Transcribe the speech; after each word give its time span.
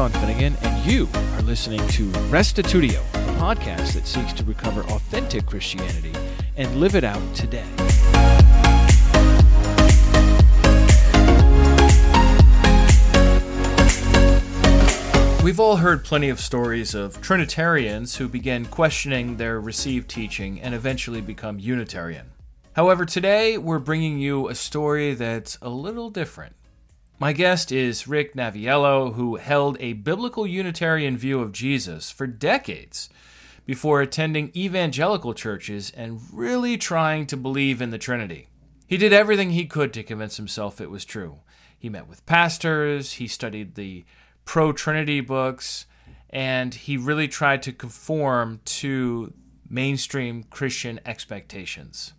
Sean 0.00 0.10
Finnegan, 0.12 0.56
and 0.62 0.90
you 0.90 1.06
are 1.34 1.42
listening 1.42 1.86
to 1.88 2.08
Restitutio, 2.30 3.00
a 3.12 3.38
podcast 3.38 3.92
that 3.92 4.06
seeks 4.06 4.32
to 4.32 4.42
recover 4.44 4.80
authentic 4.84 5.44
Christianity 5.44 6.14
and 6.56 6.74
live 6.76 6.94
it 6.94 7.04
out 7.04 7.20
today. 7.34 7.66
We've 15.44 15.60
all 15.60 15.76
heard 15.76 16.02
plenty 16.02 16.30
of 16.30 16.40
stories 16.40 16.94
of 16.94 17.20
Trinitarians 17.20 18.16
who 18.16 18.26
began 18.26 18.64
questioning 18.64 19.36
their 19.36 19.60
received 19.60 20.08
teaching 20.08 20.62
and 20.62 20.74
eventually 20.74 21.20
become 21.20 21.58
Unitarian. 21.58 22.30
However, 22.72 23.04
today 23.04 23.58
we're 23.58 23.78
bringing 23.78 24.18
you 24.18 24.48
a 24.48 24.54
story 24.54 25.12
that's 25.12 25.58
a 25.60 25.68
little 25.68 26.08
different. 26.08 26.56
My 27.20 27.34
guest 27.34 27.70
is 27.70 28.08
Rick 28.08 28.34
Naviello, 28.34 29.12
who 29.12 29.36
held 29.36 29.76
a 29.78 29.92
biblical 29.92 30.46
Unitarian 30.46 31.18
view 31.18 31.40
of 31.40 31.52
Jesus 31.52 32.10
for 32.10 32.26
decades 32.26 33.10
before 33.66 34.00
attending 34.00 34.50
evangelical 34.56 35.34
churches 35.34 35.92
and 35.94 36.22
really 36.32 36.78
trying 36.78 37.26
to 37.26 37.36
believe 37.36 37.82
in 37.82 37.90
the 37.90 37.98
Trinity. 37.98 38.48
He 38.86 38.96
did 38.96 39.12
everything 39.12 39.50
he 39.50 39.66
could 39.66 39.92
to 39.92 40.02
convince 40.02 40.38
himself 40.38 40.80
it 40.80 40.88
was 40.90 41.04
true. 41.04 41.40
He 41.78 41.90
met 41.90 42.08
with 42.08 42.24
pastors, 42.24 43.12
he 43.12 43.28
studied 43.28 43.74
the 43.74 44.06
pro 44.46 44.72
Trinity 44.72 45.20
books, 45.20 45.84
and 46.30 46.72
he 46.72 46.96
really 46.96 47.28
tried 47.28 47.62
to 47.64 47.72
conform 47.72 48.62
to 48.64 49.34
mainstream 49.68 50.44
Christian 50.44 50.98
expectations. 51.04 52.14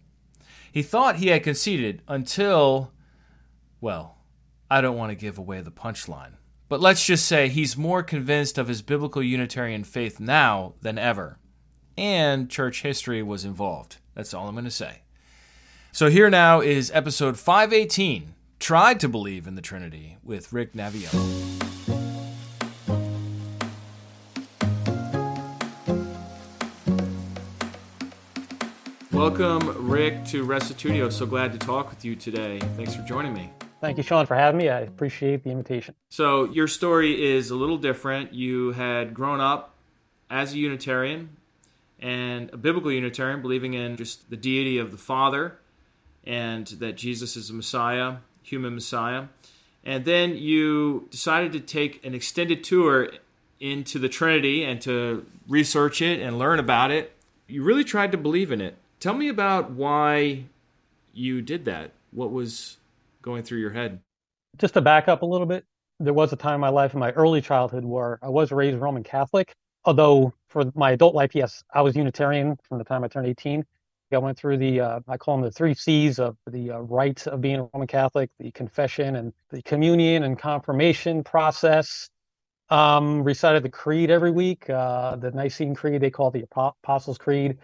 He 0.71 0.83
thought 0.83 1.15
he 1.15 1.29
had 1.29 1.41
conceded 1.41 2.03
until, 2.07 2.91
well, 3.81 4.19
I 4.71 4.79
don't 4.79 4.95
want 4.95 5.09
to 5.09 5.15
give 5.15 5.37
away 5.37 5.59
the 5.59 5.69
punchline. 5.69 6.35
But 6.69 6.79
let's 6.79 7.05
just 7.05 7.25
say 7.25 7.49
he's 7.49 7.75
more 7.75 8.03
convinced 8.03 8.57
of 8.57 8.69
his 8.69 8.81
biblical 8.81 9.21
Unitarian 9.21 9.83
faith 9.83 10.17
now 10.17 10.75
than 10.81 10.97
ever. 10.97 11.39
And 11.97 12.49
church 12.49 12.81
history 12.81 13.21
was 13.21 13.43
involved. 13.43 13.97
That's 14.15 14.33
all 14.33 14.47
I'm 14.47 14.55
going 14.55 14.63
to 14.63 14.71
say. 14.71 15.01
So 15.91 16.09
here 16.09 16.29
now 16.29 16.61
is 16.61 16.89
episode 16.93 17.37
518 17.37 18.33
Tried 18.61 19.01
to 19.01 19.09
Believe 19.09 19.45
in 19.45 19.55
the 19.55 19.61
Trinity 19.61 20.15
with 20.23 20.53
Rick 20.53 20.71
Naviello. 20.71 21.19
Welcome, 29.11 29.89
Rick, 29.89 30.23
to 30.27 30.45
Restitutio. 30.45 31.11
So 31.11 31.25
glad 31.25 31.51
to 31.51 31.59
talk 31.59 31.89
with 31.89 32.05
you 32.05 32.15
today. 32.15 32.59
Thanks 32.77 32.95
for 32.95 33.01
joining 33.01 33.33
me. 33.33 33.51
Thank 33.81 33.97
you, 33.97 34.03
Sean, 34.03 34.27
for 34.27 34.35
having 34.35 34.59
me. 34.59 34.69
I 34.69 34.81
appreciate 34.81 35.43
the 35.43 35.49
invitation. 35.49 35.95
So, 36.09 36.45
your 36.45 36.67
story 36.67 37.33
is 37.33 37.49
a 37.49 37.55
little 37.55 37.77
different. 37.77 38.31
You 38.31 38.73
had 38.73 39.15
grown 39.15 39.41
up 39.41 39.73
as 40.29 40.53
a 40.53 40.57
Unitarian 40.57 41.35
and 41.99 42.51
a 42.53 42.57
biblical 42.57 42.91
Unitarian, 42.91 43.41
believing 43.41 43.73
in 43.73 43.97
just 43.97 44.29
the 44.29 44.37
deity 44.37 44.77
of 44.77 44.91
the 44.91 44.97
Father 44.97 45.57
and 46.23 46.67
that 46.67 46.95
Jesus 46.95 47.35
is 47.35 47.49
a 47.49 47.53
Messiah, 47.53 48.17
human 48.43 48.75
Messiah. 48.75 49.25
And 49.83 50.05
then 50.05 50.37
you 50.37 51.07
decided 51.09 51.51
to 51.53 51.59
take 51.59 52.05
an 52.05 52.13
extended 52.13 52.63
tour 52.63 53.09
into 53.59 53.97
the 53.97 54.09
Trinity 54.09 54.63
and 54.63 54.79
to 54.81 55.25
research 55.47 56.03
it 56.03 56.19
and 56.19 56.37
learn 56.37 56.59
about 56.59 56.91
it. 56.91 57.15
You 57.47 57.63
really 57.63 57.83
tried 57.83 58.11
to 58.11 58.17
believe 58.17 58.51
in 58.51 58.61
it. 58.61 58.75
Tell 58.99 59.15
me 59.15 59.27
about 59.27 59.71
why 59.71 60.43
you 61.13 61.41
did 61.41 61.65
that. 61.65 61.91
What 62.11 62.31
was 62.31 62.77
going 63.21 63.43
through 63.43 63.59
your 63.59 63.71
head? 63.71 63.99
Just 64.57 64.73
to 64.73 64.81
back 64.81 65.07
up 65.07 65.21
a 65.21 65.25
little 65.25 65.47
bit, 65.47 65.65
there 65.99 66.13
was 66.13 66.33
a 66.33 66.35
time 66.35 66.55
in 66.55 66.61
my 66.61 66.69
life 66.69 66.93
in 66.93 66.99
my 66.99 67.11
early 67.11 67.41
childhood 67.41 67.85
where 67.85 68.19
I 68.21 68.29
was 68.29 68.51
raised 68.51 68.77
Roman 68.77 69.03
Catholic. 69.03 69.53
Although 69.85 70.33
for 70.49 70.71
my 70.75 70.91
adult 70.91 71.15
life, 71.15 71.33
yes, 71.33 71.63
I 71.73 71.81
was 71.81 71.95
Unitarian 71.95 72.57
from 72.67 72.77
the 72.77 72.83
time 72.83 73.03
I 73.03 73.07
turned 73.07 73.27
18. 73.27 73.65
I 74.13 74.17
went 74.17 74.37
through 74.37 74.57
the, 74.57 74.81
uh, 74.81 74.99
I 75.07 75.17
call 75.17 75.37
them 75.37 75.45
the 75.45 75.51
three 75.51 75.73
C's 75.73 76.19
of 76.19 76.35
the 76.45 76.71
uh, 76.71 76.79
rite 76.79 77.25
of 77.27 77.39
being 77.39 77.59
a 77.59 77.69
Roman 77.73 77.87
Catholic, 77.87 78.29
the 78.39 78.51
confession 78.51 79.15
and 79.15 79.33
the 79.51 79.61
communion 79.61 80.23
and 80.23 80.37
confirmation 80.37 81.23
process. 81.23 82.09
Um, 82.69 83.23
recited 83.23 83.63
the 83.63 83.69
creed 83.69 84.09
every 84.09 84.31
week, 84.31 84.69
uh, 84.69 85.17
the 85.17 85.31
Nicene 85.31 85.75
Creed, 85.75 86.01
they 86.01 86.09
call 86.09 86.29
it 86.29 86.33
the 86.33 86.45
Apostles' 86.83 87.17
Creed. 87.17 87.57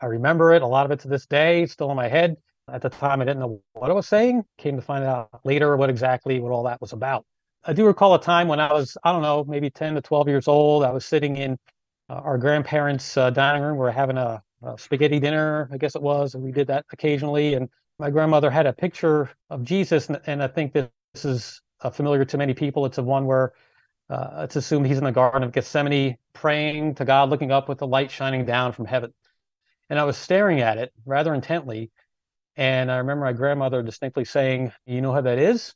I 0.00 0.06
remember 0.06 0.52
it, 0.54 0.62
a 0.62 0.66
lot 0.66 0.86
of 0.86 0.92
it 0.92 1.00
to 1.00 1.08
this 1.08 1.26
day, 1.26 1.66
still 1.66 1.90
in 1.90 1.96
my 1.96 2.08
head. 2.08 2.36
At 2.72 2.82
the 2.82 2.88
time, 2.88 3.20
I 3.20 3.24
didn't 3.24 3.40
know 3.40 3.60
what 3.74 3.90
I 3.90 3.94
was 3.94 4.08
saying. 4.08 4.44
Came 4.58 4.76
to 4.76 4.82
find 4.82 5.04
out 5.04 5.28
later 5.44 5.76
what 5.76 5.90
exactly 5.90 6.40
what 6.40 6.52
all 6.52 6.62
that 6.64 6.80
was 6.80 6.92
about. 6.92 7.24
I 7.64 7.72
do 7.72 7.86
recall 7.86 8.14
a 8.14 8.20
time 8.20 8.48
when 8.48 8.60
I 8.60 8.72
was, 8.72 8.96
I 9.04 9.12
don't 9.12 9.22
know, 9.22 9.44
maybe 9.44 9.70
10 9.70 9.94
to 9.94 10.00
12 10.00 10.28
years 10.28 10.48
old. 10.48 10.84
I 10.84 10.90
was 10.90 11.04
sitting 11.04 11.36
in 11.36 11.58
uh, 12.08 12.14
our 12.14 12.38
grandparents' 12.38 13.16
uh, 13.16 13.30
dining 13.30 13.62
room. 13.62 13.78
We 13.78 13.86
are 13.86 13.90
having 13.90 14.18
a, 14.18 14.42
a, 14.62 14.78
spaghetti 14.78 15.20
dinner, 15.20 15.68
I 15.72 15.78
guess 15.78 15.94
it 15.94 16.02
was, 16.02 16.34
and 16.34 16.42
we 16.42 16.52
did 16.52 16.66
that 16.68 16.84
occasionally. 16.92 17.54
And 17.54 17.68
my 17.98 18.10
grandmother 18.10 18.50
had 18.50 18.66
a 18.66 18.72
picture 18.72 19.30
of 19.50 19.64
Jesus, 19.64 20.08
and, 20.08 20.20
and 20.26 20.42
I 20.42 20.48
think 20.48 20.72
that 20.74 20.90
this 21.12 21.24
is 21.24 21.60
uh, 21.82 21.90
familiar 21.90 22.24
to 22.24 22.38
many 22.38 22.54
people. 22.54 22.86
It's 22.86 22.98
a 22.98 23.02
one 23.02 23.26
where 23.26 23.52
uh, 24.10 24.42
it's 24.44 24.56
assumed 24.56 24.86
he's 24.86 24.98
in 24.98 25.04
the 25.04 25.12
Garden 25.12 25.42
of 25.42 25.52
Gethsemane, 25.52 26.16
praying 26.32 26.96
to 26.96 27.04
God, 27.04 27.30
looking 27.30 27.52
up 27.52 27.68
with 27.68 27.78
the 27.78 27.86
light 27.86 28.10
shining 28.10 28.44
down 28.44 28.72
from 28.72 28.86
heaven 28.86 29.12
and 29.90 29.98
I 29.98 30.04
was 30.04 30.16
staring 30.16 30.60
at 30.60 30.78
it 30.78 30.92
rather 31.04 31.34
intently. 31.34 31.90
And 32.56 32.90
I 32.90 32.98
remember 32.98 33.24
my 33.24 33.32
grandmother 33.32 33.82
distinctly 33.82 34.24
saying, 34.24 34.72
You 34.86 35.00
know 35.00 35.12
how 35.12 35.20
that 35.22 35.38
is? 35.38 35.74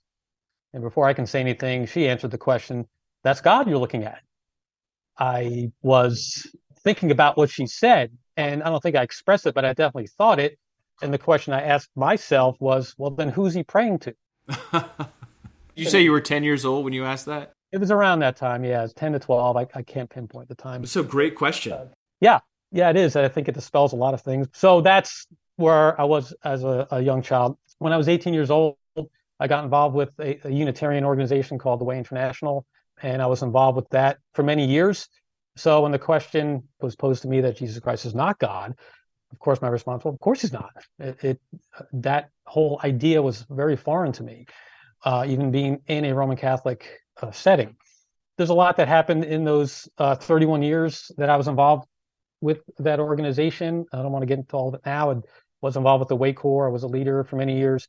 And 0.72 0.82
before 0.82 1.06
I 1.06 1.14
can 1.14 1.26
say 1.26 1.40
anything, 1.40 1.86
she 1.86 2.08
answered 2.08 2.30
the 2.30 2.38
question, 2.38 2.86
That's 3.24 3.40
God 3.40 3.68
you're 3.68 3.78
looking 3.78 4.04
at. 4.04 4.20
I 5.18 5.72
was 5.82 6.46
thinking 6.84 7.10
about 7.10 7.36
what 7.36 7.50
she 7.50 7.66
said, 7.66 8.12
and 8.36 8.62
I 8.62 8.70
don't 8.70 8.82
think 8.82 8.94
I 8.96 9.02
expressed 9.02 9.46
it, 9.46 9.54
but 9.54 9.64
I 9.64 9.72
definitely 9.72 10.06
thought 10.06 10.38
it. 10.38 10.58
And 11.02 11.12
the 11.12 11.18
question 11.18 11.52
I 11.52 11.62
asked 11.62 11.90
myself 11.96 12.56
was, 12.60 12.94
Well, 12.96 13.10
then 13.10 13.28
who's 13.28 13.54
he 13.54 13.64
praying 13.64 14.00
to? 14.00 14.14
you 15.74 15.86
say 15.86 16.02
you 16.02 16.12
were 16.12 16.20
10 16.20 16.44
years 16.44 16.64
old 16.64 16.84
when 16.84 16.92
you 16.92 17.04
asked 17.04 17.26
that? 17.26 17.52
It 17.72 17.78
was 17.78 17.90
around 17.90 18.20
that 18.20 18.36
time, 18.36 18.64
yeah. 18.64 18.80
It 18.80 18.82
was 18.82 18.94
10 18.94 19.12
to 19.12 19.18
12. 19.18 19.56
I, 19.56 19.66
I 19.74 19.82
can't 19.82 20.08
pinpoint 20.08 20.48
the 20.48 20.54
time. 20.54 20.82
It's 20.82 20.96
a 20.96 21.02
great 21.02 21.34
question. 21.34 21.72
Uh, 21.72 21.86
yeah, 22.20 22.40
yeah, 22.72 22.88
it 22.88 22.96
is. 22.96 23.14
I 23.14 23.28
think 23.28 23.48
it 23.48 23.54
dispels 23.54 23.92
a 23.92 23.96
lot 23.96 24.14
of 24.14 24.22
things. 24.22 24.48
So 24.54 24.80
that's 24.80 25.26
where 25.58 26.00
I 26.00 26.04
was 26.04 26.32
as 26.44 26.62
a, 26.62 26.86
a 26.92 27.00
young 27.00 27.20
child. 27.20 27.58
When 27.78 27.92
I 27.92 27.96
was 27.96 28.08
18 28.08 28.32
years 28.32 28.50
old, 28.50 28.76
I 29.40 29.48
got 29.48 29.64
involved 29.64 29.94
with 29.94 30.10
a, 30.20 30.38
a, 30.46 30.50
Unitarian 30.50 31.04
organization 31.04 31.58
called 31.58 31.80
the 31.80 31.84
Way 31.84 31.98
International, 31.98 32.64
and 33.02 33.20
I 33.20 33.26
was 33.26 33.42
involved 33.42 33.76
with 33.76 33.88
that 33.90 34.18
for 34.34 34.44
many 34.44 34.66
years. 34.66 35.08
So 35.56 35.82
when 35.82 35.90
the 35.90 35.98
question 35.98 36.62
was 36.80 36.94
posed 36.94 37.22
to 37.22 37.28
me 37.28 37.40
that 37.40 37.56
Jesus 37.56 37.80
Christ 37.80 38.06
is 38.06 38.14
not 38.14 38.38
God, 38.38 38.74
of 39.32 39.38
course 39.40 39.60
my 39.60 39.68
response 39.68 40.04
was, 40.04 40.14
"Of 40.14 40.20
course 40.20 40.42
he's 40.42 40.52
not." 40.52 40.70
It, 41.00 41.24
it 41.24 41.40
that 41.92 42.30
whole 42.46 42.80
idea 42.84 43.20
was 43.20 43.44
very 43.50 43.76
foreign 43.76 44.12
to 44.12 44.22
me, 44.22 44.46
uh, 45.04 45.24
even 45.28 45.50
being 45.50 45.80
in 45.88 46.04
a 46.04 46.14
Roman 46.14 46.36
Catholic 46.36 46.88
uh, 47.20 47.32
setting. 47.32 47.76
There's 48.36 48.50
a 48.50 48.54
lot 48.54 48.76
that 48.76 48.86
happened 48.86 49.24
in 49.24 49.42
those 49.42 49.88
uh, 49.98 50.14
31 50.14 50.62
years 50.62 51.10
that 51.18 51.28
I 51.28 51.36
was 51.36 51.48
involved 51.48 51.88
with 52.40 52.60
that 52.78 53.00
organization. 53.00 53.86
I 53.92 54.02
don't 54.02 54.12
want 54.12 54.22
to 54.22 54.26
get 54.26 54.38
into 54.38 54.56
all 54.56 54.68
of 54.68 54.74
it 54.74 54.82
now. 54.86 55.10
Was 55.60 55.76
involved 55.76 56.00
with 56.00 56.08
the 56.08 56.16
Way 56.16 56.32
Corps. 56.32 56.68
I 56.68 56.70
was 56.70 56.82
a 56.82 56.88
leader 56.88 57.24
for 57.24 57.36
many 57.36 57.58
years, 57.58 57.88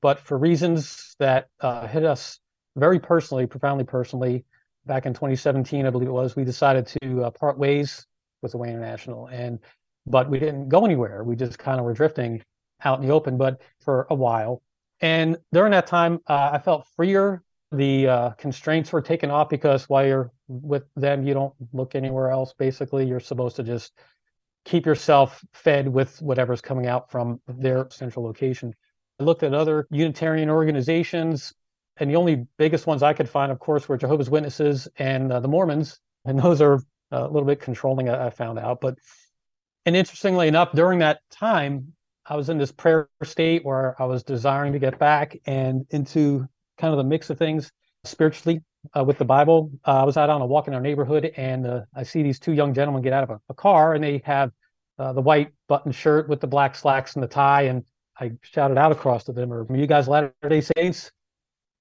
but 0.00 0.18
for 0.18 0.38
reasons 0.38 1.14
that 1.18 1.48
uh, 1.60 1.86
hit 1.86 2.04
us 2.04 2.38
very 2.76 2.98
personally, 2.98 3.46
profoundly 3.46 3.84
personally, 3.84 4.44
back 4.86 5.06
in 5.06 5.12
2017, 5.12 5.86
I 5.86 5.90
believe 5.90 6.08
it 6.08 6.12
was, 6.12 6.36
we 6.36 6.44
decided 6.44 6.86
to 7.02 7.24
uh, 7.24 7.30
part 7.30 7.58
ways 7.58 8.06
with 8.42 8.52
the 8.52 8.58
Way 8.58 8.68
International, 8.68 9.26
and 9.28 9.58
but 10.06 10.30
we 10.30 10.38
didn't 10.38 10.68
go 10.68 10.84
anywhere. 10.84 11.22
We 11.22 11.36
just 11.36 11.58
kind 11.58 11.78
of 11.78 11.84
were 11.84 11.92
drifting 11.92 12.42
out 12.82 13.00
in 13.00 13.06
the 13.06 13.12
open, 13.12 13.36
but 13.36 13.60
for 13.80 14.06
a 14.10 14.14
while. 14.14 14.62
And 15.00 15.36
during 15.52 15.72
that 15.72 15.86
time, 15.86 16.20
uh, 16.26 16.50
I 16.52 16.58
felt 16.58 16.86
freer 16.96 17.42
the 17.70 18.08
uh, 18.08 18.30
constraints 18.30 18.92
were 18.92 19.02
taken 19.02 19.30
off 19.30 19.48
because 19.48 19.88
while 19.88 20.06
you're 20.06 20.32
with 20.48 20.84
them, 20.96 21.26
you 21.26 21.34
don't 21.34 21.52
look 21.72 21.94
anywhere 21.94 22.30
else. 22.30 22.54
Basically, 22.58 23.06
you're 23.06 23.20
supposed 23.20 23.56
to 23.56 23.62
just 23.62 23.92
keep 24.64 24.86
yourself 24.86 25.42
fed 25.52 25.88
with 25.88 26.20
whatever's 26.20 26.60
coming 26.60 26.86
out 26.86 27.10
from 27.10 27.40
their 27.46 27.88
central 27.90 28.24
location. 28.24 28.74
I 29.20 29.24
looked 29.24 29.42
at 29.42 29.54
other 29.54 29.86
Unitarian 29.90 30.50
organizations, 30.50 31.52
and 31.96 32.10
the 32.10 32.16
only 32.16 32.46
biggest 32.58 32.86
ones 32.86 33.02
I 33.02 33.12
could 33.12 33.28
find, 33.28 33.50
of 33.50 33.58
course, 33.58 33.88
were 33.88 33.96
Jehovah's 33.96 34.30
Witnesses 34.30 34.88
and 34.98 35.32
uh, 35.32 35.40
the 35.40 35.48
Mormons, 35.48 35.98
and 36.24 36.38
those 36.38 36.60
are 36.60 36.80
a 37.10 37.26
little 37.26 37.46
bit 37.46 37.60
controlling. 37.60 38.08
I, 38.08 38.26
I 38.26 38.30
found 38.30 38.58
out, 38.58 38.80
but 38.80 38.98
and 39.86 39.96
interestingly 39.96 40.48
enough, 40.48 40.72
during 40.72 40.98
that 40.98 41.20
time, 41.30 41.94
I 42.26 42.36
was 42.36 42.50
in 42.50 42.58
this 42.58 42.72
prayer 42.72 43.08
state 43.22 43.64
where 43.64 44.00
I 44.00 44.04
was 44.04 44.22
desiring 44.22 44.74
to 44.74 44.78
get 44.78 44.98
back 44.98 45.38
and 45.46 45.86
into 45.90 46.46
kind 46.76 46.92
of 46.92 46.98
the 46.98 47.04
mix 47.04 47.30
of 47.30 47.38
things 47.38 47.72
spiritually 48.04 48.60
uh, 48.96 49.04
with 49.04 49.18
the 49.18 49.24
Bible. 49.24 49.70
Uh, 49.86 50.02
I 50.02 50.04
was 50.04 50.16
out 50.16 50.30
on 50.30 50.40
a 50.40 50.46
walk 50.46 50.68
in 50.68 50.74
our 50.74 50.80
neighborhood, 50.80 51.32
and 51.36 51.66
uh, 51.66 51.80
I 51.94 52.02
see 52.02 52.22
these 52.22 52.38
two 52.38 52.52
young 52.52 52.74
gentlemen 52.74 53.02
get 53.02 53.12
out 53.12 53.24
of 53.24 53.30
a, 53.30 53.40
a 53.48 53.54
car, 53.54 53.94
and 53.94 54.02
they 54.02 54.22
have 54.24 54.52
uh, 54.98 55.12
the 55.12 55.20
white 55.20 55.52
button 55.68 55.92
shirt 55.92 56.28
with 56.28 56.40
the 56.40 56.46
black 56.46 56.74
slacks 56.74 57.14
and 57.14 57.22
the 57.22 57.28
tie. 57.28 57.62
And 57.62 57.84
I 58.18 58.32
shouted 58.42 58.78
out 58.78 58.92
across 58.92 59.24
to 59.24 59.32
them, 59.32 59.52
"Are 59.52 59.66
you 59.74 59.86
guys 59.86 60.08
Latter 60.08 60.32
Day 60.48 60.60
Saints?" 60.60 61.10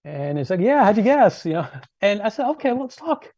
And 0.04 0.38
they 0.38 0.44
said, 0.44 0.62
"Yeah, 0.62 0.84
how'd 0.84 0.98
you 0.98 1.04
guess?" 1.04 1.46
You 1.46 1.54
know, 1.54 1.68
and 2.02 2.22
I 2.22 2.30
said, 2.30 2.50
"Okay, 2.52 2.72
well, 2.72 2.84
let's 2.84 2.96
talk." 2.96 3.34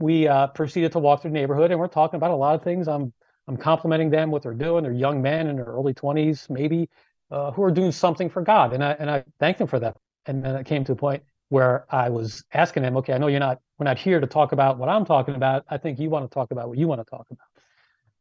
we 0.00 0.28
uh, 0.28 0.46
proceeded 0.48 0.92
to 0.92 0.98
walk 0.98 1.22
through 1.22 1.32
the 1.32 1.34
neighborhood, 1.34 1.70
and 1.70 1.80
we're 1.80 1.88
talking 1.88 2.16
about 2.16 2.30
a 2.30 2.36
lot 2.36 2.54
of 2.54 2.62
things. 2.62 2.88
I'm 2.88 3.12
I'm 3.46 3.56
complimenting 3.56 4.10
them 4.10 4.30
what 4.30 4.42
they're 4.42 4.52
doing. 4.54 4.82
They're 4.82 4.92
young 4.92 5.22
men 5.22 5.46
in 5.46 5.56
their 5.56 5.64
early 5.64 5.94
20s, 5.94 6.50
maybe, 6.50 6.90
uh, 7.30 7.50
who 7.52 7.62
are 7.62 7.70
doing 7.70 7.92
something 7.92 8.28
for 8.28 8.42
God, 8.42 8.72
and 8.72 8.84
I 8.84 8.92
and 8.92 9.10
I 9.10 9.24
thank 9.38 9.58
them 9.58 9.66
for 9.66 9.80
that. 9.80 9.96
And 10.26 10.44
then 10.44 10.56
it 10.56 10.66
came 10.66 10.84
to 10.84 10.92
a 10.92 10.96
point 10.96 11.22
where 11.48 11.86
I 11.90 12.10
was 12.10 12.44
asking 12.52 12.82
them, 12.82 12.96
okay, 12.98 13.12
I 13.12 13.18
know 13.18 13.26
you're 13.26 13.40
not 13.40 13.60
we're 13.78 13.84
not 13.84 13.98
here 13.98 14.20
to 14.20 14.26
talk 14.26 14.52
about 14.52 14.78
what 14.78 14.88
I'm 14.88 15.04
talking 15.04 15.34
about. 15.34 15.64
I 15.70 15.78
think 15.78 15.98
you 15.98 16.10
want 16.10 16.28
to 16.28 16.34
talk 16.34 16.50
about 16.50 16.68
what 16.68 16.78
you 16.78 16.88
want 16.88 17.00
to 17.00 17.08
talk 17.08 17.26
about. 17.30 17.46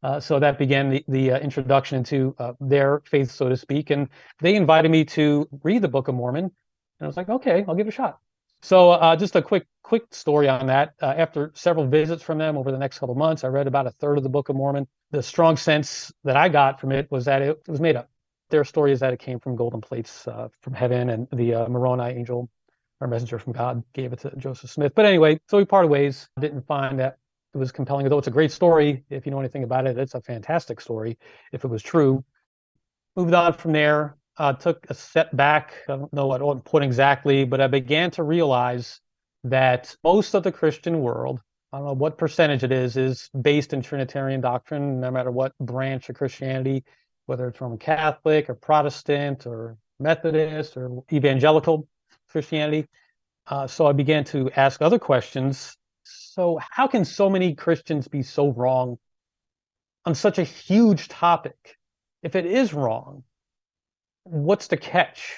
Uh, 0.04 0.20
so 0.20 0.40
that 0.40 0.60
began 0.60 0.90
the, 0.90 1.04
the 1.08 1.32
uh, 1.32 1.40
introduction 1.40 1.98
into 1.98 2.36
uh, 2.38 2.54
their 2.60 3.02
faith, 3.06 3.32
so 3.32 3.50
to 3.50 3.58
speak. 3.58 3.90
And 3.90 4.10
they 4.40 4.56
invited 4.56 4.92
me 4.92 5.04
to 5.06 5.48
read 5.64 5.82
the 5.82 5.88
Book 5.88 6.08
of 6.08 6.16
Mormon. 6.16 6.46
And 6.46 6.54
I 7.02 7.08
was 7.08 7.18
like, 7.18 7.30
okay, 7.30 7.66
I'll 7.68 7.76
give 7.76 7.88
it 7.88 7.90
a 7.90 7.94
shot. 7.94 8.20
So 8.62 8.92
uh, 8.92 9.16
just 9.16 9.36
a 9.36 9.42
quick 9.42 9.68
quick 9.84 10.04
story 10.12 10.50
on 10.50 10.68
that. 10.68 10.94
Uh, 11.02 11.14
after 11.18 11.52
several 11.56 11.88
visits 11.88 12.22
from 12.22 12.38
them 12.38 12.58
over 12.58 12.72
the 12.72 12.78
next 12.78 13.00
couple 13.00 13.16
months, 13.16 13.44
I 13.44 13.48
read 13.48 13.68
about 13.68 13.88
a 13.88 13.92
third 13.92 14.18
of 14.18 14.24
the 14.24 14.30
Book 14.30 14.50
of 14.50 14.56
Mormon. 14.56 14.88
The 15.12 15.24
strong 15.24 15.58
sense 15.58 16.12
that 16.24 16.36
I 16.36 16.50
got 16.50 16.80
from 16.80 16.92
it 16.92 17.10
was 17.10 17.26
that 17.26 17.42
it, 17.42 17.62
it 17.68 17.72
was 17.72 17.80
made 17.80 17.96
up. 17.96 18.10
Their 18.50 18.64
story 18.64 18.92
is 18.92 19.00
that 19.00 19.14
it 19.14 19.20
came 19.20 19.40
from 19.40 19.56
golden 19.56 19.82
plates 19.82 20.28
uh, 20.28 20.50
from 20.62 20.74
heaven, 20.74 21.10
and 21.10 21.28
the 21.32 21.68
Moroni 21.70 22.18
angel, 22.18 22.50
our 23.02 23.08
messenger 23.08 23.40
from 23.40 23.54
God, 23.54 23.84
gave 23.94 24.14
it 24.14 24.20
to 24.20 24.36
Joseph 24.38 24.72
Smith. 24.72 24.94
But 24.96 25.06
anyway, 25.06 25.40
so 25.48 25.58
we 25.58 25.66
parted 25.66 25.90
ways. 25.90 26.28
Didn't 26.40 26.66
find 26.66 27.00
that 27.00 27.18
it 27.54 27.58
was 27.58 27.72
compelling, 27.72 28.06
although 28.06 28.18
it's 28.18 28.28
a 28.28 28.32
great 28.32 28.52
story. 28.52 29.04
If 29.10 29.26
you 29.26 29.32
know 29.32 29.40
anything 29.40 29.64
about 29.64 29.88
it, 29.88 29.98
it's 29.98 30.16
a 30.16 30.22
fantastic 30.22 30.82
story 30.82 31.18
if 31.52 31.64
it 31.64 31.68
was 31.68 31.84
true. 31.84 32.24
Moved 33.16 33.34
on 33.34 33.54
from 33.54 33.72
there, 33.72 34.18
uh, 34.38 34.54
took 34.54 34.86
a 34.90 34.94
step 34.94 35.36
back. 35.36 35.74
I 35.88 35.96
don't 35.96 36.14
know 36.14 36.28
what 36.28 36.66
point 36.66 36.84
exactly, 36.84 37.46
but 37.46 37.62
I 37.62 37.68
began 37.68 38.12
to 38.12 38.24
realize 38.24 39.00
that 39.44 39.96
most 40.04 40.34
of 40.34 40.44
the 40.44 40.52
Christian 40.52 41.02
world, 41.02 41.42
I 41.72 41.78
don't 41.78 41.88
know 41.88 41.94
what 41.94 42.18
percentage 42.18 42.64
it 42.64 42.72
is, 42.72 42.98
is 42.98 43.30
based 43.42 43.74
in 43.74 43.82
Trinitarian 43.82 44.42
doctrine, 44.42 45.00
no 45.00 45.12
matter 45.12 45.32
what 45.32 45.58
branch 45.60 46.10
of 46.10 46.16
Christianity, 46.16 46.84
whether 47.26 47.48
it's 47.48 47.62
Roman 47.62 47.78
Catholic 47.78 48.50
or 48.50 48.56
Protestant 48.56 49.46
or 49.46 49.78
Methodist 50.00 50.78
or 50.78 51.04
evangelical 51.12 51.88
Christianity. 52.30 52.88
Uh, 53.46 53.68
so 53.68 53.88
I 53.88 53.94
began 53.94 54.24
to 54.26 54.50
ask 54.56 54.82
other 54.82 55.00
questions 55.00 55.78
so 56.04 56.60
how 56.72 56.88
can 56.88 57.04
so 57.04 57.30
many 57.30 57.56
Christians 57.56 58.08
be 58.08 58.24
so 58.24 58.52
wrong 58.52 58.98
on 60.06 60.16
such 60.16 60.38
a 60.38 60.44
huge 60.44 61.08
topic? 61.08 61.78
If 62.22 62.36
it 62.36 62.46
is 62.46 62.74
wrong, 62.74 63.24
what's 64.24 64.68
the 64.68 64.78
catch? 64.78 65.36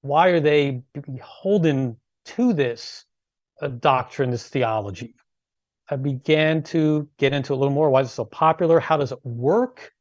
Why 0.00 0.28
are 0.28 0.40
they 0.40 0.82
beholden 1.12 1.96
to 2.26 2.52
this 2.52 3.04
uh, 3.60 3.68
doctrine, 3.68 4.30
this 4.30 4.48
theology? 4.48 5.14
I 5.90 5.96
began 5.96 6.62
to 6.64 7.08
get 7.16 7.32
into 7.32 7.54
a 7.54 7.56
little 7.56 7.72
more. 7.72 7.88
Why 7.88 8.02
is 8.02 8.08
it 8.08 8.12
so 8.12 8.24
popular? 8.24 8.78
How 8.78 8.96
does 8.96 9.12
it 9.12 9.24
work? 9.24 9.92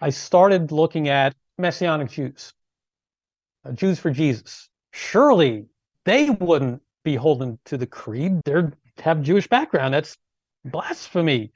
I 0.00 0.10
started 0.10 0.72
looking 0.72 1.08
at 1.08 1.34
Messianic 1.58 2.10
Jews, 2.10 2.54
uh, 3.64 3.72
Jews 3.72 4.00
for 4.00 4.10
Jesus. 4.10 4.68
Surely 4.92 5.66
they 6.04 6.30
wouldn't 6.30 6.82
be 7.04 7.16
holding 7.16 7.58
to 7.66 7.76
the 7.76 7.86
creed. 7.86 8.40
They're 8.44 8.72
have 9.00 9.22
Jewish 9.22 9.48
background. 9.48 9.94
That's 9.94 10.16
blasphemy. 10.64 11.52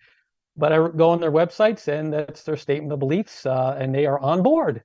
But 0.56 0.72
I 0.72 0.88
go 0.88 1.10
on 1.10 1.20
their 1.20 1.30
websites 1.30 1.86
and 1.86 2.12
that's 2.12 2.42
their 2.42 2.56
statement 2.56 2.92
of 2.92 2.98
beliefs, 2.98 3.44
uh, 3.44 3.76
and 3.78 3.94
they 3.94 4.06
are 4.06 4.18
on 4.18 4.42
board. 4.42 4.82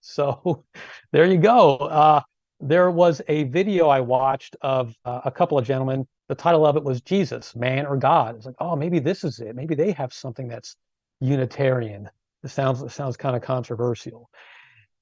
So 0.00 0.64
there 1.12 1.24
you 1.24 1.38
go. 1.38 1.76
Uh, 1.76 2.20
there 2.60 2.90
was 2.90 3.22
a 3.28 3.44
video 3.44 3.88
I 3.88 4.00
watched 4.00 4.56
of 4.60 4.94
uh, 5.04 5.20
a 5.24 5.30
couple 5.30 5.58
of 5.58 5.66
gentlemen. 5.66 6.06
The 6.28 6.34
title 6.34 6.66
of 6.66 6.76
it 6.76 6.82
was 6.82 7.00
Jesus, 7.00 7.54
Man 7.54 7.86
or 7.86 7.96
God. 7.96 8.36
It's 8.36 8.46
like, 8.46 8.54
oh, 8.58 8.74
maybe 8.74 8.98
this 8.98 9.24
is 9.24 9.38
it. 9.38 9.54
Maybe 9.54 9.74
they 9.74 9.92
have 9.92 10.12
something 10.12 10.48
that's 10.48 10.76
Unitarian. 11.20 12.10
It 12.42 12.48
sounds 12.48 12.82
it 12.82 12.90
sounds 12.90 13.16
kind 13.16 13.36
of 13.36 13.42
controversial. 13.42 14.30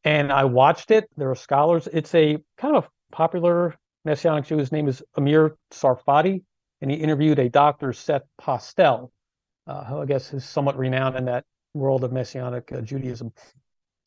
And 0.05 0.33
I 0.33 0.45
watched 0.45 0.91
it. 0.91 1.09
There 1.17 1.31
are 1.31 1.37
scholars. 1.37 1.89
It's 1.93 2.15
a 2.15 2.39
kind 2.59 2.77
of 2.77 2.89
popular 3.13 3.77
Messianic 4.05 4.47
Jew. 4.47 4.59
His 4.59 4.73
name 4.73 4.89
is 4.89 5.03
Amir 5.17 5.57
Tsarfati, 5.71 6.43
and 6.81 6.91
he 6.91 6.97
interviewed 6.97 7.39
a 7.39 7.49
Dr. 7.49 7.93
Seth 7.93 8.23
Postell, 8.41 9.11
uh, 9.67 9.85
who 9.85 10.01
I 10.01 10.07
guess 10.07 10.33
is 10.33 10.45
somewhat 10.45 10.77
renowned 10.77 11.17
in 11.17 11.27
that 11.27 11.45
world 11.75 12.03
of 12.05 12.13
Messianic 12.13 12.73
uh, 12.73 12.81
Judaism. 12.81 13.33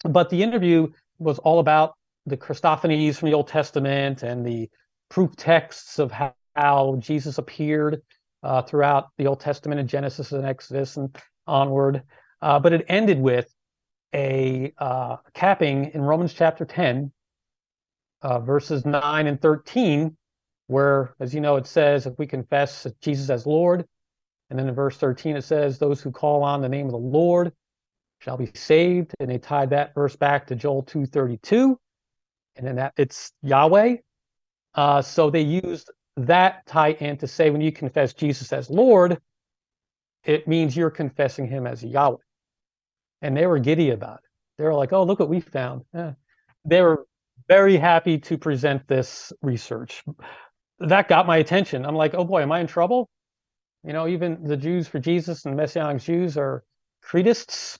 But 0.03 0.29
the 0.29 0.43
interview 0.43 0.87
was 1.17 1.39
all 1.39 1.59
about 1.59 1.95
the 2.25 2.37
Christophanies 2.37 3.15
from 3.15 3.29
the 3.29 3.35
Old 3.35 3.47
Testament 3.47 4.23
and 4.23 4.45
the 4.45 4.69
proof 5.09 5.35
texts 5.35 5.99
of 5.99 6.11
how, 6.11 6.33
how 6.55 6.97
Jesus 6.99 7.37
appeared 7.37 8.01
uh, 8.43 8.61
throughout 8.61 9.09
the 9.17 9.27
Old 9.27 9.39
Testament 9.39 9.79
in 9.79 9.87
Genesis 9.87 10.31
and 10.31 10.45
Exodus 10.45 10.97
and 10.97 11.15
onward. 11.47 12.03
Uh, 12.41 12.59
but 12.59 12.73
it 12.73 12.85
ended 12.89 13.19
with 13.19 13.53
a 14.15 14.73
uh, 14.77 15.17
capping 15.33 15.91
in 15.93 16.01
Romans 16.01 16.33
chapter 16.33 16.65
10, 16.65 17.11
uh, 18.21 18.39
verses 18.39 18.85
9 18.85 19.27
and 19.27 19.41
13, 19.41 20.15
where, 20.67 21.13
as 21.19 21.35
you 21.35 21.41
know, 21.41 21.57
it 21.57 21.67
says, 21.67 22.07
if 22.07 22.17
we 22.17 22.25
confess 22.25 22.87
Jesus 23.01 23.29
as 23.29 23.45
Lord, 23.45 23.85
and 24.49 24.57
then 24.57 24.69
in 24.69 24.73
verse 24.73 24.97
13 24.97 25.35
it 25.35 25.43
says, 25.43 25.77
those 25.77 26.01
who 26.01 26.11
call 26.11 26.43
on 26.43 26.61
the 26.61 26.69
name 26.69 26.85
of 26.85 26.93
the 26.93 26.97
Lord 26.97 27.51
shall 28.19 28.37
be 28.37 28.49
saved. 28.53 29.13
And 29.19 29.29
they 29.29 29.37
tied 29.37 29.71
that 29.71 29.93
verse 29.93 30.15
back 30.15 30.47
to 30.47 30.55
Joel 30.55 30.83
2:32, 30.83 31.75
and 32.55 32.65
then 32.65 32.75
that 32.77 32.93
it's 32.97 33.31
Yahweh. 33.41 33.97
Uh, 34.73 35.01
so 35.01 35.29
they 35.29 35.41
used 35.41 35.91
that 36.17 36.65
tie-in 36.65 37.17
to 37.17 37.27
say 37.27 37.49
when 37.49 37.61
you 37.61 37.71
confess 37.71 38.13
Jesus 38.13 38.53
as 38.53 38.69
Lord, 38.69 39.19
it 40.23 40.47
means 40.47 40.75
you're 40.75 40.89
confessing 40.89 41.47
him 41.47 41.67
as 41.67 41.83
Yahweh. 41.83 42.17
And 43.25 43.35
they 43.35 43.47
were 43.47 43.59
giddy 43.59 43.89
about 43.89 44.19
it. 44.23 44.29
They 44.57 44.63
were 44.63 44.73
like, 44.73 44.93
oh, 44.93 45.03
look 45.03 45.19
what 45.19 45.29
we 45.29 45.39
found. 45.39 45.83
Yeah. 45.93 46.13
They 46.63 46.81
were 46.81 47.05
very 47.47 47.77
happy 47.77 48.17
to 48.19 48.37
present 48.37 48.87
this 48.87 49.33
research 49.41 50.03
that 50.79 51.07
got 51.07 51.27
my 51.27 51.37
attention. 51.37 51.85
I'm 51.85 51.95
like, 51.95 52.13
oh 52.13 52.23
boy, 52.23 52.41
am 52.41 52.51
I 52.51 52.59
in 52.59 52.67
trouble? 52.67 53.09
You 53.83 53.93
know, 53.93 54.07
even 54.07 54.43
the 54.43 54.57
Jews 54.57 54.87
for 54.87 54.99
Jesus 54.99 55.45
and 55.45 55.55
Messianic 55.55 56.01
Jews 56.01 56.37
are 56.37 56.63
credists. 57.01 57.79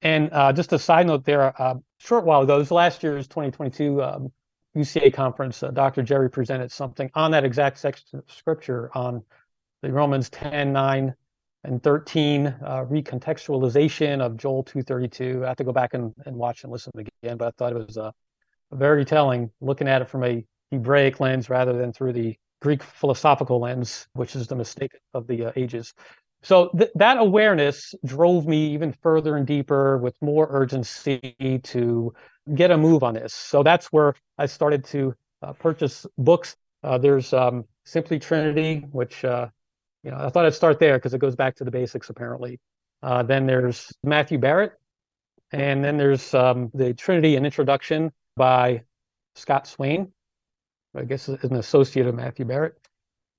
And 0.00 0.30
uh, 0.32 0.52
just 0.52 0.72
a 0.72 0.78
side 0.78 1.06
note 1.06 1.24
there, 1.24 1.42
a 1.42 1.54
uh, 1.58 1.74
short 1.98 2.24
while 2.24 2.42
ago, 2.42 2.58
this 2.58 2.70
last 2.70 3.02
year's 3.02 3.26
2022 3.28 4.02
um, 4.02 4.32
UCA 4.76 5.12
conference, 5.12 5.62
uh, 5.62 5.70
Dr. 5.70 6.02
Jerry 6.02 6.30
presented 6.30 6.70
something 6.70 7.10
on 7.14 7.32
that 7.32 7.44
exact 7.44 7.78
section 7.78 8.20
of 8.20 8.24
scripture 8.32 8.90
on 8.94 9.22
the 9.82 9.92
Romans 9.92 10.30
10, 10.30 10.72
9, 10.72 11.14
and 11.64 11.82
13 11.82 12.46
uh, 12.46 12.84
recontextualization 12.84 14.20
of 14.20 14.36
Joel 14.36 14.62
232. 14.62 15.44
I 15.44 15.48
have 15.48 15.56
to 15.56 15.64
go 15.64 15.72
back 15.72 15.94
and, 15.94 16.14
and 16.24 16.36
watch 16.36 16.62
and 16.62 16.72
listen 16.72 16.92
again, 16.96 17.36
but 17.36 17.48
I 17.48 17.50
thought 17.56 17.72
it 17.72 17.86
was 17.86 17.98
uh, 17.98 18.10
very 18.72 19.04
telling 19.04 19.50
looking 19.60 19.88
at 19.88 20.02
it 20.02 20.08
from 20.08 20.24
a 20.24 20.44
Hebraic 20.70 21.20
lens 21.20 21.50
rather 21.50 21.72
than 21.72 21.92
through 21.92 22.12
the 22.12 22.36
Greek 22.60 22.82
philosophical 22.82 23.60
lens, 23.60 24.06
which 24.14 24.36
is 24.36 24.46
the 24.46 24.56
mistake 24.56 24.92
of 25.14 25.26
the 25.26 25.46
uh, 25.46 25.52
ages. 25.56 25.94
So 26.42 26.68
th- 26.76 26.90
that 26.94 27.18
awareness 27.18 27.94
drove 28.04 28.46
me 28.46 28.72
even 28.72 28.92
further 29.02 29.36
and 29.36 29.46
deeper 29.46 29.98
with 29.98 30.14
more 30.20 30.46
urgency 30.50 31.60
to 31.64 32.12
get 32.54 32.70
a 32.70 32.78
move 32.78 33.02
on 33.02 33.14
this. 33.14 33.34
So 33.34 33.62
that's 33.62 33.86
where 33.86 34.14
I 34.38 34.46
started 34.46 34.84
to 34.86 35.14
uh, 35.42 35.52
purchase 35.54 36.06
books. 36.16 36.56
Uh, 36.82 36.98
there's 36.98 37.32
um, 37.32 37.64
Simply 37.84 38.18
Trinity, 38.18 38.86
which 38.92 39.24
uh, 39.24 39.48
you 40.02 40.10
know 40.10 40.18
I 40.18 40.30
thought 40.30 40.46
I'd 40.46 40.54
start 40.54 40.78
there 40.78 40.96
because 40.98 41.14
it 41.14 41.18
goes 41.18 41.36
back 41.36 41.56
to 41.56 41.64
the 41.64 41.70
basics 41.70 42.10
apparently. 42.10 42.60
Uh, 43.02 43.22
then 43.22 43.46
there's 43.46 43.92
Matthew 44.02 44.38
Barrett, 44.38 44.72
and 45.52 45.84
then 45.84 45.96
there's 45.96 46.34
um, 46.34 46.70
the 46.74 46.94
Trinity: 46.94 47.36
and 47.36 47.46
Introduction 47.46 48.12
by 48.36 48.82
Scott 49.34 49.66
Swain. 49.66 50.12
I 50.96 51.04
guess 51.04 51.28
is 51.28 51.44
an 51.44 51.56
associate 51.56 52.06
of 52.06 52.14
Matthew 52.14 52.44
Barrett. 52.44 52.74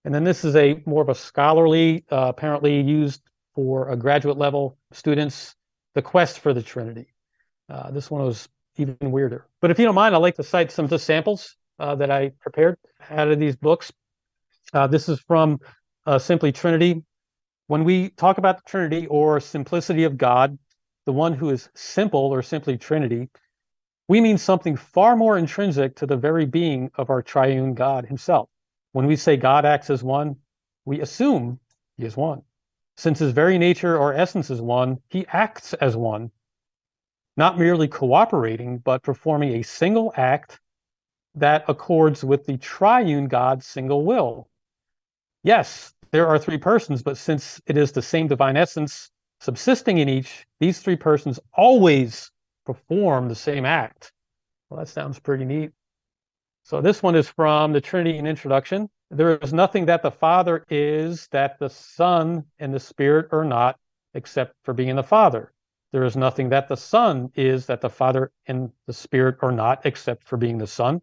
And 0.06 0.14
then 0.14 0.24
this 0.24 0.46
is 0.46 0.56
a 0.56 0.82
more 0.86 1.02
of 1.02 1.10
a 1.10 1.16
scholarly, 1.16 2.06
uh, 2.12 2.28
apparently 2.30 2.80
used 2.80 3.22
for 3.54 3.90
a 3.90 3.98
graduate 3.98 4.38
level 4.38 4.78
students, 4.94 5.56
The 5.96 6.02
Quest 6.02 6.40
for 6.40 6.54
the 6.54 6.62
Trinity. 6.62 7.08
Uh, 7.70 7.92
this 7.92 8.10
one 8.10 8.24
was 8.24 8.48
even 8.78 8.98
weirder. 9.02 9.46
But 9.62 9.72
if 9.72 9.80
you 9.80 9.86
don't 9.86 9.96
mind, 9.96 10.16
I'd 10.16 10.20
like 10.20 10.36
to 10.36 10.44
cite 10.44 10.72
some 10.72 10.88
just 10.88 11.06
samples 11.06 11.56
uh, 11.80 11.96
that 11.96 12.10
I 12.10 12.32
prepared 12.40 12.78
out 13.10 13.30
of 13.30 13.40
these 13.40 13.56
books. 13.56 13.92
Uh, 14.74 14.88
this 14.88 15.10
is 15.10 15.20
from 15.20 15.60
uh, 16.10 16.18
Simply 16.18 16.52
Trinity. 16.52 17.04
When 17.68 17.84
we 17.84 18.10
talk 18.10 18.40
about 18.40 18.58
the 18.58 18.64
Trinity 18.66 19.06
or 19.06 19.40
simplicity 19.40 20.06
of 20.06 20.18
God, 20.18 20.58
the 21.06 21.12
one 21.12 21.34
who 21.34 21.52
is 21.52 21.70
simple 21.76 22.34
or 22.34 22.42
simply 22.42 22.80
Trinity, 22.80 23.30
we 24.08 24.20
mean 24.20 24.40
something 24.40 24.76
far 24.76 25.16
more 25.16 25.38
intrinsic 25.38 25.96
to 25.98 26.08
the 26.08 26.18
very 26.18 26.48
being 26.48 26.90
of 26.96 27.12
our 27.12 27.22
triune 27.22 27.76
God 27.76 28.08
himself. 28.08 28.50
When 28.92 29.06
we 29.06 29.16
say 29.16 29.38
God 29.38 29.66
acts 29.66 29.92
as 29.92 30.02
one, 30.02 30.38
we 30.84 31.00
assume 31.00 31.60
he 31.96 32.06
is 32.06 32.18
one. 32.18 32.42
Since 32.98 33.20
his 33.20 33.32
very 33.32 33.60
nature 33.60 33.96
or 33.96 34.16
essence 34.16 34.50
is 34.50 34.60
one, 34.60 34.98
he 35.10 35.28
acts 35.28 35.76
as 35.76 35.96
one, 35.96 36.32
not 37.38 37.60
merely 37.60 37.88
cooperating, 37.88 38.80
but 38.80 39.04
performing 39.04 39.54
a 39.54 39.64
single 39.64 40.12
act 40.18 40.60
that 41.36 41.66
accords 41.68 42.24
with 42.24 42.48
the 42.48 42.58
triune 42.58 43.28
God's 43.28 43.68
single 43.68 44.04
will. 44.04 44.50
Yes, 45.44 45.94
there 46.12 46.28
are 46.28 46.40
three 46.40 46.58
persons, 46.58 47.04
but 47.04 47.18
since 47.18 47.62
it 47.68 47.78
is 47.78 47.92
the 47.92 48.02
same 48.02 48.28
divine 48.28 48.58
essence 48.58 49.12
subsisting 49.40 50.00
in 50.00 50.10
each, 50.10 50.46
these 50.60 50.80
three 50.80 50.96
persons 50.96 51.40
always 51.54 52.32
perform 52.66 53.28
the 53.28 53.36
same 53.36 53.66
act. 53.66 54.12
Well, 54.70 54.80
that 54.80 54.88
sounds 54.88 55.20
pretty 55.20 55.46
neat. 55.46 55.72
So 56.64 56.82
this 56.82 57.02
one 57.02 57.16
is 57.16 57.30
from 57.30 57.74
the 57.74 57.82
Trinity 57.82 58.18
in 58.18 58.28
Introduction. 58.28 58.90
There 59.10 59.38
is 59.38 59.54
nothing 59.54 59.86
that 59.86 60.04
the 60.04 60.12
Father 60.12 60.66
is 60.70 61.28
that 61.32 61.58
the 61.58 61.70
Son 61.70 62.44
and 62.60 62.74
the 62.74 62.80
Spirit 62.80 63.30
are 63.32 63.46
not, 63.46 63.80
except 64.14 64.54
for 64.64 64.74
being 64.74 64.96
the 64.96 65.04
Father. 65.04 65.52
There 65.92 66.04
is 66.04 66.16
nothing 66.16 66.50
that 66.50 66.68
the 66.68 66.78
Son 66.78 67.32
is 67.36 67.66
that 67.66 67.82
the 67.82 67.90
Father 67.90 68.32
and 68.46 68.72
the 68.86 68.94
Spirit 68.94 69.38
are 69.42 69.52
not, 69.52 69.86
except 69.86 70.28
for 70.28 70.38
being 70.38 70.60
the 70.60 70.68
Son. 70.68 71.02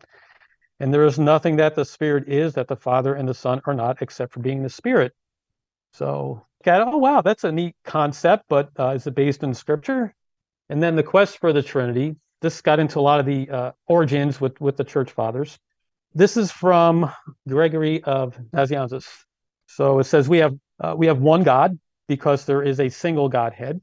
And 0.78 0.92
there 0.92 1.06
is 1.06 1.18
nothing 1.18 1.56
that 1.56 1.74
the 1.74 1.84
Spirit 1.84 2.28
is 2.28 2.54
that 2.54 2.68
the 2.68 2.76
Father 2.76 3.14
and 3.14 3.28
the 3.28 3.34
Son 3.34 3.60
are 3.64 3.74
not, 3.74 4.02
except 4.02 4.32
for 4.32 4.40
being 4.40 4.62
the 4.62 4.68
Spirit. 4.68 5.12
So, 5.92 6.42
oh, 6.66 6.96
wow, 6.98 7.22
that's 7.22 7.44
a 7.44 7.52
neat 7.52 7.74
concept, 7.84 8.44
but 8.48 8.70
uh, 8.78 8.90
is 8.90 9.06
it 9.06 9.14
based 9.14 9.42
in 9.42 9.54
Scripture? 9.54 10.14
And 10.68 10.82
then 10.82 10.96
the 10.96 11.02
quest 11.02 11.38
for 11.38 11.52
the 11.52 11.62
Trinity. 11.62 12.16
This 12.42 12.60
got 12.60 12.78
into 12.78 12.98
a 12.98 13.00
lot 13.00 13.20
of 13.20 13.26
the 13.26 13.48
uh, 13.48 13.72
origins 13.86 14.40
with, 14.40 14.60
with 14.60 14.76
the 14.76 14.84
church 14.84 15.12
fathers. 15.12 15.58
This 16.14 16.36
is 16.36 16.52
from 16.52 17.10
Gregory 17.48 18.02
of 18.04 18.38
Nazianzus. 18.52 19.06
So 19.66 19.98
it 19.98 20.04
says 20.04 20.28
we 20.28 20.38
have 20.38 20.54
uh, 20.78 20.94
we 20.96 21.06
have 21.06 21.18
one 21.18 21.42
God 21.42 21.78
because 22.08 22.44
there 22.44 22.62
is 22.62 22.80
a 22.80 22.88
single 22.88 23.28
Godhead. 23.28 23.80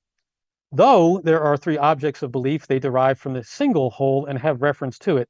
Though 0.71 1.21
there 1.23 1.41
are 1.41 1.57
three 1.57 1.77
objects 1.77 2.23
of 2.23 2.31
belief, 2.31 2.67
they 2.67 2.79
derive 2.79 3.19
from 3.19 3.33
the 3.33 3.43
single 3.43 3.89
whole 3.89 4.25
and 4.25 4.39
have 4.39 4.62
reference 4.62 4.97
to 5.00 5.17
it. 5.17 5.29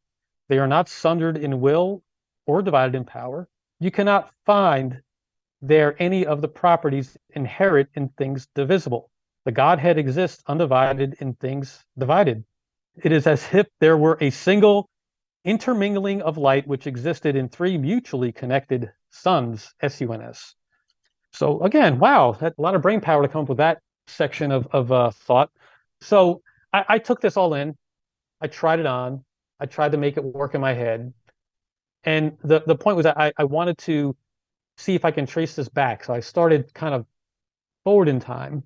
They 0.49 0.59
are 0.59 0.67
not 0.67 0.89
sundered 0.89 1.37
in 1.37 1.61
will 1.61 2.03
or 2.45 2.61
divided 2.61 2.95
in 2.95 3.05
power. 3.05 3.47
You 3.79 3.91
cannot 3.91 4.31
find 4.45 5.01
there 5.61 5.95
any 5.99 6.25
of 6.25 6.41
the 6.41 6.47
properties 6.47 7.17
inherent 7.29 7.89
in 7.93 8.09
things 8.09 8.47
divisible. 8.53 9.09
The 9.45 9.51
Godhead 9.51 9.97
exists 9.97 10.43
undivided 10.47 11.15
in 11.19 11.35
things 11.35 11.83
divided. 11.97 12.43
It 13.01 13.11
is 13.11 13.27
as 13.27 13.47
if 13.53 13.67
there 13.79 13.97
were 13.97 14.17
a 14.21 14.29
single 14.29 14.89
intermingling 15.45 16.21
of 16.21 16.37
light 16.37 16.67
which 16.67 16.87
existed 16.87 17.35
in 17.35 17.49
three 17.49 17.77
mutually 17.77 18.31
connected 18.31 18.91
suns, 19.09 19.73
S-U-N-S. 19.81 20.55
So 21.31 21.61
again, 21.61 21.99
wow, 21.99 22.37
a 22.39 22.53
lot 22.57 22.75
of 22.75 22.81
brain 22.81 23.01
power 23.01 23.21
to 23.23 23.27
come 23.27 23.41
up 23.41 23.49
with 23.49 23.57
that 23.57 23.79
section 24.07 24.51
of, 24.51 24.67
of 24.71 24.91
uh, 24.91 25.11
thought. 25.11 25.49
So 26.01 26.41
I, 26.71 26.85
I 26.87 26.97
took 26.99 27.21
this 27.21 27.37
all 27.37 27.53
in. 27.53 27.75
I 28.39 28.47
tried 28.47 28.79
it 28.79 28.85
on. 28.85 29.23
I 29.63 29.65
tried 29.65 29.93
to 29.93 29.97
make 29.97 30.17
it 30.17 30.23
work 30.23 30.55
in 30.55 30.61
my 30.61 30.73
head. 30.73 31.13
And 32.03 32.37
the, 32.43 32.61
the 32.67 32.75
point 32.75 32.97
was 32.97 33.05
that 33.05 33.17
I, 33.17 33.31
I 33.37 33.45
wanted 33.45 33.77
to 33.79 34.13
see 34.75 34.93
if 34.93 35.05
I 35.05 35.11
can 35.11 35.25
trace 35.25 35.55
this 35.55 35.69
back. 35.69 36.03
So 36.03 36.13
I 36.13 36.19
started 36.19 36.73
kind 36.73 36.93
of 36.93 37.05
forward 37.85 38.09
in 38.09 38.19
time, 38.19 38.63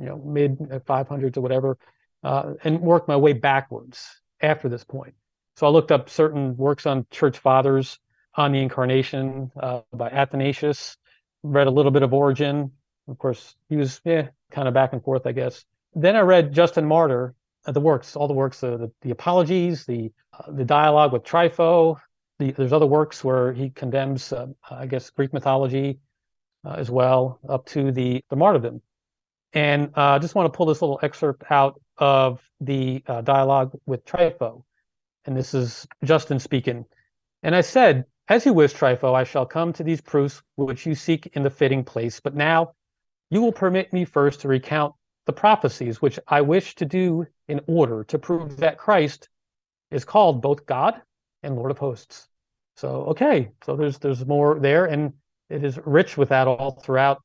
you 0.00 0.06
know, 0.06 0.16
mid 0.16 0.58
500s 0.58 1.36
or 1.36 1.42
whatever, 1.42 1.76
uh, 2.24 2.54
and 2.64 2.80
worked 2.80 3.08
my 3.08 3.16
way 3.16 3.34
backwards 3.34 4.22
after 4.40 4.70
this 4.70 4.84
point. 4.84 5.12
So 5.56 5.66
I 5.66 5.70
looked 5.70 5.92
up 5.92 6.08
certain 6.08 6.56
works 6.56 6.86
on 6.86 7.06
church 7.10 7.38
fathers 7.38 7.98
on 8.34 8.52
the 8.52 8.60
incarnation 8.60 9.50
uh, 9.60 9.80
by 9.92 10.08
Athanasius, 10.08 10.96
read 11.42 11.66
a 11.66 11.70
little 11.70 11.90
bit 11.90 12.02
of 12.02 12.14
Origen. 12.14 12.72
Of 13.06 13.18
course, 13.18 13.54
he 13.68 13.76
was 13.76 14.00
yeah, 14.02 14.28
kind 14.50 14.66
of 14.66 14.72
back 14.72 14.94
and 14.94 15.04
forth, 15.04 15.26
I 15.26 15.32
guess. 15.32 15.62
Then 15.94 16.16
I 16.16 16.20
read 16.20 16.54
Justin 16.54 16.86
Martyr, 16.86 17.34
uh, 17.34 17.34
the 17.66 17.80
works, 17.80 18.16
all 18.16 18.28
the 18.28 18.34
works, 18.34 18.62
uh, 18.62 18.76
the, 18.76 18.92
the 19.02 19.10
apologies, 19.10 19.84
the 19.86 20.10
uh, 20.32 20.50
the 20.52 20.64
dialogue 20.64 21.12
with 21.12 21.24
Trypho. 21.24 21.98
The, 22.38 22.52
there's 22.52 22.72
other 22.72 22.86
works 22.86 23.24
where 23.24 23.52
he 23.52 23.70
condemns, 23.70 24.32
uh, 24.32 24.46
I 24.70 24.86
guess, 24.86 25.10
Greek 25.10 25.32
mythology 25.32 25.98
uh, 26.64 26.74
as 26.74 26.90
well, 26.90 27.40
up 27.48 27.66
to 27.66 27.90
the 27.92 28.24
the 28.30 28.36
martyrdom. 28.36 28.80
And 29.52 29.90
I 29.94 30.16
uh, 30.16 30.18
just 30.18 30.34
want 30.34 30.52
to 30.52 30.56
pull 30.56 30.66
this 30.66 30.82
little 30.82 31.00
excerpt 31.02 31.44
out 31.50 31.80
of 31.96 32.42
the 32.60 33.02
dialogue 33.24 33.72
with 33.86 34.04
Trypho. 34.04 34.62
And 35.24 35.36
this 35.36 35.54
is 35.54 35.86
Justin 36.04 36.38
speaking. 36.38 36.84
And 37.42 37.54
I 37.54 37.62
said, 37.62 38.04
As 38.28 38.44
you 38.44 38.52
wish, 38.52 38.74
Trypho, 38.74 39.14
I 39.14 39.24
shall 39.24 39.46
come 39.46 39.72
to 39.72 39.82
these 39.82 40.00
proofs 40.00 40.42
which 40.56 40.86
you 40.86 40.94
seek 40.94 41.28
in 41.28 41.42
the 41.42 41.50
fitting 41.50 41.82
place. 41.82 42.20
But 42.20 42.34
now 42.34 42.72
you 43.30 43.40
will 43.40 43.52
permit 43.52 43.92
me 43.92 44.04
first 44.04 44.40
to 44.40 44.48
recount 44.48 44.94
the 45.28 45.32
prophecies 45.34 46.00
which 46.00 46.18
I 46.26 46.40
wish 46.40 46.74
to 46.76 46.86
do 46.86 47.26
in 47.48 47.60
order 47.66 48.02
to 48.04 48.18
prove 48.18 48.56
that 48.56 48.78
Christ 48.78 49.28
is 49.90 50.02
called 50.02 50.40
both 50.40 50.64
God 50.64 51.02
and 51.42 51.54
Lord 51.54 51.70
of 51.70 51.76
hosts. 51.76 52.28
So 52.76 53.04
okay, 53.08 53.50
so 53.62 53.76
there's 53.76 53.98
there's 53.98 54.24
more 54.24 54.58
there, 54.58 54.86
and 54.86 55.12
it 55.50 55.64
is 55.64 55.78
rich 55.84 56.16
with 56.16 56.30
that 56.30 56.48
all 56.48 56.80
throughout 56.82 57.22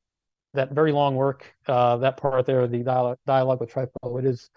that 0.53 0.73
very 0.73 0.91
long 0.91 1.15
work. 1.15 1.55
Uh, 1.65 1.95
that 1.97 2.17
part 2.17 2.45
there, 2.45 2.67
the 2.67 2.79
dialogue, 2.79 3.19
dialogue 3.25 3.61
with 3.61 3.71
Trypho, 3.71 4.19
it 4.19 4.25
is 4.25 4.49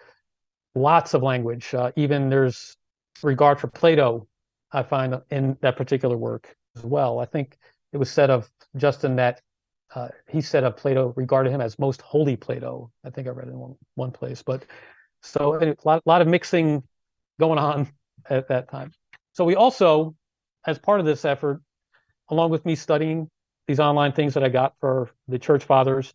lots 0.74 1.14
of 1.14 1.22
language. 1.22 1.72
Uh, 1.72 1.92
even 1.94 2.28
there's 2.28 2.76
regard 3.22 3.60
for 3.60 3.68
Plato, 3.68 4.26
I 4.72 4.82
find 4.82 5.20
in 5.30 5.56
that 5.60 5.76
particular 5.76 6.16
work 6.16 6.56
as 6.76 6.82
well. 6.82 7.20
I 7.20 7.26
think 7.26 7.56
it 7.92 7.98
was 7.98 8.10
said 8.10 8.28
of 8.28 8.50
Justin 8.76 9.14
that 9.16 9.40
uh, 9.94 10.08
he 10.28 10.40
said 10.40 10.64
of 10.64 10.76
Plato, 10.76 11.12
regarded 11.16 11.50
him 11.50 11.60
as 11.60 11.78
most 11.78 12.02
holy 12.02 12.36
Plato. 12.36 12.90
I 13.04 13.10
think 13.10 13.26
I 13.26 13.30
read 13.30 13.48
it 13.48 13.52
in 13.52 13.58
one, 13.58 13.76
one 13.94 14.10
place. 14.10 14.42
But 14.42 14.64
so 15.22 15.54
a 15.62 15.76
lot, 15.84 16.06
lot 16.06 16.22
of 16.22 16.28
mixing 16.28 16.82
going 17.38 17.58
on 17.58 17.88
at 18.30 18.48
that 18.48 18.68
time. 18.68 18.92
So 19.32 19.44
we 19.44 19.54
also, 19.54 20.14
as 20.66 20.78
part 20.78 21.00
of 21.00 21.06
this 21.06 21.24
effort, 21.24 21.62
along 22.30 22.50
with 22.50 22.64
me 22.64 22.74
studying 22.74 23.30
these 23.68 23.80
online 23.80 24.12
things 24.12 24.34
that 24.34 24.44
I 24.44 24.48
got 24.48 24.74
for 24.80 25.10
the 25.28 25.38
church 25.38 25.64
fathers, 25.64 26.14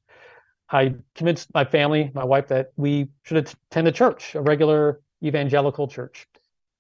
I 0.70 0.96
convinced 1.16 1.54
my 1.54 1.66
family, 1.66 2.12
my 2.14 2.24
wife, 2.24 2.48
that 2.48 2.72
we 2.78 3.10
should 3.24 3.38
attend 3.38 3.88
a 3.88 3.92
church, 3.92 4.36
a 4.36 4.42
regular 4.42 5.02
evangelical 5.24 5.88
church. 5.88 6.28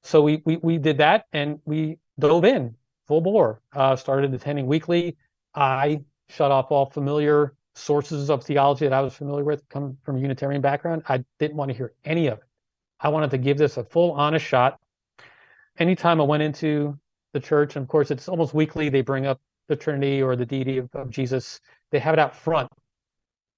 So 0.04 0.22
we 0.22 0.42
we 0.46 0.58
we 0.58 0.78
did 0.78 0.98
that, 0.98 1.26
and 1.34 1.60
we 1.66 2.00
dove 2.18 2.46
in 2.46 2.76
full 3.08 3.22
bore. 3.22 3.62
Uh, 3.74 3.96
started 3.96 4.34
attending 4.34 4.66
weekly. 4.66 5.18
I 5.54 6.02
shut 6.32 6.52
off 6.52 6.72
all 6.72 6.86
familiar 6.86 7.54
sources 7.76 8.30
of 8.30 8.44
theology 8.44 8.86
that 8.86 8.94
I 8.94 9.02
was 9.02 9.14
familiar 9.14 9.44
with, 9.44 9.68
come 9.70 9.98
from 10.04 10.18
a 10.18 10.20
Unitarian 10.20 10.62
background. 10.62 11.04
I 11.08 11.24
didn't 11.40 11.58
want 11.58 11.72
to 11.72 11.78
hear 11.78 11.94
any 12.06 12.28
of 12.28 12.40
it. 12.40 12.44
I 13.00 13.10
wanted 13.10 13.32
to 13.32 13.38
give 13.38 13.58
this 13.58 13.78
a 13.78 13.84
full, 13.84 14.12
honest 14.12 14.46
shot. 14.46 14.80
Anytime 15.78 16.22
I 16.22 16.24
went 16.24 16.44
into 16.44 16.98
the 17.34 17.40
church, 17.40 17.76
and 17.76 17.84
of 17.84 17.90
course, 17.90 18.12
it's 18.12 18.28
almost 18.28 18.54
weekly, 18.54 18.90
they 18.90 19.02
bring 19.02 19.26
up 19.26 19.40
the 19.68 19.76
Trinity 19.76 20.22
or 20.22 20.36
the 20.36 20.46
deity 20.46 20.78
of, 20.78 20.90
of 20.94 21.10
Jesus. 21.10 21.60
They 21.92 22.00
have 22.00 22.14
it 22.14 22.20
out 22.20 22.36
front 22.36 22.70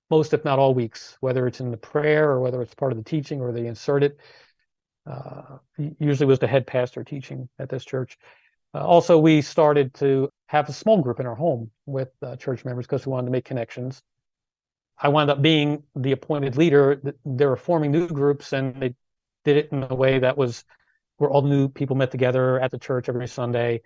most, 0.09 0.33
if 0.33 0.45
not 0.45 0.59
all 0.59 0.73
weeks, 0.73 1.17
whether 1.21 1.47
it's 1.47 1.59
in 1.59 1.71
the 1.71 1.77
prayer 1.77 2.29
or 2.29 2.39
whether 2.39 2.61
it's 2.61 2.75
part 2.75 2.91
of 2.91 2.97
the 2.97 3.03
teaching 3.03 3.41
or 3.41 3.51
they 3.51 3.65
insert 3.65 4.03
it. 4.03 4.19
Uh, 5.05 5.57
usually 5.99 6.27
was 6.27 6.39
the 6.39 6.47
head 6.47 6.65
pastor 6.65 7.03
teaching 7.03 7.49
at 7.59 7.67
this 7.67 7.83
church. 7.83 8.17
Uh, 8.73 8.85
also, 8.85 9.19
we 9.19 9.41
started 9.41 9.93
to 9.95 10.29
have 10.47 10.69
a 10.69 10.73
small 10.73 11.01
group 11.01 11.19
in 11.19 11.25
our 11.25 11.35
home 11.35 11.69
with 11.85 12.09
uh, 12.21 12.35
church 12.35 12.65
members 12.65 12.85
because 12.85 13.05
we 13.05 13.11
wanted 13.11 13.25
to 13.25 13.31
make 13.31 13.45
connections. 13.45 14.01
I 14.97 15.09
wound 15.09 15.29
up 15.29 15.41
being 15.41 15.83
the 15.95 16.11
appointed 16.11 16.57
leader. 16.57 17.01
They 17.25 17.45
were 17.45 17.55
forming 17.55 17.91
new 17.91 18.07
groups, 18.07 18.53
and 18.53 18.75
they 18.75 18.95
did 19.43 19.57
it 19.57 19.69
in 19.71 19.85
a 19.89 19.95
way 19.95 20.19
that 20.19 20.37
was 20.37 20.63
where 21.17 21.29
all 21.29 21.41
the 21.41 21.49
new 21.49 21.67
people 21.69 21.95
met 21.95 22.11
together 22.11 22.59
at 22.59 22.71
the 22.71 22.79
church 22.79 23.09
every 23.09 23.27
Sunday 23.27 23.81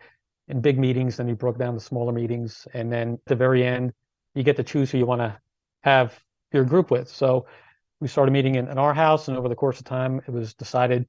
in 0.48 0.62
big 0.62 0.77
meetings. 0.77 1.17
Then 1.17 1.27
you 1.27 1.36
broke 1.36 1.58
down 1.58 1.75
the 1.75 1.82
smaller 1.82 2.12
meetings, 2.12 2.67
and 2.74 2.91
then 2.91 3.13
at 3.13 3.25
the 3.25 3.36
very 3.36 3.65
end, 3.65 3.94
you 4.36 4.44
get 4.44 4.58
to 4.58 4.63
choose 4.63 4.91
who 4.91 4.98
you 4.98 5.06
want 5.06 5.22
to 5.22 5.38
have 5.82 6.17
your 6.53 6.63
group 6.63 6.91
with. 6.91 7.10
So 7.10 7.48
we 8.00 8.08
started 8.08 8.32
meeting 8.32 8.56
in, 8.56 8.67
in 8.67 8.77
our 8.77 8.94
house, 8.94 9.27
and 9.27 9.38
over 9.38 9.50
the 9.50 9.56
course 9.56 9.79
of 9.79 9.86
time, 9.86 10.22
it 10.27 10.32
was 10.32 10.53
decided 10.53 11.08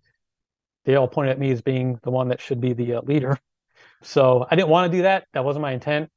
they 0.84 0.96
all 0.96 1.08
pointed 1.08 1.32
at 1.32 1.38
me 1.38 1.50
as 1.50 1.60
being 1.60 1.98
the 2.02 2.10
one 2.10 2.28
that 2.28 2.40
should 2.40 2.60
be 2.60 2.72
the 2.72 2.94
uh, 2.94 3.00
leader. 3.02 3.38
So 4.02 4.46
I 4.50 4.56
didn't 4.56 4.68
want 4.68 4.90
to 4.90 4.98
do 4.98 5.02
that. 5.02 5.26
That 5.32 5.44
wasn't 5.44 5.62
my 5.62 5.72
intent. 5.72 6.08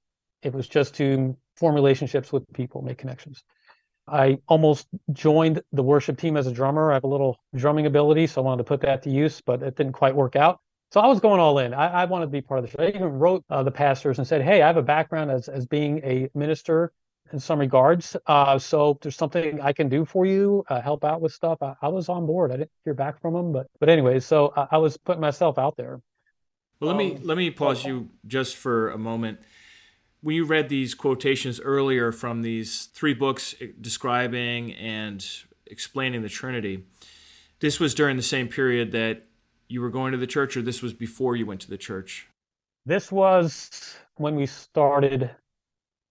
It 0.43 0.53
was 0.53 0.67
just 0.67 0.95
to 0.95 1.35
form 1.55 1.75
relationships 1.75 2.31
with 2.31 2.43
people, 2.53 2.81
make 2.81 2.97
connections. 2.97 3.43
I 4.07 4.39
almost 4.47 4.87
joined 5.13 5.61
the 5.71 5.83
worship 5.83 6.17
team 6.17 6.35
as 6.35 6.47
a 6.47 6.51
drummer. 6.51 6.91
I 6.91 6.95
have 6.95 7.03
a 7.03 7.07
little 7.07 7.37
drumming 7.55 7.85
ability, 7.85 8.27
so 8.27 8.41
I 8.41 8.45
wanted 8.45 8.63
to 8.63 8.67
put 8.67 8.81
that 8.81 9.03
to 9.03 9.09
use, 9.09 9.41
but 9.41 9.61
it 9.61 9.75
didn't 9.75 9.93
quite 9.93 10.15
work 10.15 10.35
out. 10.35 10.59
So 10.91 10.99
I 10.99 11.07
was 11.07 11.21
going 11.21 11.39
all 11.39 11.59
in. 11.59 11.73
I, 11.73 12.01
I 12.01 12.05
wanted 12.05 12.25
to 12.25 12.31
be 12.31 12.41
part 12.41 12.59
of 12.59 12.65
the 12.65 12.71
show. 12.71 12.83
I 12.83 12.89
even 12.89 13.03
wrote 13.03 13.45
uh, 13.49 13.63
the 13.63 13.71
pastors 13.71 14.17
and 14.17 14.27
said, 14.27 14.41
"Hey, 14.41 14.61
I 14.61 14.67
have 14.67 14.77
a 14.77 14.81
background 14.81 15.31
as 15.31 15.47
as 15.47 15.65
being 15.65 15.99
a 15.99 16.29
minister 16.33 16.91
in 17.31 17.39
some 17.39 17.59
regards. 17.59 18.17
Uh, 18.27 18.59
so 18.59 18.97
there's 19.01 19.15
something 19.15 19.61
I 19.61 19.71
can 19.71 19.87
do 19.87 20.03
for 20.03 20.25
you, 20.25 20.65
uh, 20.67 20.81
help 20.81 21.05
out 21.05 21.21
with 21.21 21.31
stuff." 21.31 21.59
I, 21.61 21.75
I, 21.81 21.87
was 21.87 22.09
on 22.09 22.25
board. 22.25 22.51
I 22.51 22.57
didn't 22.57 22.71
hear 22.83 22.93
back 22.93 23.21
from 23.21 23.33
them, 23.33 23.53
but 23.53 23.67
but 23.79 23.87
anyway, 23.87 24.19
so 24.19 24.51
I, 24.57 24.67
I 24.71 24.77
was 24.79 24.97
putting 24.97 25.21
myself 25.21 25.57
out 25.57 25.77
there. 25.77 26.01
Well, 26.81 26.89
let 26.89 26.97
me 26.97 27.15
um, 27.15 27.21
let 27.23 27.37
me 27.37 27.51
pause 27.51 27.85
you 27.85 28.09
just 28.25 28.55
for 28.57 28.89
a 28.89 28.97
moment. 28.97 29.39
When 30.21 30.35
you 30.35 30.45
read 30.45 30.67
these 30.67 30.93
quotations 30.95 31.59
earlier 31.59 32.11
from 32.11 32.41
these 32.41 32.89
three 32.93 33.13
books 33.13 33.55
describing 33.79 34.73
and 34.73 35.25
explaining 35.67 36.23
the 36.23 36.29
Trinity, 36.29 36.83
this 37.59 37.79
was 37.79 37.93
during 37.93 38.17
the 38.17 38.23
same 38.23 38.47
period 38.47 38.91
that 38.91 39.23
you 39.67 39.79
were 39.79 39.89
going 39.89 40.11
to 40.11 40.17
the 40.17 40.27
church, 40.27 40.57
or 40.57 40.61
this 40.61 40.81
was 40.81 40.93
before 40.93 41.35
you 41.35 41.45
went 41.45 41.61
to 41.61 41.69
the 41.69 41.77
church? 41.77 42.27
This 42.85 43.11
was 43.11 43.95
when 44.15 44.35
we 44.35 44.47
started 44.47 45.29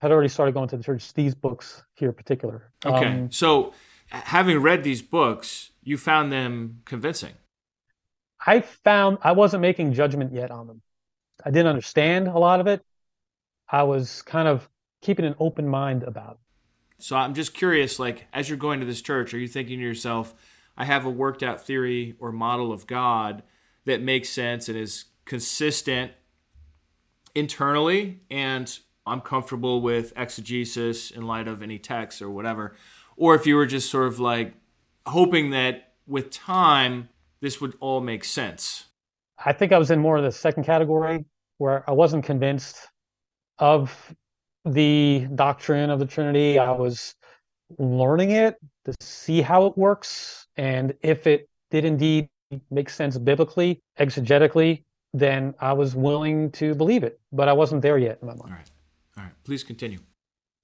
had 0.00 0.12
already 0.12 0.28
started 0.28 0.54
going 0.54 0.68
to 0.68 0.76
the 0.76 0.84
church. 0.84 1.12
These 1.12 1.34
books 1.34 1.82
here, 1.94 2.08
in 2.08 2.14
particular. 2.14 2.72
Okay, 2.86 3.06
um, 3.06 3.30
so 3.30 3.74
having 4.08 4.58
read 4.58 4.82
these 4.82 5.02
books, 5.02 5.72
you 5.82 5.98
found 5.98 6.32
them 6.32 6.80
convincing. 6.84 7.34
I 8.44 8.61
found 8.61 9.18
I 9.23 9.32
wasn't 9.32 9.62
making 9.62 9.92
judgment 9.92 10.32
yet 10.32 10.50
on 10.50 10.66
them. 10.66 10.82
I 11.44 11.50
didn't 11.50 11.68
understand 11.68 12.28
a 12.28 12.38
lot 12.38 12.61
of 12.61 12.66
it. 12.66 12.85
I 13.68 13.82
was 13.85 14.23
kind 14.23 14.49
of 14.49 14.68
keeping 15.00 15.25
an 15.25 15.35
open 15.38 15.68
mind 15.68 16.02
about 16.02 16.32
it. 16.32 17.02
So 17.02 17.16
I'm 17.16 17.35
just 17.35 17.54
curious, 17.54 17.99
like 17.99 18.26
as 18.32 18.49
you're 18.49 18.59
going 18.59 18.80
to 18.80 18.87
this 18.87 19.00
church, 19.00 19.32
are 19.32 19.38
you 19.38 19.49
thinking 19.49 19.78
to 19.78 19.85
yourself, 19.85 20.35
I 20.76 20.85
have 20.85 21.04
a 21.04 21.11
worked 21.11 21.42
out 21.42 21.64
theory 21.64 22.14
or 22.18 22.32
model 22.32 22.73
of 22.73 22.87
God 22.87 23.42
that 23.85 24.02
makes 24.02 24.28
sense 24.28 24.68
and 24.68 24.76
is 24.76 25.06
consistent 25.25 26.12
internally 27.35 28.20
and 28.30 28.78
I'm 29.06 29.20
comfortable 29.20 29.80
with 29.80 30.12
exegesis 30.16 31.11
in 31.11 31.26
light 31.26 31.49
of 31.49 31.62
any 31.62 31.78
text 31.78 32.20
or 32.20 32.30
whatever. 32.30 32.76
Or 33.16 33.35
if 33.35 33.47
you 33.47 33.56
were 33.56 33.66
just 33.66 33.90
sort 33.90 34.06
of 34.06 34.20
like 34.20 34.54
hoping 35.06 35.50
that 35.50 35.94
with 36.06 36.30
time 36.30 37.09
this 37.40 37.61
would 37.61 37.75
all 37.80 38.00
make 38.00 38.25
sense. 38.25 38.87
I 39.44 39.52
think 39.52 39.73
I 39.73 39.78
was 39.78 39.90
in 39.90 39.99
more 40.00 40.16
of 40.16 40.25
the 40.25 40.32
second 40.32 40.64
category 40.64 41.25
where 41.59 41.88
I 41.88 41.92
wasn't 41.92 42.25
convinced 42.25 42.88
of 43.59 44.14
the 44.64 45.26
doctrine 45.35 45.90
of 45.90 45.99
the 45.99 46.06
Trinity. 46.06 46.59
I 46.59 46.73
was 46.73 47.14
learning 47.78 48.32
it 48.32 48.56
to 48.85 48.94
see 49.00 49.40
how 49.40 49.66
it 49.66 49.76
works. 49.76 50.47
And 50.56 50.94
if 51.02 51.26
it 51.26 51.49
did 51.70 51.85
indeed 51.85 52.28
make 52.70 52.90
sense 52.90 53.16
biblically, 53.16 53.80
exegetically, 53.99 54.85
then 55.12 55.54
I 55.61 55.73
was 55.73 55.94
willing 55.94 56.50
to 56.52 56.75
believe 56.75 57.04
it. 57.04 57.20
But 57.32 57.49
I 57.49 57.52
wasn't 57.52 57.82
there 57.82 57.99
yet 57.99 58.18
in 58.20 58.28
my 58.28 58.35
mind. 58.35 58.42
All 58.44 58.50
right. 58.50 58.70
All 59.16 59.25
right. 59.25 59.32
Please 59.44 59.64
continue. 59.64 59.99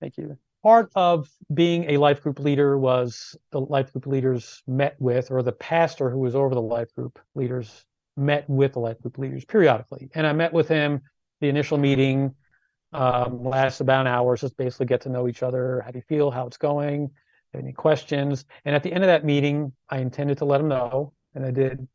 Thank 0.01 0.19
you. 0.19 0.37
Part 0.67 0.91
of 0.97 1.31
being 1.55 1.89
a 1.91 1.99
life 1.99 2.25
group 2.25 2.41
leader 2.41 2.77
was 2.77 3.37
the 3.53 3.61
life 3.61 3.93
group 3.93 4.05
leaders 4.05 4.65
met 4.67 4.97
with, 4.99 5.31
or 5.31 5.45
the 5.45 5.53
pastor 5.53 6.11
who 6.11 6.19
was 6.19 6.35
over 6.35 6.57
the 6.57 6.61
life 6.61 6.93
group 6.97 7.21
leaders 7.37 7.85
met 8.17 8.51
with 8.51 8.73
the 8.73 8.81
life 8.81 9.01
group 9.01 9.17
leaders 9.17 9.45
periodically. 9.45 10.11
And 10.17 10.27
I 10.27 10.33
met 10.33 10.53
with 10.53 10.67
him. 10.67 11.03
The 11.41 11.49
initial 11.49 11.79
meeting 11.79 12.35
um, 12.93 13.45
lasts 13.45 13.81
about 13.81 14.01
an 14.01 14.07
hour, 14.09 14.37
just 14.37 14.57
basically 14.57 14.87
get 14.87 15.03
to 15.03 15.09
know 15.09 15.29
each 15.29 15.45
other. 15.45 15.83
How 15.85 15.93
do 15.93 15.99
you 15.99 16.05
feel? 16.09 16.33
How 16.33 16.49
it's 16.49 16.57
going? 16.57 17.13
Any 17.55 17.73
questions? 17.73 18.45
And 18.65 18.75
at 18.75 18.83
the 18.83 18.93
end 18.93 19.05
of 19.05 19.09
that 19.09 19.25
meeting, 19.25 19.73
I 19.89 19.99
intended 19.99 20.37
to 20.39 20.47
let 20.47 20.61
him 20.61 20.67
know, 20.67 21.13
and 21.37 21.47
I 21.47 21.53
did 21.53 21.87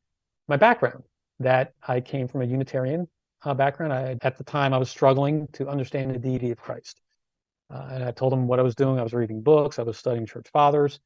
my 0.47 0.55
background 0.55 1.03
that 1.41 1.73
I 1.85 1.99
came 1.99 2.25
from 2.25 2.41
a 2.41 2.45
Unitarian 2.45 3.09
uh, 3.43 3.53
background. 3.53 3.91
I, 3.91 4.17
at 4.21 4.37
the 4.37 4.45
time, 4.45 4.73
I 4.73 4.77
was 4.77 4.89
struggling 4.89 5.49
to 5.51 5.67
understand 5.67 6.15
the 6.15 6.19
deity 6.19 6.51
of 6.51 6.57
Christ. 6.57 7.01
Uh, 7.71 7.89
and 7.91 8.03
I 8.03 8.11
told 8.11 8.33
him 8.33 8.47
what 8.47 8.59
I 8.59 8.63
was 8.63 8.75
doing. 8.75 8.99
I 8.99 9.03
was 9.03 9.13
reading 9.13 9.41
books, 9.41 9.79
I 9.79 9.83
was 9.83 9.97
studying 9.97 10.25
church 10.25 10.47
fathers. 10.51 10.99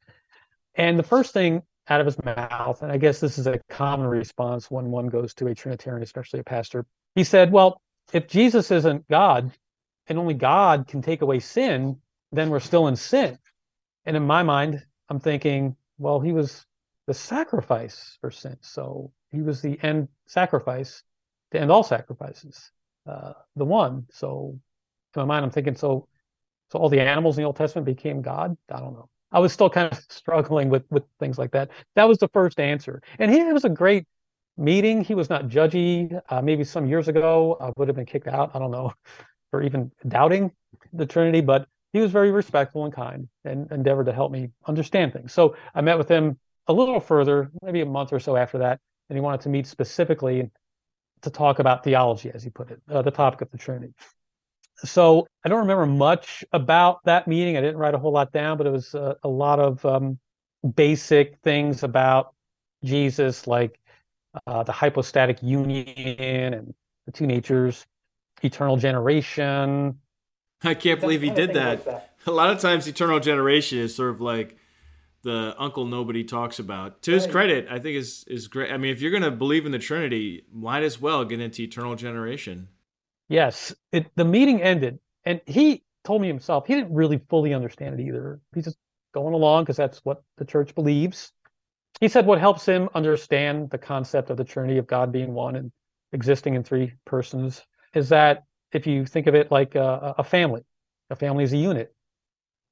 And 0.75 0.97
the 0.97 1.03
first 1.03 1.33
thing 1.33 1.61
out 1.87 1.99
of 1.99 2.05
his 2.05 2.21
mouth, 2.23 2.81
and 2.81 2.91
I 2.91 2.97
guess 2.97 3.19
this 3.19 3.37
is 3.37 3.47
a 3.47 3.59
common 3.69 4.07
response 4.07 4.71
when 4.71 4.89
one 4.89 5.07
goes 5.07 5.33
to 5.35 5.47
a 5.47 5.55
Trinitarian, 5.55 6.03
especially 6.03 6.39
a 6.39 6.43
pastor, 6.43 6.85
he 7.13 7.23
said, 7.23 7.51
Well, 7.51 7.81
if 8.13 8.27
Jesus 8.27 8.71
isn't 8.71 9.07
God 9.07 9.51
and 10.07 10.17
only 10.17 10.33
God 10.33 10.87
can 10.87 11.01
take 11.01 11.21
away 11.21 11.39
sin, 11.39 11.97
then 12.31 12.49
we're 12.49 12.59
still 12.59 12.87
in 12.87 12.95
sin. 12.95 13.37
And 14.05 14.15
in 14.15 14.23
my 14.25 14.43
mind, 14.43 14.83
I'm 15.09 15.19
thinking, 15.19 15.75
well, 15.97 16.19
he 16.19 16.31
was 16.31 16.65
the 17.07 17.13
sacrifice 17.13 18.17
for 18.21 18.31
sin. 18.31 18.57
So 18.61 19.11
he 19.31 19.41
was 19.41 19.61
the 19.61 19.79
end 19.81 20.09
sacrifice 20.27 21.03
to 21.51 21.59
end 21.59 21.71
all 21.71 21.83
sacrifices, 21.83 22.71
uh, 23.07 23.33
the 23.55 23.65
one. 23.65 24.05
So 24.11 24.59
in 25.15 25.21
my 25.21 25.25
mind, 25.25 25.45
I'm 25.45 25.51
thinking, 25.51 25.75
so 25.75 26.07
so 26.71 26.79
all 26.79 26.89
the 26.89 26.99
animals 26.99 27.37
in 27.37 27.43
the 27.43 27.45
Old 27.45 27.55
Testament 27.55 27.85
became 27.85 28.21
God? 28.21 28.57
I 28.71 28.79
don't 28.79 28.93
know. 28.93 29.09
I 29.31 29.39
was 29.39 29.53
still 29.53 29.69
kind 29.69 29.91
of 29.91 29.99
struggling 30.09 30.69
with 30.69 30.83
with 30.89 31.03
things 31.19 31.37
like 31.37 31.51
that. 31.51 31.71
That 31.95 32.07
was 32.07 32.17
the 32.17 32.29
first 32.29 32.59
answer, 32.59 33.01
and 33.19 33.31
he 33.31 33.43
was 33.51 33.65
a 33.65 33.69
great 33.69 34.05
meeting. 34.57 35.03
He 35.03 35.15
was 35.15 35.29
not 35.29 35.47
judgy. 35.47 36.19
Uh, 36.29 36.41
maybe 36.41 36.63
some 36.63 36.85
years 36.85 37.07
ago, 37.07 37.57
I 37.59 37.71
would 37.77 37.87
have 37.87 37.95
been 37.95 38.05
kicked 38.05 38.27
out. 38.27 38.51
I 38.53 38.59
don't 38.59 38.71
know, 38.71 38.93
for 39.51 39.61
even 39.61 39.91
doubting 40.07 40.51
the 40.93 41.05
Trinity, 41.05 41.41
but 41.41 41.67
he 41.93 41.99
was 41.99 42.11
very 42.11 42.31
respectful 42.31 42.83
and 42.83 42.93
kind 42.93 43.29
and 43.45 43.71
endeavored 43.71 44.07
to 44.07 44.13
help 44.13 44.31
me 44.31 44.49
understand 44.67 45.13
things. 45.13 45.31
So 45.31 45.55
I 45.73 45.81
met 45.81 45.97
with 45.97 46.09
him 46.09 46.37
a 46.67 46.73
little 46.73 46.99
further, 46.99 47.51
maybe 47.61 47.81
a 47.81 47.85
month 47.85 48.11
or 48.11 48.19
so 48.19 48.35
after 48.35 48.57
that, 48.59 48.79
and 49.09 49.15
he 49.15 49.21
wanted 49.21 49.41
to 49.41 49.49
meet 49.49 49.67
specifically 49.67 50.49
to 51.21 51.29
talk 51.29 51.59
about 51.59 51.83
theology, 51.83 52.31
as 52.33 52.43
he 52.43 52.49
put 52.49 52.71
it, 52.71 52.81
uh, 52.89 53.01
the 53.01 53.11
topic 53.11 53.41
of 53.41 53.51
the 53.51 53.57
Trinity. 53.57 53.93
So 54.83 55.27
I 55.43 55.49
don't 55.49 55.59
remember 55.59 55.85
much 55.85 56.43
about 56.51 57.03
that 57.05 57.27
meeting. 57.27 57.57
I 57.57 57.61
didn't 57.61 57.77
write 57.77 57.93
a 57.93 57.97
whole 57.97 58.11
lot 58.11 58.31
down, 58.31 58.57
but 58.57 58.67
it 58.67 58.71
was 58.71 58.93
a, 58.93 59.15
a 59.23 59.29
lot 59.29 59.59
of 59.59 59.85
um, 59.85 60.19
basic 60.75 61.37
things 61.43 61.83
about 61.83 62.33
Jesus, 62.83 63.47
like 63.47 63.79
uh, 64.47 64.63
the 64.63 64.71
hypostatic 64.71 65.41
union 65.41 66.53
and 66.53 66.73
the 67.05 67.11
two 67.11 67.25
natures, 67.25 67.85
eternal 68.43 68.77
generation. 68.77 69.99
I 70.63 70.73
can't 70.73 70.99
believe 70.99 71.21
he 71.21 71.29
did 71.29 71.53
that. 71.53 71.69
Like 71.69 71.85
that. 71.85 72.15
A 72.27 72.31
lot 72.31 72.49
of 72.49 72.59
times, 72.59 72.87
eternal 72.87 73.19
generation 73.19 73.77
is 73.77 73.95
sort 73.95 74.09
of 74.09 74.19
like 74.19 74.57
the 75.23 75.55
uncle 75.57 75.85
nobody 75.85 76.23
talks 76.23 76.59
about. 76.59 77.01
To 77.03 77.11
his 77.11 77.27
credit, 77.27 77.67
I 77.69 77.79
think 77.79 77.97
is 77.97 78.23
is 78.27 78.47
great. 78.47 78.71
I 78.71 78.77
mean, 78.77 78.91
if 78.91 79.01
you're 79.01 79.11
going 79.11 79.23
to 79.23 79.31
believe 79.31 79.65
in 79.65 79.71
the 79.71 79.79
Trinity, 79.79 80.45
might 80.51 80.83
as 80.83 80.99
well 80.99 81.23
get 81.25 81.39
into 81.39 81.63
eternal 81.63 81.95
generation. 81.95 82.69
Yes, 83.27 83.73
it, 83.91 84.07
the 84.15 84.25
meeting 84.25 84.61
ended, 84.61 84.99
and 85.25 85.41
he 85.45 85.83
told 86.03 86.21
me 86.21 86.27
himself 86.27 86.67
he 86.67 86.75
didn't 86.75 86.93
really 86.93 87.19
fully 87.29 87.53
understand 87.53 87.99
it 87.99 88.03
either. 88.03 88.39
He's 88.53 88.65
just 88.65 88.77
going 89.13 89.33
along 89.33 89.63
because 89.63 89.77
that's 89.77 89.99
what 89.99 90.21
the 90.37 90.45
church 90.45 90.75
believes. 90.75 91.31
He 91.99 92.07
said 92.07 92.25
what 92.25 92.39
helps 92.39 92.65
him 92.65 92.89
understand 92.93 93.69
the 93.69 93.77
concept 93.77 94.29
of 94.29 94.37
the 94.37 94.43
Trinity 94.43 94.77
of 94.77 94.85
God 94.85 95.11
being 95.11 95.33
one 95.33 95.55
and 95.55 95.71
existing 96.11 96.53
in 96.55 96.63
three 96.63 96.93
persons 97.05 97.63
is 97.93 98.09
that 98.09 98.43
if 98.73 98.85
you 98.85 99.05
think 99.05 99.27
of 99.27 99.35
it 99.35 99.51
like 99.51 99.75
a, 99.75 100.15
a 100.17 100.23
family, 100.23 100.61
a 101.09 101.15
family 101.15 101.43
is 101.43 101.53
a 101.53 101.57
unit. 101.57 101.93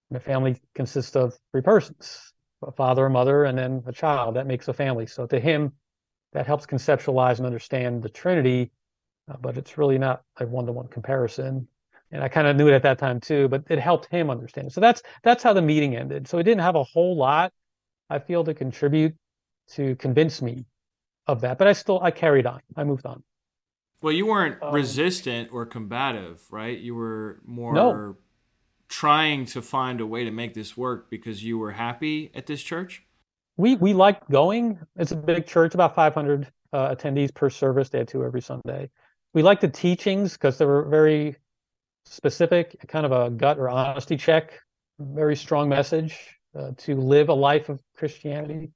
And 0.10 0.18
a 0.18 0.20
family 0.20 0.58
consists 0.76 1.16
of 1.16 1.38
three 1.52 1.62
persons 1.62 2.34
a 2.62 2.72
father, 2.72 3.06
a 3.06 3.10
mother, 3.10 3.44
and 3.44 3.58
then 3.58 3.84
a 3.88 3.92
child. 3.92 4.36
That 4.36 4.48
makes 4.48 4.70
a 4.70 4.74
family. 4.74 5.06
So 5.06 5.26
to 5.28 5.40
him, 5.40 5.74
that 6.32 6.48
helps 6.48 6.66
conceptualize 6.66 7.38
and 7.38 7.46
understand 7.46 8.02
the 8.02 8.10
Trinity 8.10 8.72
uh, 9.30 9.36
but 9.42 9.58
it's 9.58 9.78
really 9.78 9.98
not 9.98 10.24
a 10.40 10.46
one-to-one 10.46 10.88
comparison. 10.88 11.68
And 12.12 12.24
I 12.24 12.28
kind 12.28 12.48
of 12.48 12.56
knew 12.56 12.68
it 12.68 12.74
at 12.74 12.84
that 12.84 13.00
time 13.00 13.20
too, 13.20 13.48
but 13.48 13.64
it 13.70 13.80
helped 13.80 14.08
him 14.12 14.30
understand. 14.30 14.72
So 14.72 14.82
that's 14.82 15.02
that's 15.24 15.42
how 15.42 15.54
the 15.54 15.62
meeting 15.62 15.96
ended. 15.96 16.28
So 16.28 16.38
it 16.38 16.44
didn't 16.44 16.62
have 16.62 16.76
a 16.76 16.84
whole 16.84 17.18
lot, 17.18 17.52
I 18.10 18.20
feel, 18.20 18.44
to 18.44 18.54
contribute 18.54 19.16
to 19.72 19.96
convince 19.96 20.42
me 20.42 20.66
of 21.26 21.42
that. 21.42 21.58
But 21.58 21.68
I 21.68 21.74
still 21.74 22.00
I 22.04 22.12
carried 22.12 22.46
on. 22.46 22.62
I 22.78 22.84
moved 22.84 23.06
on. 23.06 23.24
Well, 24.02 24.14
you 24.14 24.28
weren't 24.28 24.62
um, 24.62 24.74
resistant 24.74 25.50
or 25.52 25.66
combative, 25.66 26.44
right? 26.52 26.78
You 26.78 26.94
were 26.94 27.40
more 27.46 27.74
no. 27.74 28.18
trying 28.90 29.46
to 29.48 29.62
find 29.62 30.02
a 30.02 30.06
way 30.06 30.24
to 30.24 30.32
make 30.32 30.54
this 30.54 30.78
work 30.78 31.10
because 31.10 31.44
you 31.44 31.58
were 31.58 31.72
happy 31.72 32.30
at 32.36 32.46
this 32.46 32.62
church. 32.62 33.04
We 33.58 33.76
we 33.78 33.94
liked 33.94 34.30
going. 34.30 34.78
It's 34.98 35.14
a 35.14 35.16
big 35.16 35.48
church, 35.48 35.74
about 35.74 35.96
500 35.96 36.52
uh, 36.74 36.96
attendees 36.96 37.34
per 37.34 37.50
service. 37.50 37.90
They 37.90 38.00
had 38.00 38.08
two 38.08 38.24
every 38.24 38.42
Sunday 38.42 38.92
we 39.34 39.42
liked 39.42 39.62
the 39.62 39.68
teachings 39.68 40.34
because 40.34 40.58
they 40.58 40.66
were 40.66 40.84
very 40.84 41.36
specific, 42.06 42.76
kind 42.88 43.06
of 43.06 43.12
a 43.12 43.30
gut 43.30 43.58
or 43.58 43.70
honesty 43.70 44.18
check, 44.18 44.54
very 45.00 45.36
strong 45.36 45.70
message 45.70 46.38
uh, 46.58 46.72
to 46.78 46.96
live 46.96 47.30
a 47.30 47.34
life 47.34 47.70
of 47.70 47.82
Christianity, 47.98 48.72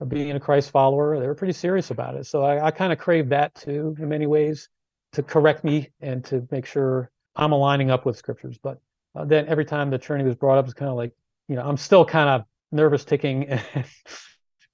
of 0.00 0.08
being 0.08 0.32
a 0.32 0.40
Christ 0.40 0.70
follower. 0.70 1.18
They 1.20 1.26
were 1.26 1.34
pretty 1.34 1.52
serious 1.52 1.90
about 1.90 2.16
it. 2.16 2.26
So 2.26 2.42
I, 2.42 2.66
I 2.66 2.70
kind 2.70 2.92
of 2.92 2.98
craved 2.98 3.30
that 3.30 3.54
too, 3.54 3.96
in 3.98 4.08
many 4.08 4.26
ways, 4.26 4.68
to 5.12 5.22
correct 5.22 5.64
me 5.64 5.90
and 6.00 6.24
to 6.26 6.46
make 6.50 6.66
sure 6.66 7.10
I'm 7.36 7.52
aligning 7.52 7.90
up 7.90 8.04
with 8.04 8.16
scriptures. 8.16 8.58
But 8.60 8.80
uh, 9.14 9.24
then 9.24 9.46
every 9.46 9.64
time 9.64 9.90
the 9.90 9.98
Trinity 9.98 10.26
was 10.28 10.36
brought 10.36 10.58
up, 10.58 10.64
it's 10.64 10.74
kind 10.74 10.90
of 10.90 10.96
like, 10.96 11.12
you 11.48 11.54
know, 11.54 11.62
I'm 11.62 11.76
still 11.76 12.04
kind 12.04 12.28
of 12.28 12.44
nervous 12.72 13.04
ticking 13.04 13.46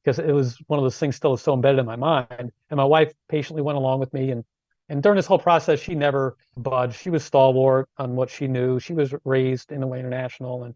because 0.02 0.18
it 0.18 0.32
was 0.32 0.56
one 0.66 0.78
of 0.78 0.84
those 0.84 0.98
things 0.98 1.16
still 1.16 1.34
is 1.34 1.42
so 1.42 1.52
embedded 1.52 1.80
in 1.80 1.86
my 1.86 1.96
mind. 1.96 2.50
And 2.70 2.76
my 2.76 2.84
wife 2.84 3.12
patiently 3.28 3.62
went 3.62 3.76
along 3.76 4.00
with 4.00 4.12
me 4.14 4.30
and 4.30 4.44
and 4.92 5.02
during 5.02 5.16
this 5.16 5.24
whole 5.26 5.38
process, 5.38 5.80
she 5.80 5.94
never 5.94 6.36
budged. 6.58 6.96
She 6.96 7.08
was 7.08 7.24
stalwart 7.24 7.88
on 7.96 8.14
what 8.14 8.28
she 8.28 8.46
knew. 8.46 8.78
She 8.78 8.92
was 8.92 9.14
raised 9.24 9.72
in 9.72 9.80
the 9.80 9.86
way 9.86 9.98
international, 9.98 10.64
and 10.64 10.74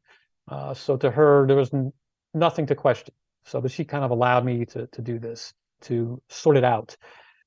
uh, 0.49 0.73
so 0.73 0.97
to 0.97 1.11
her, 1.11 1.47
there 1.47 1.55
was 1.57 1.75
n- 1.75 1.93
nothing 2.33 2.65
to 2.69 2.75
question. 2.75 3.13
So, 3.45 3.61
but 3.61 3.71
she 3.71 3.85
kind 3.85 4.05
of 4.05 4.11
allowed 4.13 4.47
me 4.47 4.65
to 4.65 4.87
to 4.87 5.03
do 5.03 5.19
this, 5.19 5.53
to 5.83 6.23
sort 6.31 6.57
it 6.57 6.65
out. 6.65 6.97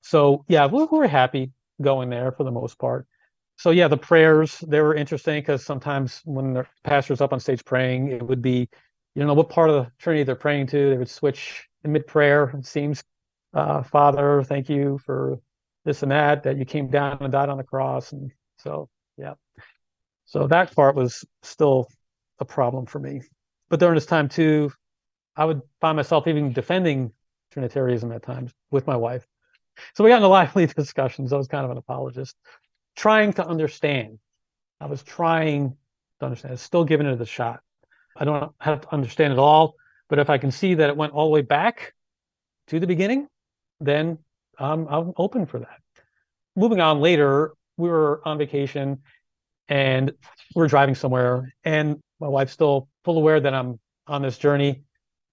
So, 0.03 0.45
yeah, 0.47 0.67
we, 0.67 0.84
we 0.84 0.99
were 0.99 1.08
happy 1.08 1.51
going 1.82 2.12
there 2.12 2.32
for 2.32 2.43
the 2.43 2.51
most 2.51 2.77
part. 2.77 3.08
So, 3.58 3.71
yeah, 3.71 3.88
the 3.88 3.97
prayers 3.97 4.63
they 4.67 4.79
were 4.79 4.93
interesting 4.93 5.41
because 5.41 5.65
sometimes 5.65 6.21
when 6.23 6.53
the 6.53 6.67
pastor's 6.84 7.19
up 7.19 7.34
on 7.34 7.39
stage 7.39 7.65
praying, 7.65 8.10
it 8.10 8.21
would 8.21 8.43
be, 8.43 8.69
you 9.15 9.25
know, 9.25 9.34
what 9.34 9.49
part 9.49 9.71
of 9.71 9.86
the 9.86 9.91
Trinity 9.97 10.23
they're 10.23 10.36
praying 10.36 10.67
to. 10.67 10.91
They 10.91 10.97
would 10.97 11.10
switch 11.10 11.67
in 11.84 11.93
mid 11.93 12.05
prayer. 12.05 12.53
It 12.55 12.67
seems, 12.67 13.03
uh, 13.55 13.82
Father, 13.82 14.43
thank 14.43 14.69
you 14.69 14.99
for 15.03 15.39
this 15.86 16.04
and 16.04 16.12
that, 16.12 16.44
that 16.44 16.58
you 16.58 16.65
came 16.65 16.89
down 16.89 17.18
and 17.22 17.32
died 17.32 17.50
on 17.50 17.58
the 17.58 17.63
cross. 17.63 18.12
And 18.12 18.32
so, 18.58 18.89
yeah. 19.18 19.34
So 20.26 20.48
that 20.48 20.76
part 20.76 20.96
was 20.96 21.26
still 21.44 21.88
a 22.39 22.46
problem 22.46 22.86
for 22.86 23.00
me. 23.00 23.22
But 23.70 23.80
during 23.80 23.96
this 23.96 24.06
time 24.06 24.30
too, 24.30 24.72
I 25.36 25.46
would 25.46 25.62
find 25.82 25.96
myself 25.96 26.28
even 26.28 26.54
defending 26.54 27.12
Trinitarianism 27.52 28.12
at 28.12 28.24
times 28.24 28.52
with 28.72 28.86
my 28.88 28.96
wife. 28.96 29.26
So 29.96 30.04
we 30.04 30.10
got 30.10 30.18
into 30.18 30.28
lively 30.39 30.65
discussions. 30.68 31.34
I 31.34 31.38
was 31.38 31.48
kind 31.48 31.65
of 31.65 31.72
an 31.72 31.78
apologist, 31.78 32.36
trying 32.96 33.34
to 33.34 33.46
understand. 33.46 34.20
I 34.82 34.88
was 34.88 35.04
trying 35.04 35.76
to 36.20 36.26
understand, 36.26 36.52
I 36.52 36.54
was 36.54 36.62
still 36.62 36.84
giving 36.84 37.08
it 37.08 37.20
a 37.20 37.26
shot. 37.26 37.62
I 38.15 38.26
don't 38.26 38.54
have 38.60 38.82
to 38.82 38.94
understand 38.94 39.34
it 39.34 39.39
all, 39.39 39.76
but 40.10 40.20
if 40.20 40.30
I 40.30 40.38
can 40.38 40.52
see 40.52 40.74
that 40.76 40.89
it 40.89 40.98
went 40.98 41.13
all 41.13 41.28
the 41.28 41.32
way 41.32 41.42
back 41.42 41.94
to 42.68 42.80
the 42.80 42.88
beginning, 42.88 43.28
then 43.80 44.18
um, 44.60 44.88
I'm 44.89 45.13
open 45.17 45.45
for 45.45 45.60
that. 45.60 45.80
Moving 46.56 46.82
on 46.82 47.00
later, 47.00 47.54
we 47.78 47.89
were 47.89 48.22
on 48.26 48.38
vacation 48.38 49.00
and 49.69 50.12
we 50.56 50.63
are 50.63 50.67
driving 50.67 50.95
somewhere, 50.95 51.54
and 51.63 52.00
my 52.19 52.28
wife's 52.28 52.52
still 52.54 52.89
full 53.06 53.17
aware 53.17 53.39
that 53.39 53.54
I'm 53.54 53.80
on 54.08 54.22
this 54.22 54.38
journey. 54.38 54.82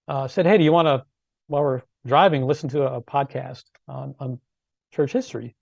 Uh, 0.07 0.27
said, 0.27 0.45
"Hey, 0.45 0.57
do 0.57 0.63
you 0.63 0.71
want 0.71 0.87
to, 0.87 1.03
while 1.47 1.63
we're 1.63 1.81
driving, 2.05 2.45
listen 2.45 2.69
to 2.69 2.83
a, 2.83 2.97
a 2.97 3.01
podcast 3.01 3.63
on, 3.87 4.15
on 4.19 4.39
church 4.93 5.11
history?" 5.11 5.55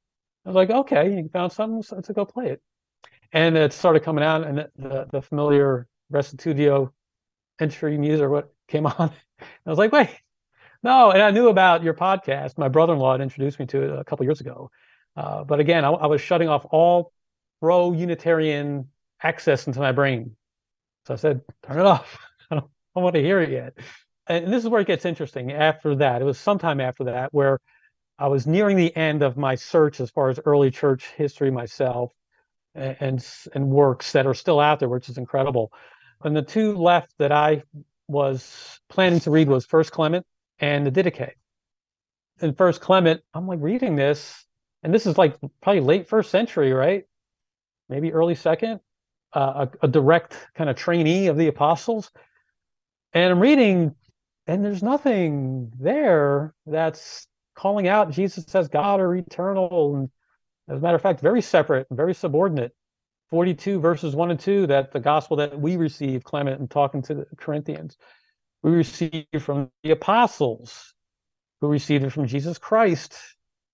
I 0.46 0.50
was 0.50 0.56
like, 0.56 0.70
"Okay, 0.70 1.16
you 1.16 1.30
found 1.30 1.52
something, 1.52 1.82
so 1.82 1.96
let's 1.96 2.10
go 2.10 2.26
play 2.26 2.48
it." 2.50 2.62
And 3.32 3.58
it 3.58 3.74
started 3.74 4.04
coming 4.04 4.24
out, 4.24 4.46
and 4.46 4.60
the, 4.60 4.70
the, 4.78 5.08
the 5.12 5.22
familiar 5.22 5.88
Restitutio 6.14 6.92
entry 7.60 7.98
music 7.98 8.24
or 8.24 8.30
what 8.30 8.54
came 8.68 8.86
on. 8.86 9.12
I 9.40 9.70
was 9.70 9.80
like, 9.80 9.94
"Wait, 9.94 10.10
no!" 10.86 11.12
And 11.12 11.22
I 11.22 11.32
knew 11.32 11.50
about 11.50 11.84
your 11.84 11.94
podcast. 11.94 12.58
My 12.58 12.70
brother-in-law 12.70 13.14
had 13.14 13.22
introduced 13.22 13.60
me 13.60 13.66
to 13.68 13.84
it 13.84 14.00
a 14.00 14.04
couple 14.06 14.26
years 14.26 14.40
ago. 14.40 14.72
Uh, 15.18 15.44
but 15.44 15.60
again, 15.60 15.84
I, 15.86 15.90
I 15.90 16.08
was 16.08 16.22
shutting 16.22 16.48
off 16.48 16.66
all 16.72 17.12
pro 17.62 17.92
Unitarian 17.92 18.90
access 19.22 19.68
into 19.68 19.80
my 19.80 19.92
brain. 19.92 20.36
So 21.08 21.14
I 21.14 21.18
said, 21.18 21.42
turn 21.64 21.80
it 21.80 21.86
off. 21.86 22.18
I 22.52 22.56
don't, 22.56 22.70
don't 22.96 23.04
want 23.04 23.16
to 23.16 23.22
hear 23.22 23.42
it 23.42 23.50
yet. 23.50 23.78
And 24.28 24.52
this 24.52 24.64
is 24.64 24.70
where 24.70 24.82
it 24.82 24.88
gets 24.88 25.06
interesting. 25.06 25.52
After 25.52 25.96
that, 25.96 26.22
it 26.22 26.26
was 26.26 26.38
sometime 26.40 26.82
after 26.82 27.06
that 27.06 27.34
where 27.34 27.60
I 28.18 28.28
was 28.28 28.48
nearing 28.48 28.78
the 28.78 28.96
end 28.96 29.24
of 29.24 29.38
my 29.38 29.56
search 29.56 30.00
as 30.00 30.10
far 30.10 30.30
as 30.30 30.40
early 30.46 30.72
church 30.72 31.08
history 31.16 31.52
myself 31.52 32.12
and, 32.74 32.98
and, 33.00 33.28
and 33.54 33.70
works 33.70 34.14
that 34.14 34.26
are 34.26 34.34
still 34.34 34.60
out 34.60 34.80
there, 34.80 34.90
which 34.90 35.10
is 35.10 35.18
incredible. 35.18 35.72
And 36.24 36.36
the 36.36 36.42
two 36.42 36.76
left 36.76 37.14
that 37.20 37.32
I 37.32 37.64
was 38.08 38.80
planning 38.90 39.20
to 39.22 39.32
read 39.32 39.48
was 39.48 39.66
First 39.66 39.92
Clement 39.92 40.26
and 40.60 40.86
the 40.86 40.92
Didache. 40.92 41.32
And 42.42 42.58
First 42.58 42.82
Clement, 42.82 43.22
I'm 43.34 43.48
like 43.48 43.60
reading 43.62 43.96
this, 43.96 44.46
and 44.84 44.94
this 44.94 45.06
is 45.06 45.18
like 45.18 45.38
probably 45.62 45.82
late 45.82 46.08
first 46.08 46.32
century, 46.32 46.74
right? 46.74 47.06
maybe 47.90 48.14
early 48.14 48.36
second, 48.36 48.80
uh, 49.34 49.68
a, 49.82 49.86
a 49.86 49.88
direct 49.88 50.38
kind 50.56 50.70
of 50.70 50.76
trainee 50.76 51.28
of 51.28 51.38
the 51.38 51.48
apostles. 51.48 52.12
And 53.14 53.32
I'm 53.32 53.40
reading, 53.40 53.96
and 54.48 54.64
there's 54.64 54.84
nothing 54.84 55.72
there 55.80 56.54
that's 56.66 57.28
calling 57.56 57.88
out 57.88 58.12
Jesus 58.12 58.54
as 58.56 58.68
God 58.68 59.00
or 59.00 59.16
eternal. 59.16 59.96
And 59.96 60.10
as 60.70 60.80
a 60.80 60.82
matter 60.82 60.96
of 60.96 61.02
fact, 61.02 61.22
very 61.22 61.42
separate 61.42 61.88
very 61.92 62.14
subordinate. 62.14 62.74
42 63.32 63.80
verses 63.80 64.16
1 64.16 64.32
and 64.32 64.40
2 64.40 64.68
that 64.68 64.92
the 64.92 65.00
gospel 65.00 65.36
that 65.38 65.60
we 65.60 65.78
receive, 65.78 66.24
Clement 66.24 66.60
and 66.60 66.70
talking 66.70 67.02
to 67.04 67.16
the 67.16 67.26
Corinthians, 67.38 67.98
we 68.66 68.72
receive 68.72 69.28
from 69.42 69.70
the 69.84 69.92
apostles, 69.92 70.96
who 71.62 71.68
received 71.68 72.04
it 72.04 72.10
from 72.10 72.26
Jesus 72.26 72.58
Christ, 72.58 73.16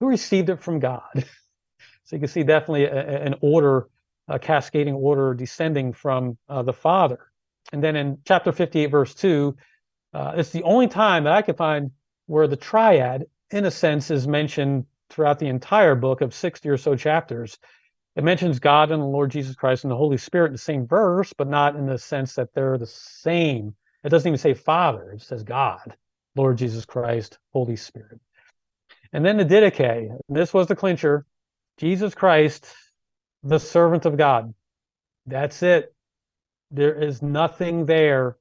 who 0.01 0.07
received 0.07 0.49
it 0.49 0.61
from 0.61 0.79
God. 0.79 1.01
so 1.15 2.17
you 2.17 2.19
can 2.19 2.27
see 2.27 2.43
definitely 2.43 2.85
an 2.87 3.35
order 3.41 3.87
a 4.27 4.37
cascading 4.37 4.93
order 4.93 5.33
descending 5.33 5.93
from 5.93 6.37
uh, 6.49 6.61
the 6.61 6.73
Father. 6.73 7.19
And 7.73 7.83
then 7.83 7.95
in 7.95 8.19
chapter 8.25 8.51
58, 8.51 8.85
verse 8.87 9.13
2, 9.15 9.55
uh, 10.13 10.33
it's 10.35 10.51
the 10.51 10.63
only 10.63 10.87
time 10.87 11.23
that 11.23 11.33
I 11.33 11.41
can 11.41 11.55
find 11.55 11.91
where 12.27 12.47
the 12.47 12.57
triad, 12.57 13.25
in 13.49 13.65
a 13.65 13.71
sense, 13.71 14.11
is 14.11 14.27
mentioned 14.27 14.85
throughout 15.09 15.39
the 15.39 15.47
entire 15.47 15.95
book 15.95 16.21
of 16.21 16.33
60 16.33 16.67
or 16.69 16.77
so 16.77 16.95
chapters. 16.95 17.57
It 18.15 18.23
mentions 18.23 18.59
God 18.59 18.91
and 18.91 19.01
the 19.01 19.07
Lord 19.07 19.31
Jesus 19.31 19.55
Christ 19.55 19.85
and 19.85 19.91
the 19.91 19.97
Holy 19.97 20.17
Spirit 20.17 20.47
in 20.47 20.53
the 20.53 20.57
same 20.57 20.85
verse, 20.85 21.33
but 21.33 21.47
not 21.47 21.75
in 21.75 21.85
the 21.85 21.97
sense 21.97 22.35
that 22.35 22.53
they're 22.53 22.77
the 22.77 22.87
same. 22.87 23.75
It 24.03 24.09
doesn't 24.09 24.27
even 24.27 24.37
say 24.37 24.53
Father, 24.53 25.11
it 25.11 25.21
says 25.21 25.43
God, 25.43 25.95
Lord 26.35 26.57
Jesus 26.57 26.85
Christ, 26.85 27.37
Holy 27.53 27.75
Spirit. 27.75 28.19
And 29.13 29.25
then 29.25 29.37
the 29.37 29.45
Didache, 29.45 30.17
this 30.29 30.53
was 30.53 30.67
the 30.67 30.75
clincher 30.75 31.25
Jesus 31.77 32.13
Christ 32.13 32.67
the 33.43 33.59
servant 33.59 34.05
of 34.05 34.17
God. 34.17 34.53
That's 35.25 35.63
it. 35.63 35.93
There 36.69 36.93
is 36.93 37.21
nothing 37.21 37.85
there 37.85 38.37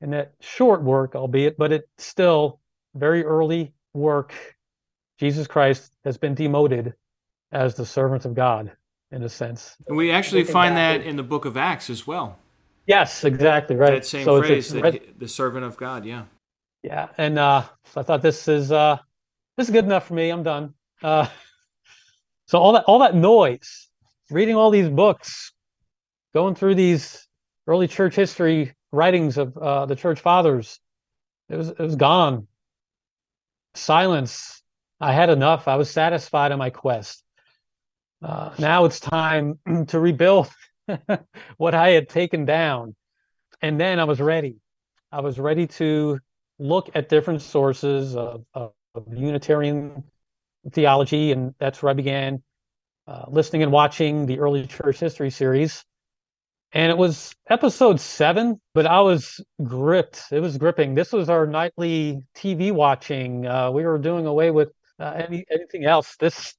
in 0.00 0.10
that 0.10 0.32
short 0.40 0.82
work, 0.82 1.14
albeit, 1.14 1.58
but 1.58 1.72
it's 1.72 1.86
still 1.98 2.60
very 2.94 3.24
early 3.24 3.72
work. 3.92 4.34
Jesus 5.18 5.46
Christ 5.46 5.94
has 6.04 6.16
been 6.16 6.34
demoted 6.34 6.94
as 7.52 7.74
the 7.74 7.84
servant 7.84 8.24
of 8.24 8.34
God 8.34 8.72
in 9.10 9.22
a 9.22 9.28
sense. 9.28 9.76
And 9.88 9.96
we 9.96 10.10
actually 10.10 10.44
find 10.44 10.76
that 10.76 11.02
in 11.02 11.16
the 11.16 11.22
book 11.22 11.44
of 11.44 11.56
Acts 11.56 11.90
as 11.90 12.06
well. 12.06 12.38
Yes, 12.90 13.22
exactly 13.22 13.76
right. 13.76 13.92
That 13.92 14.04
same 14.04 14.24
so 14.24 14.42
phrase, 14.42 14.72
it's, 14.72 14.96
it's, 14.96 15.06
the 15.16 15.28
servant 15.28 15.64
of 15.64 15.76
God. 15.76 16.04
Yeah. 16.04 16.24
Yeah, 16.82 17.06
and 17.18 17.38
uh, 17.38 17.62
so 17.84 18.00
I 18.00 18.02
thought 18.02 18.20
this 18.20 18.48
is 18.48 18.72
uh, 18.72 18.98
this 19.56 19.68
is 19.68 19.72
good 19.72 19.84
enough 19.84 20.08
for 20.08 20.14
me. 20.14 20.28
I'm 20.28 20.42
done. 20.42 20.74
Uh, 21.00 21.28
so 22.46 22.58
all 22.58 22.72
that 22.72 22.82
all 22.88 22.98
that 22.98 23.14
noise 23.14 23.88
reading 24.28 24.56
all 24.56 24.70
these 24.70 24.88
books, 24.88 25.52
going 26.34 26.56
through 26.56 26.74
these 26.74 27.28
early 27.68 27.86
church 27.86 28.16
history 28.16 28.74
writings 28.90 29.38
of 29.38 29.56
uh, 29.56 29.86
the 29.86 29.94
church 29.94 30.18
fathers, 30.18 30.80
it 31.48 31.54
was 31.54 31.68
it 31.68 31.78
was 31.78 31.94
gone. 31.94 32.48
Silence. 33.74 34.64
I 34.98 35.12
had 35.12 35.30
enough. 35.30 35.68
I 35.68 35.76
was 35.76 35.88
satisfied 35.88 36.50
on 36.50 36.58
my 36.58 36.70
quest. 36.70 37.22
Uh, 38.20 38.50
now 38.58 38.84
it's 38.84 38.98
time 38.98 39.60
to 39.86 40.00
rebuild 40.00 40.48
what 41.56 41.74
I 41.74 41.90
had 41.90 42.08
taken 42.08 42.44
down, 42.44 42.94
and 43.62 43.80
then 43.80 43.98
I 43.98 44.04
was 44.04 44.20
ready. 44.20 44.56
I 45.12 45.20
was 45.20 45.38
ready 45.38 45.66
to 45.66 46.18
look 46.58 46.90
at 46.94 47.08
different 47.08 47.42
sources 47.42 48.16
of, 48.16 48.44
of, 48.54 48.72
of 48.94 49.06
Unitarian 49.12 50.04
theology, 50.72 51.32
and 51.32 51.54
that's 51.58 51.82
where 51.82 51.90
I 51.90 51.94
began 51.94 52.42
uh, 53.06 53.24
listening 53.28 53.62
and 53.62 53.72
watching 53.72 54.26
the 54.26 54.38
early 54.38 54.66
church 54.66 55.00
history 55.00 55.30
series. 55.30 55.84
And 56.72 56.92
it 56.92 56.96
was 56.96 57.34
episode 57.48 57.98
seven, 57.98 58.60
but 58.74 58.86
I 58.86 59.00
was 59.00 59.44
gripped. 59.64 60.22
It 60.30 60.38
was 60.38 60.56
gripping. 60.56 60.94
This 60.94 61.12
was 61.12 61.28
our 61.28 61.46
nightly 61.46 62.22
TV 62.36 62.70
watching. 62.70 63.46
Uh, 63.46 63.72
we 63.72 63.84
were 63.84 63.98
doing 63.98 64.26
away 64.26 64.52
with 64.52 64.70
uh, 65.00 65.12
any, 65.16 65.44
anything 65.50 65.84
else. 65.84 66.14
This, 66.20 66.54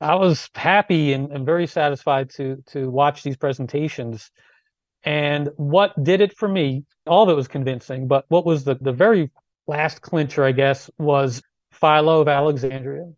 I 0.00 0.14
was 0.14 0.48
happy 0.54 1.12
and, 1.12 1.30
and 1.32 1.46
very 1.46 1.66
satisfied 1.66 2.30
to 2.30 2.62
to 2.68 2.90
watch 2.90 3.22
these 3.22 3.36
presentations. 3.36 4.30
And 5.02 5.48
what 5.56 5.92
did 6.02 6.20
it 6.20 6.36
for 6.36 6.48
me? 6.48 6.84
All 7.06 7.22
of 7.22 7.28
it 7.30 7.34
was 7.34 7.48
convincing, 7.48 8.08
but 8.08 8.24
what 8.28 8.44
was 8.44 8.64
the 8.64 8.76
the 8.80 8.92
very 8.92 9.30
last 9.66 10.02
clincher, 10.02 10.44
I 10.44 10.52
guess, 10.52 10.90
was 10.98 11.42
Philo 11.72 12.20
of 12.20 12.28
Alexandria 12.28 13.12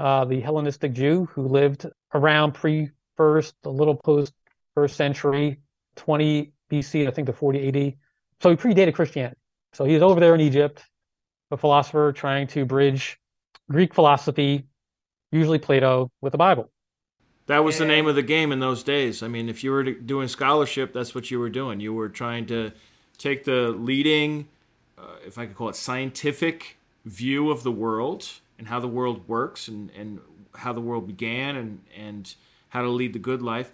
uh, 0.00 0.24
the 0.24 0.40
Hellenistic 0.40 0.92
Jew 0.92 1.28
who 1.32 1.46
lived 1.46 1.86
around 2.14 2.52
pre 2.52 2.90
first, 3.16 3.54
a 3.64 3.70
little 3.70 3.94
post 3.94 4.32
first 4.74 4.96
century, 4.96 5.58
20 5.96 6.52
BC, 6.70 7.06
I 7.06 7.10
think 7.10 7.26
to 7.26 7.32
40 7.32 7.68
AD. 7.68 7.94
So 8.40 8.50
he 8.50 8.56
predated 8.56 8.94
Christianity. 8.94 9.36
So 9.72 9.84
he's 9.84 10.00
over 10.00 10.18
there 10.18 10.34
in 10.34 10.40
Egypt, 10.40 10.82
a 11.50 11.56
philosopher 11.56 12.12
trying 12.12 12.46
to 12.48 12.64
bridge 12.64 13.18
Greek 13.70 13.94
philosophy, 13.94 14.66
usually 15.30 15.58
Plato, 15.58 16.10
with 16.20 16.32
the 16.32 16.38
Bible. 16.38 16.70
That 17.46 17.64
was 17.64 17.80
and, 17.80 17.88
the 17.88 17.94
name 17.94 18.06
of 18.06 18.14
the 18.14 18.22
game 18.22 18.52
in 18.52 18.60
those 18.60 18.82
days. 18.82 19.22
I 19.22 19.28
mean, 19.28 19.48
if 19.48 19.64
you 19.64 19.70
were 19.72 19.82
doing 19.82 20.28
scholarship, 20.28 20.92
that's 20.92 21.14
what 21.14 21.30
you 21.30 21.38
were 21.38 21.50
doing. 21.50 21.80
You 21.80 21.92
were 21.92 22.08
trying 22.08 22.46
to 22.46 22.72
take 23.18 23.44
the 23.44 23.70
leading, 23.70 24.48
uh, 24.98 25.16
if 25.26 25.36
I 25.36 25.46
could 25.46 25.56
call 25.56 25.68
it, 25.68 25.76
scientific 25.76 26.76
view 27.04 27.50
of 27.50 27.62
the 27.62 27.72
world 27.72 28.28
and 28.58 28.68
how 28.68 28.78
the 28.78 28.88
world 28.88 29.26
works 29.26 29.68
and, 29.68 29.90
and 29.96 30.20
how 30.54 30.72
the 30.72 30.80
world 30.80 31.06
began 31.06 31.56
and, 31.56 31.80
and 31.96 32.34
how 32.68 32.82
to 32.82 32.88
lead 32.88 33.12
the 33.12 33.18
good 33.18 33.42
life, 33.42 33.72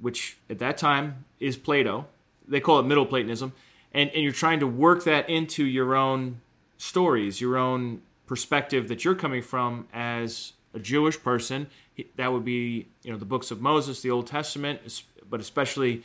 which 0.00 0.38
at 0.48 0.58
that 0.58 0.78
time 0.78 1.24
is 1.38 1.56
Plato. 1.56 2.06
They 2.46 2.60
call 2.60 2.78
it 2.78 2.84
Middle 2.84 3.06
Platonism. 3.06 3.52
And, 3.92 4.10
and 4.10 4.22
you're 4.22 4.32
trying 4.32 4.60
to 4.60 4.66
work 4.66 5.04
that 5.04 5.28
into 5.28 5.64
your 5.64 5.94
own 5.94 6.40
stories, 6.78 7.40
your 7.40 7.56
own 7.56 8.02
perspective 8.26 8.88
that 8.88 9.04
you're 9.04 9.14
coming 9.14 9.42
from 9.42 9.88
as 9.92 10.52
a 10.74 10.78
Jewish 10.78 11.22
person. 11.22 11.68
That 12.16 12.32
would 12.32 12.44
be, 12.44 12.88
you 13.02 13.12
know, 13.12 13.18
the 13.18 13.24
books 13.24 13.50
of 13.50 13.60
Moses, 13.60 14.00
the 14.00 14.10
Old 14.10 14.26
Testament, 14.26 15.02
but 15.28 15.40
especially 15.40 16.02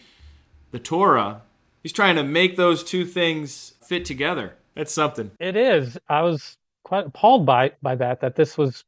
the 0.72 0.80
Torah. 0.80 1.42
He's 1.84 1.94
trying 1.94 2.16
to 2.16 2.24
make 2.24 2.58
those 2.58 2.84
two 2.84 3.06
things 3.06 3.76
fit 3.82 4.06
together. 4.06 4.56
That's 4.76 4.94
something. 4.94 5.32
It 5.40 5.56
is. 5.56 5.98
I 6.10 6.22
was 6.22 6.58
quite 6.84 7.08
appalled 7.08 7.46
by 7.46 7.72
by 7.82 7.96
that 7.96 8.22
that 8.22 8.36
this 8.36 8.58
was 8.58 8.84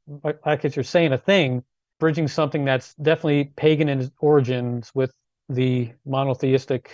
like 0.46 0.64
as 0.64 0.76
you're 0.76 0.84
saying 0.84 1.14
a 1.14 1.18
thing 1.18 1.64
bridging 2.00 2.28
something 2.28 2.64
that's 2.64 2.94
definitely 2.96 3.46
pagan 3.56 3.90
in 3.90 4.00
its 4.00 4.12
origins 4.20 4.92
with 4.94 5.12
the 5.50 5.92
monotheistic 6.06 6.92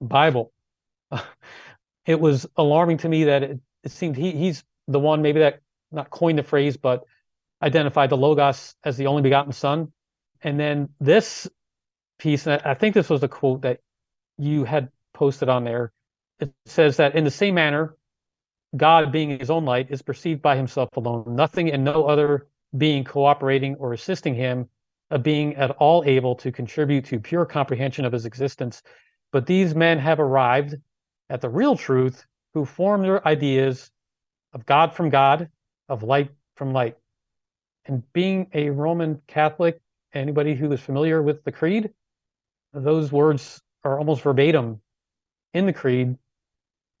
Bible. 0.00 0.52
it 2.06 2.20
was 2.20 2.46
alarming 2.56 2.98
to 2.98 3.08
me 3.08 3.24
that 3.24 3.42
it, 3.42 3.60
it 3.84 3.90
seemed 3.90 4.16
he, 4.16 4.32
he's 4.32 4.64
the 4.88 5.00
one 5.00 5.22
maybe 5.22 5.40
that 5.40 5.60
not 5.92 6.10
coined 6.10 6.38
the 6.38 6.42
phrase, 6.42 6.76
but 6.76 7.04
identified 7.64 8.10
the 8.10 8.16
Logos 8.16 8.74
as 8.84 8.96
the 8.96 9.06
only 9.06 9.22
begotten 9.22 9.52
Son. 9.52 9.90
And 10.42 10.60
then 10.60 10.90
this 11.00 11.48
piece, 12.18 12.46
and 12.46 12.60
I 12.62 12.74
think 12.74 12.94
this 12.94 13.08
was 13.08 13.22
the 13.22 13.28
quote 13.28 13.62
that 13.62 13.80
you 14.36 14.64
had 14.64 14.90
posted 15.14 15.48
on 15.48 15.64
there. 15.64 15.92
It 16.40 16.52
says 16.66 16.98
that 16.98 17.14
in 17.14 17.24
the 17.24 17.30
same 17.30 17.54
manner, 17.54 17.96
God, 18.76 19.10
being 19.10 19.38
his 19.38 19.50
own 19.50 19.64
light, 19.64 19.90
is 19.90 20.02
perceived 20.02 20.42
by 20.42 20.56
himself 20.56 20.90
alone, 20.96 21.24
nothing 21.28 21.72
and 21.72 21.84
no 21.84 22.04
other 22.04 22.48
being 22.76 23.04
cooperating 23.04 23.76
or 23.76 23.92
assisting 23.92 24.34
him, 24.34 24.68
a 25.10 25.18
being 25.18 25.54
at 25.56 25.70
all 25.72 26.02
able 26.04 26.34
to 26.34 26.52
contribute 26.52 27.04
to 27.06 27.20
pure 27.20 27.46
comprehension 27.46 28.04
of 28.04 28.12
his 28.12 28.26
existence. 28.26 28.82
But 29.32 29.46
these 29.46 29.74
men 29.74 29.98
have 30.00 30.20
arrived 30.20 30.74
at 31.30 31.40
the 31.40 31.48
real 31.48 31.76
truth 31.76 32.26
who 32.52 32.64
form 32.64 33.02
their 33.02 33.26
ideas 33.26 33.90
of 34.52 34.66
God 34.66 34.92
from 34.92 35.08
God, 35.08 35.48
of 35.88 36.02
light 36.02 36.30
from 36.56 36.72
light. 36.72 36.96
And 37.86 38.02
being 38.12 38.48
a 38.54 38.70
Roman 38.70 39.20
Catholic, 39.26 39.80
anybody 40.14 40.54
who 40.54 40.72
is 40.72 40.80
familiar 40.80 41.22
with 41.22 41.44
the 41.44 41.52
creed, 41.52 41.90
those 42.72 43.12
words 43.12 43.60
are 43.84 43.98
almost 43.98 44.22
verbatim 44.22 44.80
in 45.52 45.66
the 45.66 45.72
creed. 45.72 46.16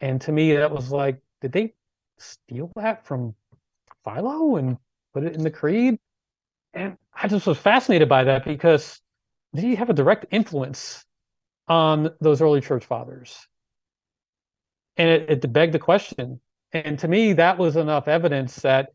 And 0.00 0.20
to 0.22 0.32
me, 0.32 0.54
that 0.56 0.70
was 0.70 0.90
like, 0.90 1.20
did 1.40 1.52
they 1.52 1.74
steal 2.18 2.70
that 2.76 3.06
from 3.06 3.34
Philo 4.04 4.56
and 4.56 4.76
put 5.12 5.24
it 5.24 5.34
in 5.34 5.42
the 5.42 5.50
creed? 5.50 5.98
And 6.74 6.96
I 7.14 7.28
just 7.28 7.46
was 7.46 7.58
fascinated 7.58 8.08
by 8.08 8.24
that 8.24 8.44
because 8.44 9.00
did 9.54 9.64
he 9.64 9.74
have 9.76 9.90
a 9.90 9.94
direct 9.94 10.26
influence 10.30 11.04
on 11.68 12.10
those 12.20 12.42
early 12.42 12.60
church 12.60 12.84
fathers? 12.84 13.46
And 14.96 15.08
it, 15.08 15.44
it 15.44 15.52
begged 15.52 15.74
the 15.74 15.78
question. 15.78 16.40
And 16.72 16.98
to 16.98 17.08
me, 17.08 17.32
that 17.34 17.56
was 17.56 17.76
enough 17.76 18.08
evidence 18.08 18.56
that 18.56 18.92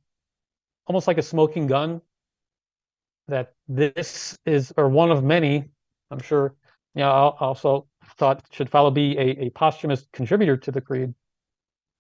almost 0.90 1.08
like 1.08 1.20
a 1.20 1.24
smoking 1.24 1.68
gun, 1.68 2.02
that 3.28 3.54
this 3.68 4.38
is, 4.46 4.74
or 4.76 4.90
one 4.90 5.12
of 5.12 5.24
many, 5.24 5.70
I'm 6.10 6.20
sure, 6.20 6.56
you 6.96 7.02
know, 7.02 7.10
I 7.10 7.46
also 7.46 7.88
thought 8.18 8.44
should 8.52 8.72
Philo 8.72 8.90
be 8.90 9.16
a, 9.18 9.46
a 9.46 9.50
posthumous 9.52 10.08
contributor 10.12 10.58
to 10.58 10.72
the 10.72 10.82
creed. 10.82 11.14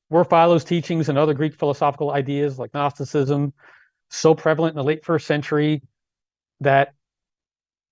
Were 0.09 0.25
Philo's 0.25 0.63
teachings 0.63 1.07
and 1.07 1.19
other 1.19 1.35
Greek 1.35 1.53
philosophical 1.53 2.11
ideas 2.11 2.57
like 2.57 2.73
Gnosticism 2.73 3.53
so 4.09 4.33
prevalent 4.33 4.73
in 4.73 4.77
the 4.77 4.83
late 4.83 5.05
first 5.05 5.27
century 5.27 5.83
that 6.61 6.95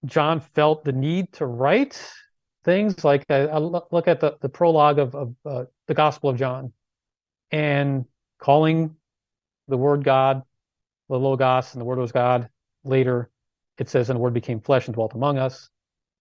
John 0.05 0.39
felt 0.39 0.83
the 0.83 0.91
need 0.91 1.31
to 1.33 1.45
write 1.45 2.11
things 2.63 3.03
like 3.03 3.23
I, 3.29 3.45
I 3.45 3.59
look 3.59 4.07
at 4.07 4.19
the, 4.19 4.35
the 4.41 4.49
prologue 4.49 4.97
of, 4.97 5.13
of 5.13 5.35
uh, 5.45 5.65
the 5.85 5.93
Gospel 5.93 6.31
of 6.31 6.37
John 6.37 6.73
and 7.51 8.05
calling 8.39 8.95
the 9.67 9.77
word 9.77 10.03
God, 10.03 10.41
the 11.09 11.17
Logos, 11.17 11.73
and 11.73 11.81
the 11.81 11.85
word 11.85 11.99
was 11.99 12.11
God. 12.11 12.49
Later, 12.83 13.29
it 13.77 13.89
says, 13.89 14.09
and 14.09 14.17
the 14.17 14.21
word 14.21 14.33
became 14.33 14.59
flesh 14.59 14.87
and 14.87 14.95
dwelt 14.95 15.13
among 15.13 15.37
us. 15.37 15.69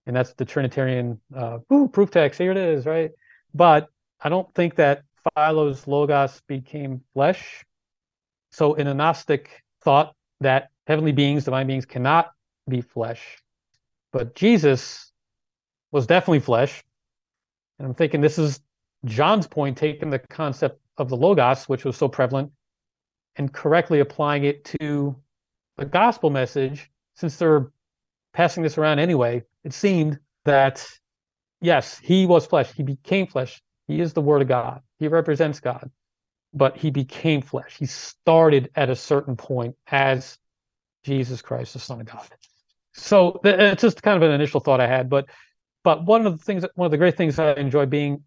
And 0.06 0.14
that's 0.14 0.32
the 0.34 0.44
Trinitarian 0.44 1.20
uh, 1.36 1.58
ooh, 1.72 1.88
proof 1.88 2.10
text. 2.10 2.38
Here 2.38 2.52
it 2.52 2.56
is, 2.56 2.86
right? 2.86 3.10
But 3.54 3.88
I 4.20 4.28
don't 4.28 4.52
think 4.54 4.76
that 4.76 5.02
Philo's 5.34 5.86
Logos 5.86 6.40
became 6.46 7.02
flesh. 7.14 7.64
So 8.50 8.74
in 8.74 8.86
a 8.86 8.94
Gnostic 8.94 9.62
thought 9.82 10.14
that 10.40 10.68
heavenly 10.86 11.12
beings, 11.12 11.44
divine 11.44 11.66
beings 11.66 11.86
cannot 11.86 12.30
be 12.68 12.80
flesh. 12.80 13.38
But 14.12 14.34
Jesus 14.34 15.10
was 15.90 16.06
definitely 16.06 16.40
flesh. 16.40 16.82
And 17.78 17.88
I'm 17.88 17.94
thinking 17.94 18.20
this 18.20 18.38
is 18.38 18.60
John's 19.04 19.46
point, 19.46 19.76
taking 19.76 20.10
the 20.10 20.18
concept 20.18 20.80
of 20.96 21.08
the 21.08 21.16
Logos, 21.16 21.68
which 21.68 21.84
was 21.84 21.96
so 21.96 22.08
prevalent, 22.08 22.52
and 23.36 23.52
correctly 23.52 24.00
applying 24.00 24.44
it 24.44 24.64
to 24.64 25.16
the 25.76 25.84
gospel 25.84 26.30
message, 26.30 26.90
since 27.14 27.36
they're 27.36 27.70
passing 28.32 28.62
this 28.62 28.78
around 28.78 28.98
anyway, 28.98 29.42
it 29.64 29.72
seemed 29.72 30.18
that 30.44 30.86
yes, 31.60 31.98
he 31.98 32.26
was 32.26 32.46
flesh. 32.46 32.72
He 32.72 32.82
became 32.82 33.26
flesh. 33.26 33.62
He 33.88 34.00
is 34.00 34.12
the 34.12 34.20
Word 34.20 34.42
of 34.42 34.48
God. 34.48 34.82
He 34.98 35.08
represents 35.08 35.60
God, 35.60 35.90
but 36.52 36.76
he 36.76 36.90
became 36.90 37.42
flesh. 37.42 37.76
He 37.78 37.86
started 37.86 38.70
at 38.74 38.90
a 38.90 38.96
certain 38.96 39.36
point 39.36 39.76
as 39.86 40.38
Jesus 41.04 41.42
Christ, 41.42 41.74
the 41.74 41.78
Son 41.78 42.00
of 42.00 42.06
God. 42.06 42.26
So 42.94 43.40
uh, 43.44 43.48
it's 43.48 43.82
just 43.82 44.02
kind 44.02 44.16
of 44.16 44.28
an 44.28 44.34
initial 44.34 44.60
thought 44.60 44.80
I 44.80 44.86
had, 44.86 45.08
but 45.08 45.26
but 45.84 46.04
one 46.04 46.26
of 46.26 46.38
the 46.38 46.44
things, 46.44 46.64
one 46.74 46.86
of 46.86 46.90
the 46.90 46.98
great 46.98 47.16
things 47.16 47.38
I 47.38 47.52
enjoy 47.52 47.86
being 47.86 48.24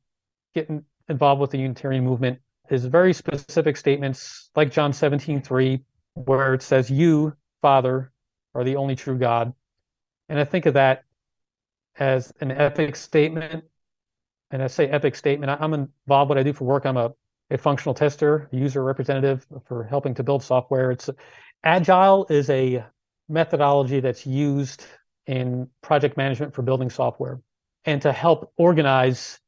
getting 0.56 0.86
involved 1.10 1.42
with 1.42 1.52
the 1.52 1.58
Unitarian 1.58 2.06
movement 2.06 2.40
is 2.70 2.86
very 2.86 3.14
specific 3.14 3.78
statements 3.78 4.50
like 4.56 4.72
John 4.72 4.94
17, 4.94 5.42
3, 5.42 5.82
where 6.14 6.54
it 6.54 6.62
says, 6.62 6.90
You, 6.90 7.36
Father, 7.62 8.12
are 8.54 8.64
the 8.64 8.76
only 8.76 8.96
true 8.96 9.18
God. 9.18 9.54
And 10.28 10.40
I 10.40 10.46
think 10.46 10.66
of 10.66 10.76
that 10.76 11.04
as 11.98 12.34
an 12.40 12.52
epic 12.52 12.96
statement. 12.96 13.64
And 14.52 14.64
I 14.64 14.68
say 14.68 14.88
epic 14.88 15.16
statement, 15.16 15.62
I'm 15.62 15.74
involved 15.74 16.30
what 16.30 16.38
I 16.38 16.44
do 16.44 16.54
for 16.54 16.66
work. 16.66 16.86
I'm 16.86 16.98
a, 16.98 17.14
a 17.52 17.58
functional 17.58 17.94
tester, 17.94 18.50
a 18.52 18.56
user 18.56 18.84
representative 18.84 19.46
for 19.66 19.84
helping 19.84 20.14
to 20.16 20.24
build 20.24 20.44
software. 20.44 20.92
It's 20.92 21.10
agile 21.64 22.26
is 22.30 22.50
a 22.50 22.84
methodology 23.28 24.00
that's 24.00 24.26
used 24.26 24.86
in 25.28 25.70
project 25.82 26.18
management 26.18 26.54
for 26.54 26.64
building 26.64 26.90
software 26.90 27.42
and 27.86 28.02
to 28.02 28.12
help 28.12 28.52
organize 28.58 29.40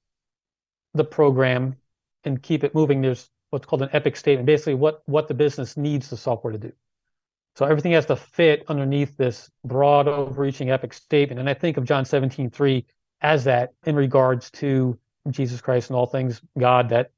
the 0.93 1.03
program 1.03 1.75
and 2.25 2.41
keep 2.41 2.63
it 2.63 2.75
moving, 2.75 3.01
there's 3.01 3.29
what's 3.49 3.65
called 3.65 3.81
an 3.81 3.89
epic 3.93 4.15
statement, 4.15 4.45
basically 4.45 4.75
what, 4.75 5.01
what 5.05 5.27
the 5.27 5.33
business 5.33 5.75
needs 5.75 6.09
the 6.09 6.17
software 6.17 6.53
to 6.53 6.59
do. 6.59 6.71
So 7.55 7.65
everything 7.65 7.91
has 7.91 8.05
to 8.05 8.15
fit 8.15 8.63
underneath 8.69 9.17
this 9.17 9.51
broad, 9.65 10.07
overreaching 10.07 10.71
epic 10.71 10.93
statement. 10.93 11.39
And 11.39 11.49
I 11.49 11.53
think 11.53 11.77
of 11.77 11.83
John 11.83 12.05
17, 12.05 12.49
3 12.49 12.85
as 13.21 13.43
that 13.43 13.73
in 13.85 13.95
regards 13.95 14.49
to 14.51 14.97
Jesus 15.29 15.61
Christ 15.61 15.89
and 15.89 15.97
all 15.97 16.05
things 16.05 16.41
God, 16.57 16.89
that 16.89 17.11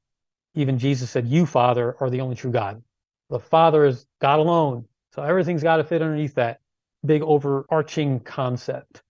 even 0.54 0.78
Jesus 0.78 1.10
said, 1.10 1.26
You, 1.26 1.46
Father, 1.46 1.96
are 2.00 2.10
the 2.10 2.20
only 2.20 2.36
true 2.36 2.50
God. 2.50 2.82
The 3.30 3.38
Father 3.38 3.84
is 3.84 4.06
God 4.20 4.40
alone. 4.40 4.86
So 5.14 5.22
everything's 5.22 5.62
got 5.62 5.76
to 5.76 5.84
fit 5.84 6.02
underneath 6.02 6.34
that 6.34 6.60
big 7.04 7.22
overarching 7.22 8.20
concept. 8.20 9.02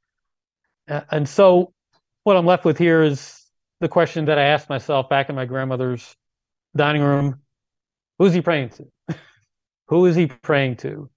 And 0.86 1.28
so 1.28 1.72
what 2.24 2.36
I'm 2.36 2.46
left 2.46 2.64
with 2.64 2.78
here 2.78 3.02
is 3.02 3.43
the 3.80 3.88
question 3.88 4.26
that 4.26 4.38
I 4.38 4.44
asked 4.44 4.68
myself 4.68 5.08
back 5.08 5.28
in 5.28 5.36
my 5.36 5.44
grandmother's 5.44 6.16
dining 6.76 7.02
room 7.02 7.40
who's 8.18 8.32
he 8.32 8.40
praying 8.40 8.70
to? 8.70 8.86
Who 9.88 10.06
is 10.06 10.16
he 10.16 10.26
praying 10.26 10.76
to? 10.76 11.10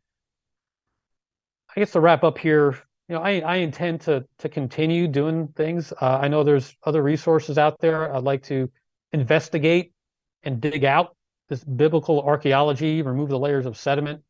I 1.75 1.79
guess 1.79 1.91
to 1.91 1.99
wrap 1.99 2.23
up 2.23 2.37
here, 2.37 2.75
you 3.07 3.15
know, 3.15 3.21
I, 3.21 3.39
I 3.39 3.55
intend 3.57 4.01
to 4.01 4.25
to 4.39 4.49
continue 4.49 5.07
doing 5.07 5.47
things. 5.49 5.93
Uh, 5.93 6.19
I 6.21 6.27
know 6.27 6.43
there's 6.43 6.75
other 6.83 7.01
resources 7.01 7.57
out 7.57 7.79
there. 7.79 8.13
I'd 8.13 8.23
like 8.23 8.43
to 8.43 8.69
investigate 9.13 9.93
and 10.43 10.59
dig 10.59 10.83
out 10.83 11.15
this 11.49 11.63
biblical 11.63 12.21
archaeology, 12.21 13.01
remove 13.01 13.29
the 13.29 13.39
layers 13.39 13.65
of 13.65 13.77
sediment 13.77 14.21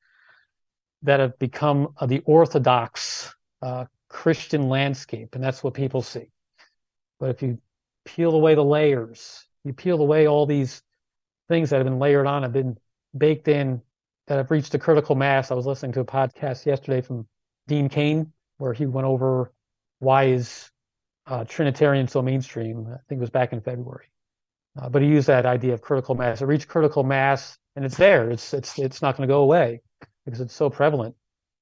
that 1.03 1.19
have 1.19 1.39
become 1.39 1.89
uh, 1.97 2.05
the 2.05 2.19
orthodox 2.25 3.33
uh, 3.61 3.85
Christian 4.09 4.69
landscape, 4.69 5.33
and 5.33 5.43
that's 5.43 5.63
what 5.63 5.73
people 5.73 6.01
see. 6.01 6.29
But 7.19 7.31
if 7.31 7.41
you 7.41 7.59
peel 8.07 8.33
away 8.33 8.55
the 8.55 8.63
layers. 8.63 9.45
You 9.63 9.73
peel 9.73 10.01
away 10.01 10.27
all 10.27 10.45
these 10.45 10.81
things 11.49 11.69
that 11.69 11.77
have 11.77 11.85
been 11.85 11.99
layered 11.99 12.25
on, 12.25 12.43
have 12.43 12.53
been 12.53 12.77
baked 13.15 13.47
in, 13.47 13.81
that 14.27 14.37
have 14.37 14.49
reached 14.49 14.73
a 14.73 14.79
critical 14.79 15.15
mass. 15.15 15.51
I 15.51 15.55
was 15.55 15.65
listening 15.65 15.91
to 15.93 15.99
a 15.99 16.05
podcast 16.05 16.65
yesterday 16.65 17.01
from 17.01 17.27
Dean 17.67 17.89
Cain, 17.89 18.31
where 18.57 18.73
he 18.73 18.85
went 18.85 19.05
over 19.05 19.51
why 19.99 20.25
is 20.25 20.71
uh, 21.25 21.43
Trinitarian 21.43 22.07
so 22.07 22.21
mainstream. 22.21 22.87
I 22.87 22.97
think 23.09 23.19
it 23.19 23.19
was 23.19 23.29
back 23.29 23.51
in 23.51 23.61
February. 23.61 24.07
Uh, 24.79 24.89
but 24.89 25.01
he 25.01 25.07
used 25.09 25.27
that 25.27 25.45
idea 25.45 25.73
of 25.73 25.81
critical 25.81 26.15
mass. 26.15 26.41
It 26.41 26.45
reached 26.45 26.67
critical 26.67 27.03
mass, 27.03 27.57
and 27.75 27.83
it's 27.83 27.97
there. 27.97 28.29
It's 28.29 28.53
it's 28.53 28.79
it's 28.79 29.01
not 29.01 29.17
going 29.17 29.27
to 29.27 29.33
go 29.33 29.41
away 29.41 29.81
because 30.23 30.39
it's 30.39 30.53
so 30.53 30.69
prevalent. 30.69 31.15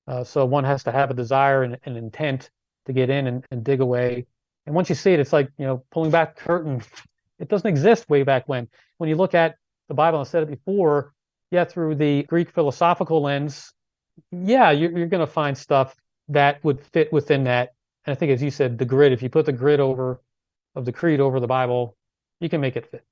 Uh, 0.07 0.23
so 0.23 0.45
one 0.45 0.63
has 0.63 0.83
to 0.83 0.91
have 0.91 1.09
a 1.09 1.15
desire 1.15 1.63
and 1.63 1.77
an 1.85 1.95
intent 1.95 2.51
to 2.85 2.93
get 2.93 3.09
in 3.09 3.25
and, 3.25 3.45
and 3.49 3.63
dig 3.63 3.79
away 3.79 4.27
and 4.65 4.73
once 4.75 4.89
you 4.89 4.95
see 4.95 5.13
it, 5.13 5.19
it's 5.19 5.33
like, 5.33 5.49
you 5.57 5.65
know, 5.65 5.83
pulling 5.91 6.11
back 6.11 6.35
curtain. 6.35 6.81
It 7.39 7.49
doesn't 7.49 7.67
exist 7.67 8.09
way 8.09 8.23
back 8.23 8.47
when. 8.47 8.67
When 8.97 9.09
you 9.09 9.15
look 9.15 9.35
at 9.35 9.55
the 9.87 9.93
Bible, 9.93 10.19
I 10.19 10.23
said 10.23 10.43
it 10.43 10.49
before, 10.49 11.13
yeah, 11.51 11.65
through 11.65 11.95
the 11.95 12.23
Greek 12.23 12.49
philosophical 12.49 13.21
lens, 13.21 13.73
yeah, 14.31 14.71
you're, 14.71 14.97
you're 14.97 15.07
going 15.07 15.25
to 15.25 15.31
find 15.31 15.57
stuff 15.57 15.95
that 16.29 16.63
would 16.63 16.81
fit 16.81 17.11
within 17.13 17.43
that. 17.43 17.73
And 18.05 18.11
I 18.11 18.15
think, 18.15 18.31
as 18.31 18.41
you 18.41 18.51
said, 18.51 18.77
the 18.77 18.85
grid, 18.85 19.11
if 19.11 19.21
you 19.21 19.29
put 19.29 19.45
the 19.45 19.51
grid 19.51 19.79
over 19.79 20.21
of 20.75 20.85
the 20.85 20.91
creed 20.91 21.19
over 21.19 21.39
the 21.39 21.47
Bible, 21.47 21.95
you 22.39 22.49
can 22.49 22.61
make 22.61 22.75
it 22.75 22.89
fit. 22.89 23.03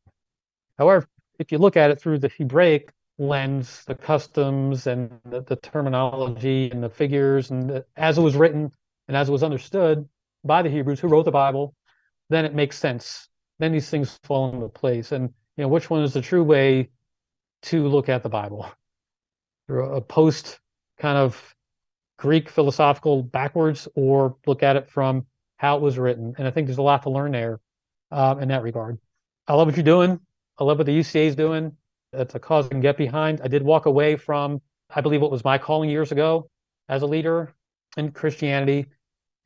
However, 0.78 1.08
if 1.40 1.52
you 1.52 1.58
look 1.58 1.78
at 1.78 1.92
it 1.92 2.02
through 2.02 2.20
the 2.20 2.30
Hebraic 2.30 2.92
lens, 3.18 3.84
the 3.86 3.96
customs 3.96 4.88
and 4.88 5.20
the, 5.26 5.42
the 5.42 5.56
terminology 5.58 6.72
and 6.72 6.84
the 6.84 6.90
figures, 6.90 7.52
and 7.52 7.70
the, 7.70 7.86
as 7.96 8.18
it 8.18 8.22
was 8.22 8.36
written 8.36 8.72
and 9.08 9.18
as 9.18 9.30
it 9.30 9.32
was 9.32 9.44
understood, 9.44 10.08
by 10.44 10.62
the 10.62 10.70
Hebrews 10.70 11.00
who 11.00 11.08
wrote 11.08 11.26
the 11.26 11.32
Bible, 11.32 11.76
then 12.30 12.46
it 12.46 12.54
makes 12.54 12.78
sense. 12.78 13.28
Then 13.60 13.72
these 13.72 13.90
things 13.90 14.20
fall 14.24 14.54
into 14.54 14.68
place. 14.70 15.12
And 15.12 15.30
you 15.58 15.64
know, 15.64 15.68
which 15.68 15.90
one 15.90 16.04
is 16.04 16.14
the 16.14 16.22
true 16.22 16.44
way 16.44 16.90
to 17.64 17.88
look 17.88 18.10
at 18.10 18.24
the 18.24 18.30
Bible? 18.30 18.68
Through 19.68 19.94
a 19.96 20.02
post 20.02 20.60
kind 21.00 21.18
of 21.18 21.56
Greek 22.18 22.50
philosophical 22.50 23.24
backwards, 23.24 23.88
or 23.96 24.38
look 24.46 24.64
at 24.64 24.76
it 24.76 24.90
from 24.90 25.26
how 25.58 25.78
it 25.78 25.82
was 25.82 25.98
written. 25.98 26.36
And 26.38 26.48
I 26.48 26.52
think 26.52 26.68
there's 26.68 26.78
a 26.78 26.84
lot 26.84 27.04
to 27.04 27.10
learn 27.10 27.32
there 27.32 27.60
um, 28.12 28.42
in 28.42 28.50
that 28.50 28.64
regard. 28.64 28.98
I 29.48 29.56
love 29.56 29.68
what 29.68 29.76
you're 29.76 29.84
doing. 29.84 30.20
I 30.58 30.64
love 30.64 30.78
what 30.78 30.86
the 30.86 30.98
UCA 30.98 31.28
is 31.28 31.36
doing. 31.36 31.76
It's 32.14 32.36
a 32.36 32.40
cause 32.40 32.68
I 32.68 32.70
can 32.70 32.82
get 32.82 32.98
behind. 32.98 33.42
I 33.44 33.48
did 33.48 33.64
walk 33.64 33.86
away 33.86 34.16
from, 34.16 34.62
I 34.94 35.02
believe, 35.02 35.22
what 35.22 35.32
was 35.32 35.44
my 35.44 35.58
calling 35.58 35.90
years 35.90 36.12
ago 36.12 36.50
as 36.88 37.02
a 37.02 37.08
leader 37.08 37.54
in 37.98 38.12
Christianity, 38.12 38.88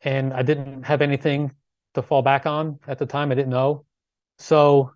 and 0.03 0.33
I 0.33 0.41
didn't 0.41 0.83
have 0.83 1.01
anything 1.01 1.51
to 1.93 2.01
fall 2.01 2.21
back 2.21 2.45
on 2.45 2.79
at 2.87 2.99
the 2.99 3.05
time. 3.05 3.31
I 3.31 3.35
didn't 3.35 3.49
know. 3.49 3.85
So 4.37 4.91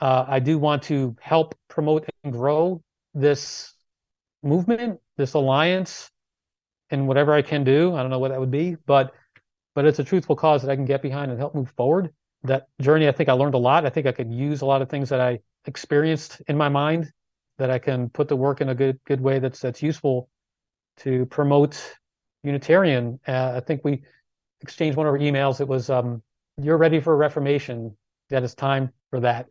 uh, 0.00 0.24
I 0.28 0.38
do 0.40 0.58
want 0.58 0.82
to 0.84 1.16
help 1.20 1.54
promote 1.68 2.08
and 2.22 2.32
grow 2.32 2.82
this 3.14 3.72
movement, 4.42 5.00
this 5.16 5.34
alliance, 5.34 6.10
and 6.90 7.08
whatever 7.08 7.32
I 7.32 7.42
can 7.42 7.64
do. 7.64 7.94
I 7.94 8.02
don't 8.02 8.10
know 8.10 8.18
what 8.18 8.28
that 8.28 8.40
would 8.40 8.50
be, 8.50 8.76
but 8.86 9.14
but 9.74 9.84
it's 9.84 9.98
a 9.98 10.04
truthful 10.04 10.36
cause 10.36 10.62
that 10.62 10.70
I 10.70 10.76
can 10.76 10.84
get 10.84 11.02
behind 11.02 11.30
and 11.32 11.40
help 11.40 11.54
move 11.54 11.72
forward. 11.76 12.10
That 12.44 12.68
journey, 12.80 13.08
I 13.08 13.12
think 13.12 13.28
I 13.28 13.32
learned 13.32 13.54
a 13.54 13.58
lot. 13.58 13.86
I 13.86 13.90
think 13.90 14.06
I 14.06 14.12
could 14.12 14.32
use 14.32 14.60
a 14.60 14.66
lot 14.66 14.82
of 14.82 14.88
things 14.88 15.08
that 15.08 15.20
I 15.20 15.40
experienced 15.66 16.42
in 16.46 16.56
my 16.56 16.68
mind 16.68 17.10
that 17.58 17.70
I 17.70 17.78
can 17.78 18.10
put 18.10 18.28
to 18.28 18.36
work 18.36 18.60
in 18.60 18.68
a 18.68 18.74
good 18.74 19.00
good 19.06 19.20
way 19.20 19.38
that's 19.38 19.60
that's 19.60 19.82
useful 19.82 20.28
to 20.98 21.26
promote 21.26 21.96
Unitarian. 22.42 23.18
Uh, 23.26 23.54
I 23.56 23.60
think 23.60 23.80
we 23.84 24.02
exchanged 24.64 24.96
one 24.96 25.06
of 25.06 25.12
our 25.12 25.18
emails. 25.18 25.60
It 25.60 25.68
was 25.68 25.90
um, 25.90 26.22
"You're 26.60 26.78
ready 26.78 27.00
for 27.00 27.12
a 27.12 27.16
Reformation. 27.16 27.96
That 28.30 28.42
is 28.42 28.54
time 28.54 28.90
for 29.10 29.20
that." 29.20 29.48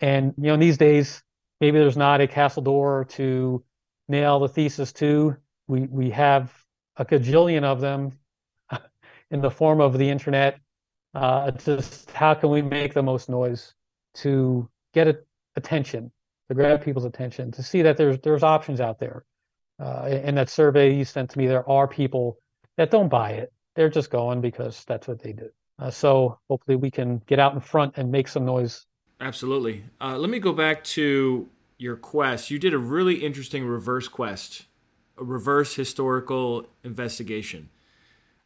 And 0.00 0.34
you 0.36 0.48
know, 0.48 0.56
these 0.56 0.76
days, 0.76 1.22
maybe 1.60 1.78
there's 1.78 1.96
not 1.96 2.20
a 2.20 2.26
castle 2.26 2.62
door 2.62 3.06
to 3.10 3.64
nail 4.08 4.40
the 4.40 4.48
thesis 4.48 4.92
to. 4.94 5.36
We 5.68 5.82
we 5.82 6.10
have 6.10 6.52
a 6.96 7.04
gajillion 7.04 7.62
of 7.62 7.80
them 7.80 8.12
in 9.30 9.40
the 9.40 9.50
form 9.50 9.80
of 9.80 9.96
the 9.96 10.10
internet. 10.10 10.58
Uh, 11.14 11.50
just 11.52 12.10
how 12.10 12.34
can 12.34 12.50
we 12.50 12.60
make 12.60 12.92
the 12.92 13.02
most 13.02 13.28
noise 13.28 13.74
to 14.14 14.68
get 14.92 15.08
a, 15.08 15.18
attention, 15.56 16.10
to 16.48 16.54
grab 16.54 16.82
people's 16.82 17.04
attention, 17.04 17.52
to 17.52 17.62
see 17.62 17.82
that 17.82 17.96
there's 17.96 18.18
there's 18.20 18.42
options 18.42 18.80
out 18.80 18.98
there. 18.98 19.24
Uh, 19.80 20.08
in 20.24 20.34
that 20.34 20.48
survey 20.48 20.92
you 20.92 21.04
sent 21.04 21.30
to 21.30 21.38
me, 21.38 21.46
there 21.46 21.68
are 21.68 21.86
people 21.86 22.38
that 22.76 22.90
don't 22.90 23.08
buy 23.08 23.30
it. 23.30 23.52
They're 23.78 23.88
just 23.88 24.10
going 24.10 24.40
because 24.40 24.84
that's 24.88 25.06
what 25.06 25.22
they 25.22 25.32
do. 25.32 25.50
Uh, 25.78 25.88
so 25.88 26.40
hopefully 26.48 26.74
we 26.74 26.90
can 26.90 27.22
get 27.28 27.38
out 27.38 27.54
in 27.54 27.60
front 27.60 27.96
and 27.96 28.10
make 28.10 28.26
some 28.26 28.44
noise. 28.44 28.86
Absolutely. 29.20 29.84
Uh, 30.00 30.18
let 30.18 30.30
me 30.30 30.40
go 30.40 30.52
back 30.52 30.82
to 30.82 31.48
your 31.78 31.94
quest. 31.94 32.50
You 32.50 32.58
did 32.58 32.74
a 32.74 32.78
really 32.78 33.24
interesting 33.24 33.64
reverse 33.64 34.08
quest, 34.08 34.64
a 35.16 35.22
reverse 35.22 35.76
historical 35.76 36.66
investigation. 36.82 37.68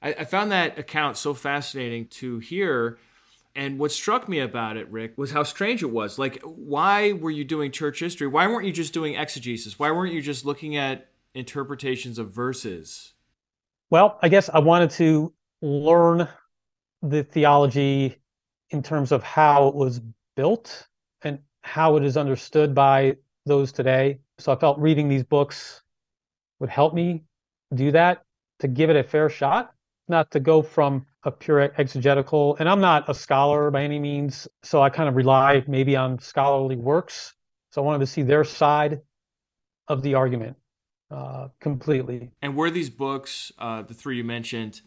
I, 0.03 0.13
I 0.13 0.25
found 0.27 0.53
that 0.53 0.79
account 0.79 1.17
so 1.17 1.33
fascinating 1.33 2.09
to 2.09 2.39
hear. 2.41 2.99
And 3.57 3.79
what 3.79 3.91
struck 3.91 4.29
me 4.29 4.39
about 4.39 4.77
it, 4.77 4.87
Rick, 4.91 5.17
was 5.17 5.31
how 5.31 5.45
strange 5.45 5.83
it 5.83 5.91
was. 5.91 6.19
Like, 6.19 6.43
why 6.43 7.13
were 7.13 7.31
you 7.31 7.45
doing 7.45 7.73
church 7.73 8.01
history? 8.01 8.27
Why 8.27 8.49
weren't 8.49 8.67
you 8.67 8.73
just 8.73 8.93
doing 8.93 9.15
exegesis? 9.15 9.79
Why 9.79 9.93
weren't 9.93 10.13
you 10.13 10.21
just 10.21 10.45
looking 10.45 10.77
at 10.77 11.09
interpretations 11.35 12.19
of 12.19 12.31
verses? 12.31 13.12
Well, 13.93 14.19
I 14.23 14.31
guess 14.31 14.49
I 14.49 14.59
wanted 14.59 14.89
to 14.93 15.35
learn 15.61 16.27
the 17.03 17.25
theology 17.25 18.17
in 18.71 18.83
terms 18.83 19.13
of 19.13 19.23
how 19.23 19.69
it 19.69 19.75
was 19.75 20.01
built 20.35 20.89
and 21.21 21.41
how 21.61 21.97
it 21.97 22.03
is 22.03 22.17
understood 22.17 22.75
by 22.75 23.19
those 23.45 23.71
today. 23.71 24.21
So 24.39 24.51
I 24.51 24.57
felt 24.57 24.79
reading 24.79 25.11
these 25.11 25.25
books 25.25 25.83
would 26.59 26.71
help 26.71 26.95
me 26.95 27.25
do 27.75 27.91
that 27.91 28.23
to 28.61 28.67
give 28.67 28.89
it 28.89 28.97
a 28.97 29.03
fair 29.03 29.29
shot, 29.29 29.75
not 30.09 30.31
to 30.31 30.41
go 30.41 30.63
from 30.63 31.05
a 31.25 31.31
pure 31.31 31.61
exegetical. 31.61 32.57
And 32.61 32.71
I'm 32.71 32.81
not 32.81 33.11
a 33.11 33.15
scholar 33.15 33.71
by 33.71 33.83
any 33.83 33.99
means, 33.99 34.49
so 34.63 34.81
I 34.81 34.89
kind 34.89 35.07
of 35.07 35.17
rely 35.17 35.65
maybe 35.67 35.97
on 35.97 36.19
scholarly 36.19 36.77
works. 36.77 37.35
So 37.73 37.83
I 37.83 37.85
wanted 37.85 37.99
to 37.99 38.07
see 38.07 38.23
their 38.23 38.45
side 38.45 39.03
of 39.87 40.01
the 40.01 40.15
argument 40.15 40.57
uh, 41.13 41.49
completely. 41.61 42.31
And 42.41 42.57
were 42.57 42.71
these 42.71 42.91
books, 42.91 43.53
uh, 43.59 43.83
the 43.83 43.95
three 43.95 44.17
you 44.17 44.25
mentioned, 44.25 44.81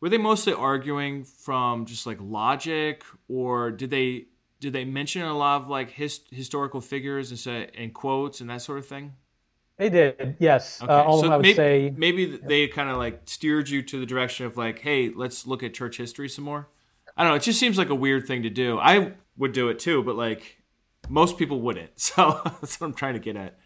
were 0.00 0.08
they 0.08 0.18
mostly 0.18 0.52
arguing 0.52 1.24
from 1.24 1.86
just 1.86 2.06
like 2.06 2.18
logic, 2.20 3.02
or 3.28 3.70
did 3.70 3.90
they 3.90 4.26
did 4.60 4.72
they 4.72 4.84
mention 4.84 5.22
a 5.22 5.36
lot 5.36 5.62
of 5.62 5.68
like 5.68 5.90
his, 5.90 6.20
historical 6.30 6.80
figures 6.80 7.30
and 7.30 7.38
say 7.38 7.70
and 7.76 7.94
quotes 7.94 8.40
and 8.40 8.50
that 8.50 8.62
sort 8.62 8.78
of 8.78 8.86
thing? 8.86 9.14
They 9.78 9.90
did, 9.90 10.36
yes. 10.38 10.80
Uh, 10.80 10.84
okay. 10.84 10.92
Uh, 10.94 11.02
all 11.02 11.20
so 11.20 11.30
I 11.30 11.36
would 11.36 11.42
maybe, 11.42 11.54
say 11.54 11.94
maybe 11.96 12.36
they 12.36 12.66
kind 12.66 12.88
of 12.88 12.96
like 12.96 13.22
steered 13.26 13.68
you 13.68 13.82
to 13.82 14.00
the 14.00 14.06
direction 14.06 14.46
of 14.46 14.56
like, 14.56 14.78
hey, 14.80 15.10
let's 15.14 15.46
look 15.46 15.62
at 15.62 15.74
church 15.74 15.98
history 15.98 16.28
some 16.28 16.44
more. 16.44 16.68
I 17.16 17.22
don't 17.22 17.32
know. 17.32 17.36
It 17.36 17.42
just 17.42 17.60
seems 17.60 17.78
like 17.78 17.88
a 17.88 17.94
weird 17.94 18.26
thing 18.26 18.42
to 18.42 18.50
do. 18.50 18.78
I 18.78 19.12
would 19.36 19.52
do 19.52 19.68
it 19.68 19.78
too, 19.78 20.02
but 20.02 20.16
like 20.16 20.62
most 21.08 21.38
people 21.38 21.60
wouldn't. 21.60 21.90
So 21.96 22.40
that's 22.44 22.80
what 22.80 22.88
I'm 22.88 22.94
trying 22.94 23.14
to 23.14 23.20
get 23.20 23.36
at 23.36 23.58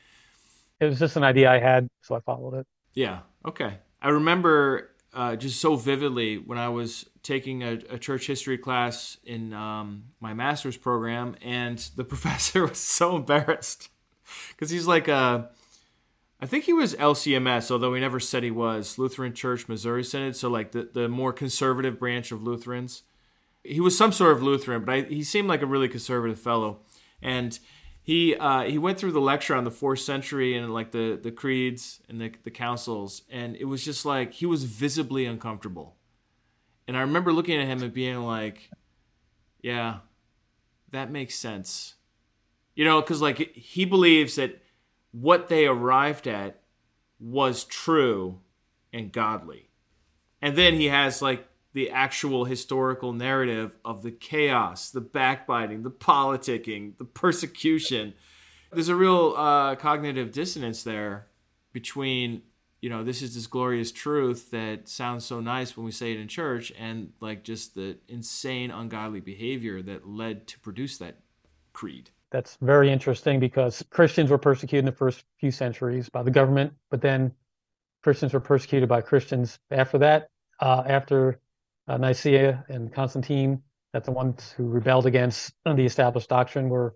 it 0.81 0.87
was 0.87 0.99
just 0.99 1.17
an 1.17 1.25
idea 1.25 1.51
I 1.51 1.59
had, 1.59 1.89
so 2.03 2.15
I 2.15 2.21
followed 2.21 2.55
it. 2.55 2.67
Yeah. 2.95 3.21
Okay. 3.47 3.79
I 4.03 4.09
remember 4.09 4.91
uh, 5.13 5.37
just 5.37 5.61
so 5.61 5.77
vividly 5.77 6.39
when 6.39 6.59
I 6.59 6.69
was 6.69 7.07
taking 7.23 7.63
a, 7.63 7.79
a 7.91 7.99
church 7.99 8.27
history 8.27 8.59
class 8.59 9.19
in 9.25 9.53
um, 9.53 10.05
my 10.21 10.35
master's 10.35 10.77
program, 10.77 11.37
and 11.43 11.79
the 11.97 12.05
professor 12.13 12.67
was 12.67 12.79
so 12.79 13.17
embarrassed 13.17 13.91
because 14.51 14.71
he's 14.71 14.87
like 14.87 15.09
a. 15.09 15.15
Uh, 15.15 15.47
I 16.43 16.47
think 16.47 16.65
he 16.65 16.73
was 16.73 16.95
LCMS, 16.95 17.71
although 17.71 17.93
he 17.93 18.01
never 18.01 18.19
said 18.19 18.43
he 18.43 18.51
was 18.51 18.99
Lutheran 18.99 19.35
Church 19.35 19.69
Missouri 19.69 20.03
Synod, 20.03 20.37
so 20.37 20.49
like 20.49 20.73
the, 20.73 20.89
the 20.91 21.07
more 21.07 21.35
conservative 21.35 21.99
branch 21.99 22.33
of 22.33 22.43
Lutherans. 22.43 23.03
He 23.63 23.79
was 23.79 23.99
some 23.99 24.11
sort 24.11 24.35
of 24.35 24.43
Lutheran, 24.43 24.83
but 24.87 24.95
I, 24.95 25.01
he 25.03 25.23
seemed 25.23 25.49
like 25.49 25.61
a 25.61 25.67
really 25.67 25.89
conservative 25.89 26.41
fellow. 26.41 26.79
And 27.21 27.59
he 28.03 28.35
uh, 28.35 28.63
he 28.63 28.79
went 28.79 28.99
through 28.99 29.13
the 29.13 29.21
lecture 29.21 29.55
on 29.55 29.65
the 29.65 29.71
fourth 29.71 30.01
century 30.01 30.57
and 30.57 30.73
like 30.73 30.91
the 30.91 31.19
the 31.23 31.31
creeds 31.31 32.01
and 32.09 32.21
the 32.21 32.33
the 32.45 32.51
councils, 32.51 33.23
and 33.31 33.57
it 33.57 33.65
was 33.65 33.85
just 33.85 34.05
like 34.05 34.33
he 34.33 34.47
was 34.47 34.65
visibly 34.65 35.27
uncomfortable. 35.27 35.97
And 36.89 36.97
I 36.97 37.03
remember 37.03 37.33
looking 37.33 37.61
at 37.61 37.69
him 37.69 37.83
and 37.83 37.93
being 37.93 38.21
like, 38.21 38.71
"Yeah, 39.61 39.99
that 40.91 41.11
makes 41.11 41.35
sense," 41.35 41.97
you 42.75 42.85
know, 42.85 43.01
because 43.01 43.21
like 43.21 43.55
he 43.55 43.85
believes 43.85 44.37
that 44.37 44.63
what 45.13 45.49
they 45.49 45.67
arrived 45.67 46.27
at 46.27 46.63
was 47.19 47.65
true 47.65 48.41
and 48.95 49.13
godly, 49.13 49.69
and 50.41 50.57
then 50.57 50.75
he 50.75 50.87
has 50.87 51.21
like 51.21 51.47
the 51.73 51.91
actual 51.91 52.45
historical 52.45 53.13
narrative 53.13 53.77
of 53.85 54.03
the 54.03 54.11
chaos, 54.11 54.91
the 54.91 55.01
backbiting, 55.01 55.83
the 55.83 55.91
politicking, 55.91 56.97
the 56.99 57.05
persecution. 57.05 58.15
There's 58.73 58.89
a 58.89 58.97
real 58.97 59.35
uh, 59.37 59.77
cognitive 59.77 60.33
dissonance 60.33 60.83
there 60.83 61.27
between, 61.73 62.43
you 62.81 62.91
know, 62.91 63.05
this 63.05 63.23
is 63.23 63.35
this 63.35 63.47
glorious 63.47 63.93
truth 63.93 64.51
that 64.51 64.89
sounds 64.89 65.25
so 65.25 65.41
nice 65.41 65.77
when 65.77 65.87
we 65.87 65.93
say 65.93 66.13
it 66.13 66.19
in 66.19 66.27
church, 66.29 66.73
and 66.79 67.13
like 67.21 67.45
just 67.45 67.75
the 67.75 67.99
insane, 68.09 68.71
ungodly 68.71 69.21
behavior 69.21 69.81
that 69.83 70.09
led 70.09 70.47
to 70.49 70.59
produce 70.61 70.99
that 70.99 71.17
creed. 71.73 72.11
That's 72.31 72.57
very 72.61 72.91
interesting 72.93 73.41
because 73.41 73.85
Christians 73.91 74.31
were 74.31 74.39
persecuted 74.39 74.81
in 74.81 74.85
the 74.87 74.93
first 74.93 75.25
few 75.39 75.51
centuries 75.51 76.09
by 76.09 76.23
the 76.23 76.31
government, 76.31 76.73
but 76.91 77.01
then 77.01 77.33
Christians 78.03 78.33
were 78.33 78.41
persecuted 78.41 78.89
by 78.89 79.01
Christians 79.01 79.59
after 79.71 79.99
that. 79.99 80.29
Uh, 80.61 80.83
after 80.87 81.41
Uh, 81.91 81.97
Nicaea 81.97 82.65
and 82.69 82.93
Constantine, 82.93 83.61
that 83.93 84.05
the 84.05 84.13
ones 84.13 84.55
who 84.57 84.69
rebelled 84.69 85.07
against 85.07 85.53
the 85.65 85.85
established 85.85 86.29
doctrine 86.29 86.69
were, 86.69 86.95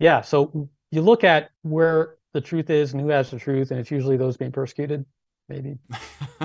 yeah. 0.00 0.20
So 0.20 0.68
you 0.90 1.00
look 1.00 1.24
at 1.24 1.48
where 1.62 2.16
the 2.34 2.42
truth 2.42 2.68
is 2.68 2.92
and 2.92 3.00
who 3.00 3.08
has 3.08 3.30
the 3.30 3.38
truth, 3.38 3.70
and 3.70 3.80
it's 3.80 3.90
usually 3.90 4.18
those 4.18 4.36
being 4.36 4.52
persecuted, 4.52 5.06
maybe. 5.48 5.78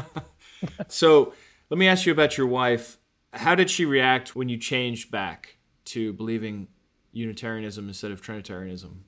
so 0.87 1.33
let 1.69 1.77
me 1.77 1.89
ask 1.89 2.05
you 2.05 2.13
about 2.13 2.37
your 2.37 2.47
wife. 2.47 2.99
How 3.33 3.53
did 3.53 3.69
she 3.69 3.83
react 3.83 4.33
when 4.33 4.47
you 4.47 4.55
changed 4.55 5.11
back 5.11 5.57
to 5.85 6.13
believing 6.13 6.69
Unitarianism 7.11 7.89
instead 7.89 8.11
of 8.11 8.21
Trinitarianism? 8.21 9.03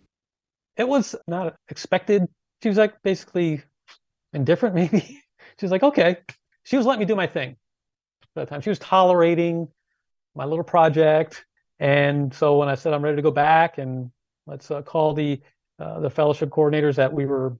It 0.76 0.90
was 0.90 1.16
not 1.30 1.56
expected. 1.70 2.28
She 2.62 2.68
was 2.68 2.78
like 2.78 3.02
basically 3.04 3.64
indifferent, 4.34 4.76
maybe. 4.76 5.00
She 5.00 5.66
was 5.66 5.72
like, 5.72 5.84
okay. 5.84 6.18
She 6.64 6.76
was 6.76 6.86
letting 6.86 7.00
me 7.00 7.06
do 7.06 7.16
my 7.16 7.28
thing 7.28 7.56
that 8.36 8.48
time. 8.48 8.62
She 8.62 8.70
was 8.70 8.80
tolerating 8.80 9.68
my 10.36 10.46
little 10.46 10.64
project. 10.64 11.46
And 11.80 12.34
so 12.34 12.58
when 12.58 12.70
I 12.70 12.76
said 12.76 12.94
I'm 12.94 13.02
ready 13.02 13.16
to 13.18 13.22
go 13.22 13.32
back 13.32 13.78
and 13.78 14.12
let's 14.48 14.70
uh, 14.72 14.82
call 14.82 15.14
the 15.14 15.42
uh, 15.78 16.00
the 16.00 16.10
fellowship 16.10 16.50
coordinators 16.50 16.96
that 16.96 17.12
we 17.12 17.26
were 17.26 17.58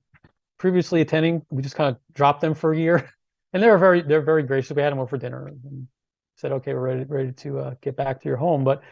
previously 0.58 1.02
attending, 1.02 1.46
we 1.50 1.62
just 1.62 1.76
kind 1.76 1.94
of 1.94 2.00
dropped 2.14 2.40
them 2.42 2.54
for 2.54 2.74
a 2.74 2.78
year. 2.78 3.10
And 3.54 3.64
they 3.64 3.70
were 3.70 3.78
very 3.78 4.02
they're 4.02 4.20
very 4.20 4.44
gracious. 4.44 4.76
We 4.76 4.82
had 4.82 4.92
them 4.92 5.00
over 5.00 5.08
for 5.08 5.18
dinner. 5.18 5.48
And 5.48 5.88
said, 6.36 6.52
"Okay, 6.52 6.74
we're 6.74 6.82
ready 6.82 7.04
ready 7.06 7.32
to 7.32 7.60
uh, 7.60 7.76
get 7.82 7.96
back 7.96 8.22
to 8.22 8.28
your 8.28 8.36
home." 8.38 8.66
But 8.66 8.84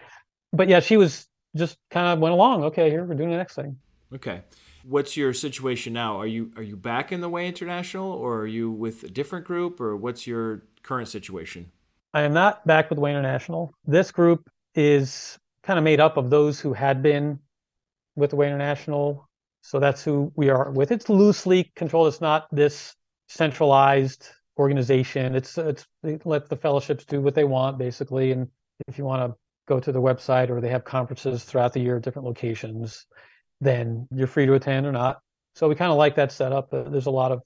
but 0.54 0.70
yeah, 0.70 0.80
she 0.80 0.96
was 0.96 1.28
just 1.56 1.78
kind 1.92 2.08
of 2.08 2.20
went 2.20 2.34
along. 2.34 2.64
Okay, 2.66 2.90
here 2.90 3.04
we're 3.04 3.16
doing 3.16 3.30
the 3.30 3.36
next 3.36 3.56
thing. 3.56 3.78
Okay. 4.16 4.42
What's 4.84 5.16
your 5.16 5.34
situation 5.34 5.94
now? 5.94 6.18
Are 6.18 6.28
you 6.28 6.52
are 6.58 6.64
you 6.64 6.76
back 6.76 7.12
in 7.12 7.22
the 7.22 7.30
Way 7.30 7.48
International, 7.48 8.12
or 8.12 8.42
are 8.42 8.48
you 8.48 8.70
with 8.70 9.04
a 9.04 9.10
different 9.10 9.46
group, 9.46 9.80
or 9.80 9.96
what's 9.96 10.28
your 10.28 10.64
current 10.84 11.08
situation? 11.08 11.72
I 12.14 12.22
am 12.22 12.34
not 12.34 12.66
back 12.68 12.90
with 12.90 13.00
Way 13.00 13.12
International. 13.12 13.74
This 13.86 14.12
group 14.12 14.50
is 14.76 15.38
kind 15.64 15.80
of 15.80 15.86
made 15.86 16.00
up 16.00 16.18
of 16.18 16.30
those 16.30 16.60
who 16.60 16.74
had 16.74 17.02
been 17.02 17.40
with 18.16 18.32
the 18.32 18.36
Way 18.36 18.48
International. 18.48 19.28
So 19.62 19.80
that's 19.80 20.04
who 20.04 20.32
we 20.36 20.50
are 20.50 20.70
with. 20.72 20.92
It's 20.92 21.08
loosely 21.08 21.72
controlled. 21.76 22.10
It's 22.10 22.22
not 22.22 22.48
this 22.52 22.94
centralized 23.30 24.28
organization. 24.58 25.36
It's 25.36 25.58
it's 25.58 25.88
let 26.04 26.50
the 26.50 26.58
fellowships 26.58 27.06
do 27.06 27.22
what 27.22 27.36
they 27.36 27.46
want 27.46 27.78
basically. 27.78 28.32
And 28.32 28.50
if 28.88 28.98
you 28.98 29.06
want 29.06 29.32
to 29.32 29.38
go 29.66 29.80
to 29.80 29.92
the 29.92 30.02
website 30.02 30.50
or 30.50 30.60
they 30.60 30.70
have 30.70 30.84
conferences 30.84 31.46
throughout 31.46 31.74
the 31.74 31.80
year 31.80 31.98
at 31.98 32.04
different 32.04 32.28
locations, 32.28 33.06
then 33.62 34.08
you're 34.14 34.28
free 34.28 34.46
to 34.46 34.54
attend 34.54 34.86
or 34.86 34.92
not. 34.92 35.22
So 35.56 35.70
we 35.70 35.76
kind 35.76 35.92
of 35.92 35.98
like 35.98 36.16
that 36.16 36.32
setup. 36.32 36.72
There's 36.72 37.06
a 37.06 37.12
lot 37.12 37.32
of 37.32 37.42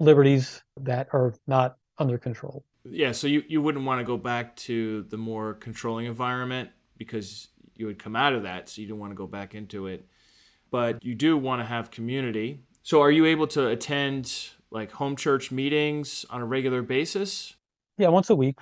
liberties 0.00 0.62
that 0.80 1.08
are 1.12 1.34
not 1.46 1.76
under 1.98 2.18
control. 2.18 2.64
Yeah, 2.84 3.12
so 3.12 3.28
you, 3.28 3.44
you 3.46 3.62
wouldn't 3.62 3.84
want 3.84 4.00
to 4.00 4.04
go 4.04 4.16
back 4.16 4.56
to 4.56 5.02
the 5.04 5.16
more 5.16 5.54
controlling 5.54 6.06
environment 6.06 6.70
because 6.98 7.48
you 7.76 7.86
would 7.86 7.98
come 7.98 8.16
out 8.16 8.32
of 8.32 8.42
that, 8.42 8.68
so 8.68 8.82
you 8.82 8.88
don't 8.88 8.98
want 8.98 9.12
to 9.12 9.16
go 9.16 9.26
back 9.26 9.54
into 9.54 9.86
it. 9.86 10.06
But 10.70 11.04
you 11.04 11.14
do 11.14 11.36
want 11.36 11.60
to 11.60 11.66
have 11.66 11.90
community. 11.90 12.60
So 12.82 13.00
are 13.00 13.10
you 13.10 13.26
able 13.26 13.46
to 13.48 13.68
attend 13.68 14.50
like 14.70 14.90
home 14.92 15.16
church 15.16 15.52
meetings 15.52 16.26
on 16.30 16.40
a 16.40 16.44
regular 16.44 16.82
basis? 16.82 17.54
Yeah, 17.98 18.08
once 18.08 18.30
a 18.30 18.34
week. 18.34 18.58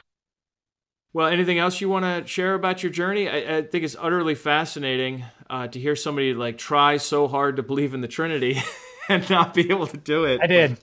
Well, 1.13 1.27
anything 1.27 1.59
else 1.59 1.81
you 1.81 1.89
want 1.89 2.05
to 2.05 2.27
share 2.31 2.55
about 2.55 2.83
your 2.83 2.93
journey? 2.93 3.29
I, 3.29 3.59
I 3.59 3.63
think 3.63 3.85
it's 3.85 3.97
utterly 3.99 4.37
fascinating 4.37 5.25
uh, 5.49 5.67
to 5.67 5.81
hear 5.81 5.97
somebody 5.97 6.35
like 6.35 6.57
try 6.57 6.99
so 6.99 7.27
hard 7.27 7.57
to 7.57 7.65
believe 7.65 7.95
in 7.95 8.01
the 8.01 8.09
Trinity 8.09 8.63
and 9.09 9.29
not 9.29 9.53
be 9.53 9.71
able 9.71 9.89
to 9.89 9.97
do 9.97 10.25
it. 10.25 10.41
I 10.41 10.47
did. 10.47 10.77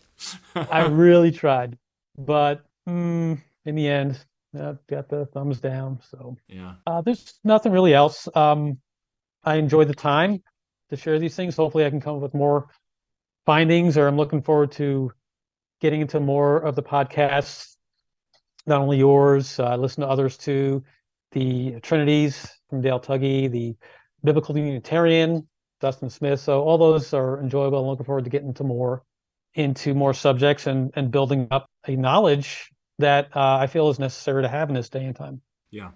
I 0.56 0.86
really 0.88 1.32
tried, 1.32 1.78
but 2.18 2.66
mm, 2.88 3.42
in 3.66 3.76
the 3.76 3.88
end, 3.88 4.20
I 4.54 4.76
got 4.90 5.08
the 5.08 5.28
thumbs 5.28 5.62
down. 5.62 6.02
So 6.10 6.36
yeah, 6.50 6.74
uh, 6.86 7.02
there's 7.02 7.40
nothing 7.46 7.72
really 7.72 7.94
else. 7.94 8.28
Um, 8.36 8.80
I 9.46 9.56
enjoy 9.56 9.86
the 9.86 9.96
time 9.96 10.44
to 10.90 10.98
share 10.98 11.20
these 11.20 11.36
things. 11.36 11.56
Hopefully, 11.56 11.86
I 11.86 11.90
can 11.90 12.02
come 12.02 12.18
up 12.18 12.22
with 12.22 12.34
more 12.34 12.68
findings, 13.46 13.98
or 13.98 14.08
I'm 14.08 14.18
looking 14.18 14.42
forward 14.42 14.74
to 14.74 15.14
getting 15.80 16.02
into 16.02 16.20
more 16.20 16.58
of 16.58 16.76
the 16.76 16.84
podcasts 16.84 17.77
not 18.68 18.82
only 18.82 18.98
yours, 18.98 19.60
I 19.60 19.74
uh, 19.74 19.78
listen 19.78 20.02
to 20.02 20.08
others 20.08 20.38
too. 20.38 20.84
The 21.32 21.80
Trinities 21.82 22.48
from 22.70 22.82
Dale 22.82 23.00
Tuggy, 23.00 23.50
the 23.50 23.76
Biblical 24.24 24.58
Unitarian, 24.58 25.48
Dustin 25.80 26.10
Smith. 26.10 26.40
So 26.40 26.62
all 26.62 26.78
those 26.78 27.14
are 27.14 27.40
enjoyable. 27.42 27.80
I'm 27.80 27.88
looking 27.88 28.06
forward 28.06 28.26
to 28.26 28.30
getting 28.30 28.50
into 28.50 28.64
more 28.64 29.04
into 29.54 29.94
more 29.94 30.14
subjects 30.14 30.68
and 30.68 30.92
and 30.96 31.12
building 31.12 31.48
up 31.52 31.68
a 31.88 31.96
knowledge 31.96 32.70
that 33.00 33.30
uh, 33.36 33.58
I 33.58 33.68
feel 33.68 33.90
is 33.90 34.00
necessary 34.00 34.44
to 34.44 34.50
have 34.50 34.70
in 34.70 34.76
this 34.76 34.90
day 34.90 35.06
and 35.06 35.16
time. 35.16 35.42
Yeah. 35.72 35.92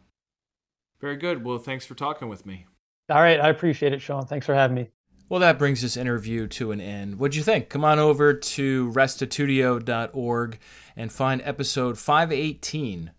Very 1.00 1.18
good. 1.18 1.44
Well, 1.44 1.58
thanks 1.58 1.86
for 1.86 1.96
talking 1.96 2.30
with 2.30 2.46
me. 2.46 2.68
All 3.10 3.22
right. 3.22 3.40
I 3.40 3.50
appreciate 3.50 3.94
it, 3.94 4.02
Sean. 4.02 4.26
Thanks 4.26 4.46
for 4.46 4.54
having 4.54 4.76
me. 4.76 4.90
Well, 5.32 5.40
that 5.40 5.58
brings 5.58 5.82
this 5.82 5.96
interview 5.96 6.46
to 6.48 6.74
an 6.74 6.82
end. 6.82 7.18
What'd 7.18 7.38
you 7.38 7.44
think? 7.44 7.70
Come 7.70 7.86
on 7.86 8.00
over 8.00 8.34
to 8.34 8.92
restitutio.org 8.92 10.60
and 10.98 11.10
find 11.10 11.42
episode 11.46 11.98
518. 11.98 13.12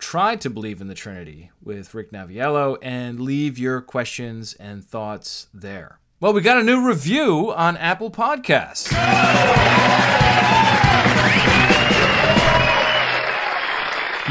Try 0.00 0.34
to 0.34 0.50
believe 0.50 0.80
in 0.80 0.88
the 0.88 0.94
Trinity 0.94 1.52
with 1.62 1.94
Rick 1.94 2.10
Naviello 2.10 2.76
and 2.82 3.20
leave 3.20 3.56
your 3.56 3.80
questions 3.80 4.54
and 4.54 4.84
thoughts 4.84 5.46
there. 5.54 6.00
Well, 6.18 6.32
we 6.32 6.40
got 6.40 6.58
a 6.58 6.64
new 6.64 6.84
review 6.84 7.54
on 7.54 7.76
Apple 7.76 8.10
Podcasts. 8.10 8.90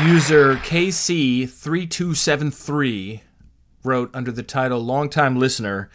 User 0.06 0.56
KC3273 0.56 3.22
wrote 3.86 4.10
under 4.14 4.34
the 4.34 4.44
title 4.44 4.82
Longtime 4.82 5.40
Listener 5.40 5.90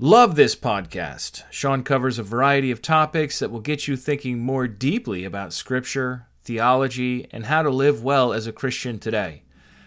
Love 0.00 0.34
this 0.34 0.56
podcast. 0.56 1.44
Sean 1.52 1.84
covers 1.84 2.18
a 2.18 2.24
variety 2.24 2.72
of 2.72 2.82
topics 2.82 3.38
that 3.38 3.52
will 3.52 3.60
get 3.60 3.86
you 3.86 3.96
thinking 3.96 4.40
more 4.40 4.66
deeply 4.66 5.22
about 5.22 5.52
Scripture, 5.52 6.26
theology, 6.42 7.28
and 7.30 7.46
how 7.46 7.62
to 7.62 7.70
live 7.70 8.02
well 8.02 8.32
as 8.32 8.48
a 8.48 8.52
Christian 8.52 8.98
today. 8.98 9.44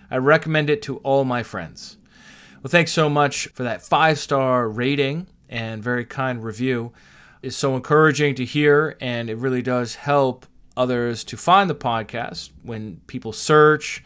I 0.09 0.15
recommend 0.15 0.69
it 0.69 0.81
to 0.83 0.99
all 0.99 1.25
my 1.25 1.43
friends. 1.43 1.97
Well, 2.63 2.71
thanks 2.71 2.93
so 2.93 3.09
much 3.09 3.47
for 3.47 3.63
that 3.63 3.81
five 3.81 4.17
star 4.17 4.69
rating 4.69 5.27
and 5.49 5.83
very 5.83 6.05
kind 6.05 6.41
review. 6.41 6.93
It's 7.41 7.57
so 7.57 7.75
encouraging 7.75 8.35
to 8.35 8.45
hear, 8.45 8.95
and 9.01 9.29
it 9.29 9.35
really 9.35 9.61
does 9.61 9.95
help 9.95 10.45
others 10.77 11.25
to 11.25 11.35
find 11.35 11.69
the 11.69 11.75
podcast 11.75 12.51
when 12.63 13.01
people 13.07 13.33
search 13.33 14.05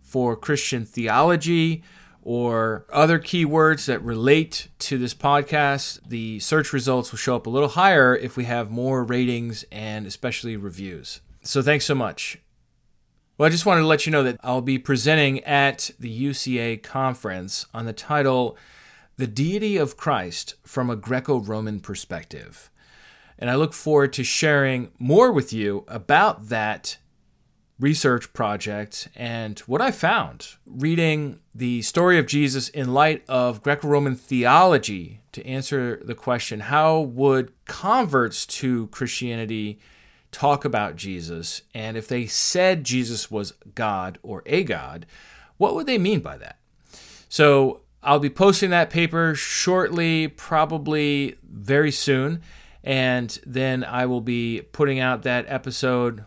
for 0.00 0.36
Christian 0.36 0.84
theology 0.84 1.82
or 2.22 2.84
other 2.92 3.18
keywords 3.18 3.86
that 3.86 4.02
relate 4.02 4.68
to 4.78 4.98
this 4.98 5.14
podcast, 5.14 6.00
the 6.06 6.38
search 6.40 6.72
results 6.72 7.10
will 7.10 7.18
show 7.18 7.36
up 7.36 7.46
a 7.46 7.50
little 7.50 7.70
higher 7.70 8.14
if 8.14 8.36
we 8.36 8.44
have 8.44 8.70
more 8.70 9.04
ratings 9.04 9.64
and 9.72 10.06
especially 10.06 10.56
reviews. 10.56 11.20
So 11.42 11.62
thanks 11.62 11.86
so 11.86 11.94
much. 11.94 12.38
Well, 13.38 13.46
I 13.46 13.50
just 13.50 13.64
wanted 13.64 13.80
to 13.80 13.86
let 13.86 14.04
you 14.04 14.12
know 14.12 14.22
that 14.22 14.38
I'll 14.42 14.60
be 14.60 14.78
presenting 14.78 15.42
at 15.44 15.90
the 15.98 16.28
UCA 16.28 16.82
conference 16.82 17.64
on 17.72 17.86
the 17.86 17.94
title 17.94 18.58
The 19.16 19.26
Deity 19.26 19.78
of 19.78 19.96
Christ 19.96 20.56
from 20.62 20.90
a 20.90 20.96
Greco 20.96 21.38
Roman 21.38 21.80
Perspective. 21.80 22.70
And 23.38 23.48
I 23.48 23.54
look 23.54 23.72
forward 23.72 24.12
to 24.12 24.24
sharing 24.24 24.90
more 24.98 25.32
with 25.32 25.54
you 25.54 25.86
about 25.88 26.50
that 26.50 26.98
research 27.80 28.32
project 28.34 29.08
and 29.16 29.58
what 29.60 29.80
I 29.80 29.90
found 29.90 30.56
reading 30.66 31.40
the 31.54 31.80
story 31.82 32.18
of 32.18 32.26
Jesus 32.26 32.68
in 32.68 32.92
light 32.92 33.24
of 33.26 33.62
Greco 33.62 33.88
Roman 33.88 34.14
theology 34.14 35.22
to 35.32 35.44
answer 35.46 36.00
the 36.04 36.14
question 36.14 36.60
how 36.60 37.00
would 37.00 37.52
converts 37.66 38.44
to 38.46 38.88
Christianity 38.88 39.80
talk 40.30 40.64
about 40.64 40.96
Jesus? 40.96 41.62
And 41.74 41.96
if 41.96 42.06
they 42.06 42.26
said 42.26 42.84
Jesus 42.84 43.30
was 43.30 43.54
God 43.74 44.18
or 44.22 44.42
a 44.46 44.62
God, 44.62 45.06
what 45.56 45.74
would 45.74 45.86
they 45.86 45.98
mean 45.98 46.20
by 46.20 46.36
that? 46.36 46.58
So 47.28 47.80
I'll 48.02 48.18
be 48.18 48.30
posting 48.30 48.70
that 48.70 48.90
paper 48.90 49.34
shortly, 49.34 50.28
probably 50.28 51.36
very 51.42 51.90
soon. 51.90 52.42
And 52.82 53.38
then 53.46 53.84
I 53.84 54.06
will 54.06 54.22
be 54.22 54.62
putting 54.72 55.00
out 55.00 55.22
that 55.22 55.44
episode 55.48 56.24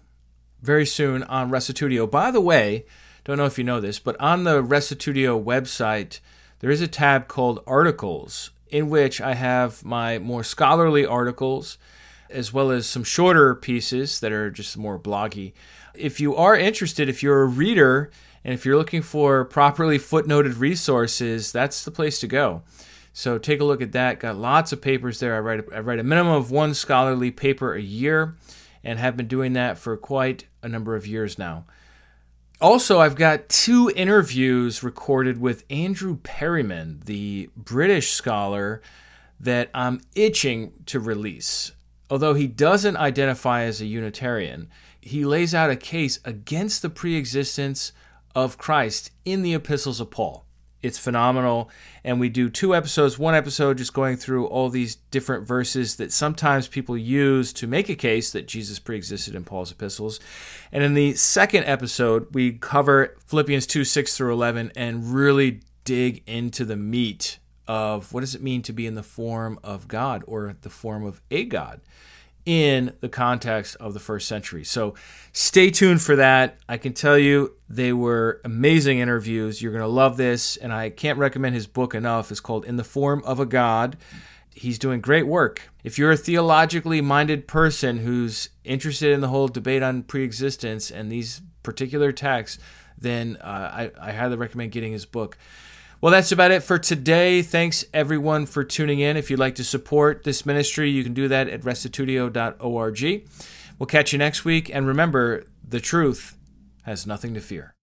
very 0.64 0.86
soon 0.86 1.24
on 1.24 1.51
Restitutio. 1.51 2.09
By 2.09 2.32
the 2.32 2.41
way, 2.41 2.86
don't 3.26 3.38
know 3.38 3.45
if 3.45 3.57
you 3.57 3.66
know 3.66 3.82
this, 3.82 3.99
but 3.99 4.20
on 4.20 4.45
the 4.45 4.64
Restitutio 4.64 5.43
website, 5.43 6.20
there 6.59 6.72
is 6.72 6.82
a 6.82 6.88
tab 6.88 7.28
called 7.28 7.61
Articles, 7.68 8.51
in 8.70 8.89
which 8.89 9.20
I 9.20 9.34
have 9.36 9.84
my 9.84 10.18
more 10.20 10.43
scholarly 10.43 11.05
articles, 11.05 11.78
as 12.30 12.53
well 12.53 12.72
as 12.72 12.88
some 12.88 13.03
shorter 13.03 13.53
pieces 13.53 14.22
that 14.22 14.32
are 14.32 14.49
just 14.49 14.78
more 14.78 14.97
bloggy. 14.97 15.51
If 15.93 16.22
you 16.22 16.36
are 16.36 16.55
interested, 16.55 17.09
if 17.09 17.22
you're 17.22 17.43
a 17.43 17.47
reader, 17.47 18.09
and 18.45 18.53
if 18.53 18.66
you're 18.66 18.78
looking 18.78 19.01
for 19.01 19.43
properly 19.43 19.99
footnoted 19.99 20.59
resources, 20.59 21.51
that's 21.51 21.84
the 21.84 21.91
place 21.91 22.20
to 22.20 22.28
go. 22.28 22.64
So 23.11 23.38
take 23.38 23.59
a 23.59 23.66
look 23.66 23.82
at 23.82 23.91
that. 23.91 24.22
Got 24.22 24.38
lots 24.38 24.72
of 24.72 24.82
papers 24.82 25.20
there. 25.20 25.36
I 25.36 25.39
write 25.39 25.66
I 25.74 25.80
write 25.80 25.99
a 25.99 26.03
minimum 26.03 26.34
of 26.34 26.49
one 26.49 26.74
scholarly 26.74 27.32
paper 27.32 27.74
a 27.74 27.82
year 27.82 28.36
and 28.84 28.99
have 28.99 29.17
been 29.17 29.27
doing 29.27 29.53
that 29.53 29.77
for 29.77 29.95
quite 29.97 30.45
a 30.61 30.67
number 30.67 30.95
of 30.95 31.07
years 31.07 31.38
now. 31.38 31.65
Also, 32.61 32.99
I've 32.99 33.15
got 33.15 33.49
two 33.49 33.91
interviews 33.95 34.84
recorded 34.84 35.39
with 35.39 35.65
Andrew 35.69 36.17
Perriman, 36.17 37.03
the 37.05 37.49
British 37.57 38.11
scholar 38.11 38.81
that 39.39 39.69
I'm 39.73 40.01
itching 40.15 40.71
to 40.86 40.99
release. 40.99 41.73
Although 42.09 42.36
he 42.36 42.47
doesn't 42.47 42.95
identify 42.95 43.63
as 43.63 43.81
a 43.81 43.86
Unitarian, 43.86 44.69
he 45.01 45.25
lays 45.25 45.53
out 45.53 45.69
a 45.69 45.75
case 45.75 46.19
against 46.23 46.81
the 46.81 46.89
preexistence 46.89 47.91
of 48.36 48.57
Christ 48.57 49.11
in 49.25 49.41
the 49.41 49.53
epistles 49.53 49.99
of 49.99 50.11
Paul. 50.11 50.45
It's 50.84 50.99
phenomenal. 50.99 51.71
And 52.03 52.19
we 52.19 52.27
do 52.27 52.49
two 52.49 52.75
episodes, 52.75 53.17
one 53.17 53.34
episode 53.34 53.77
just 53.77 53.93
going 53.93 54.17
through 54.17 54.47
all 54.47 54.69
these 54.69 54.95
different 54.95 55.47
verses 55.47 55.95
that 55.95 56.11
sometimes 56.11 56.67
people 56.67 56.97
use 56.97 57.53
to 57.53 57.67
make 57.67 57.88
a 57.89 57.95
case 57.95 58.31
that 58.34 58.47
Jesus 58.47 58.77
preexisted 58.79 59.34
in 59.34 59.45
Paul's 59.45 59.71
epistles. 59.71 60.19
And 60.71 60.84
in 60.84 60.93
the 60.93 61.13
second 61.13 61.63
episode, 61.63 62.27
we 62.34 62.51
cover 62.51 63.15
Philippians 63.25 63.65
2 63.65 63.86
6 63.86 64.17
through 64.17 64.34
11 64.34 64.73
and 64.75 65.13
really 65.13 65.61
dig 65.86 66.21
into 66.27 66.65
the 66.65 66.75
meat 66.75 67.39
of 67.67 68.13
what 68.13 68.19
does 68.19 68.36
it 68.36 68.43
mean 68.43 68.61
to 68.63 68.73
be 68.73 68.86
in 68.86 68.95
the 68.95 69.03
form 69.03 69.57
of 69.63 69.88
God 69.88 70.23
or 70.27 70.55
the 70.61 70.69
form 70.69 71.05
of 71.05 71.21
a 71.31 71.45
God. 71.45 71.79
In 72.45 72.93
the 72.99 73.09
context 73.09 73.75
of 73.79 73.93
the 73.93 73.99
first 73.99 74.27
century. 74.27 74.63
So 74.63 74.95
stay 75.31 75.69
tuned 75.69 76.01
for 76.01 76.15
that. 76.17 76.57
I 76.67 76.77
can 76.77 76.93
tell 76.93 77.17
you 77.17 77.53
they 77.69 77.93
were 77.93 78.41
amazing 78.43 78.99
interviews. 78.99 79.61
You're 79.61 79.71
going 79.71 79.81
to 79.81 79.87
love 79.87 80.17
this. 80.17 80.57
And 80.57 80.73
I 80.73 80.89
can't 80.89 81.17
recommend 81.17 81.55
his 81.55 81.67
book 81.67 81.95
enough. 81.95 82.31
It's 82.31 82.39
called 82.39 82.65
In 82.65 82.75
the 82.75 82.83
Form 82.83 83.23
of 83.25 83.39
a 83.39 83.45
God. 83.45 83.97
He's 84.53 84.77
doing 84.77 85.01
great 85.01 85.25
work. 85.25 85.69
If 85.83 85.97
you're 85.97 86.11
a 86.11 86.17
theologically 86.17 87.01
minded 87.01 87.47
person 87.47 87.99
who's 87.99 88.49
interested 88.63 89.11
in 89.11 89.21
the 89.21 89.29
whole 89.29 89.47
debate 89.47 89.81
on 89.81 90.03
preexistence 90.03 90.91
and 90.91 91.11
these 91.11 91.41
particular 91.63 92.11
texts, 92.11 92.61
then 92.97 93.37
uh, 93.41 93.89
I, 93.97 94.09
I 94.09 94.11
highly 94.11 94.35
recommend 94.35 94.71
getting 94.71 94.91
his 94.91 95.05
book. 95.05 95.37
Well, 96.04 96.12
that's 96.12 96.34
about 96.34 96.51
it 96.51 96.64
for 96.64 96.78
today. 96.78 97.41
Thanks 97.41 97.86
everyone 97.93 98.45
for 98.45 98.66
tuning 98.66 98.99
in. 98.99 99.16
If 99.16 99.32
you'd 99.32 99.39
like 99.39 99.56
to 99.56 99.64
support 99.64 100.26
this 100.26 100.45
ministry, 100.45 100.89
you 100.89 101.01
can 101.01 101.14
do 101.14 101.30
that 101.30 101.47
at 101.47 101.62
restitutio.org. 101.62 103.30
We'll 103.80 103.88
catch 103.88 104.12
you 104.12 104.20
next 104.20 104.43
week. 104.43 104.70
And 104.70 104.86
remember, 104.86 105.45
the 105.66 105.80
truth 105.80 106.38
has 106.82 107.08
nothing 107.08 107.34
to 107.36 107.39
fear. 107.39 107.74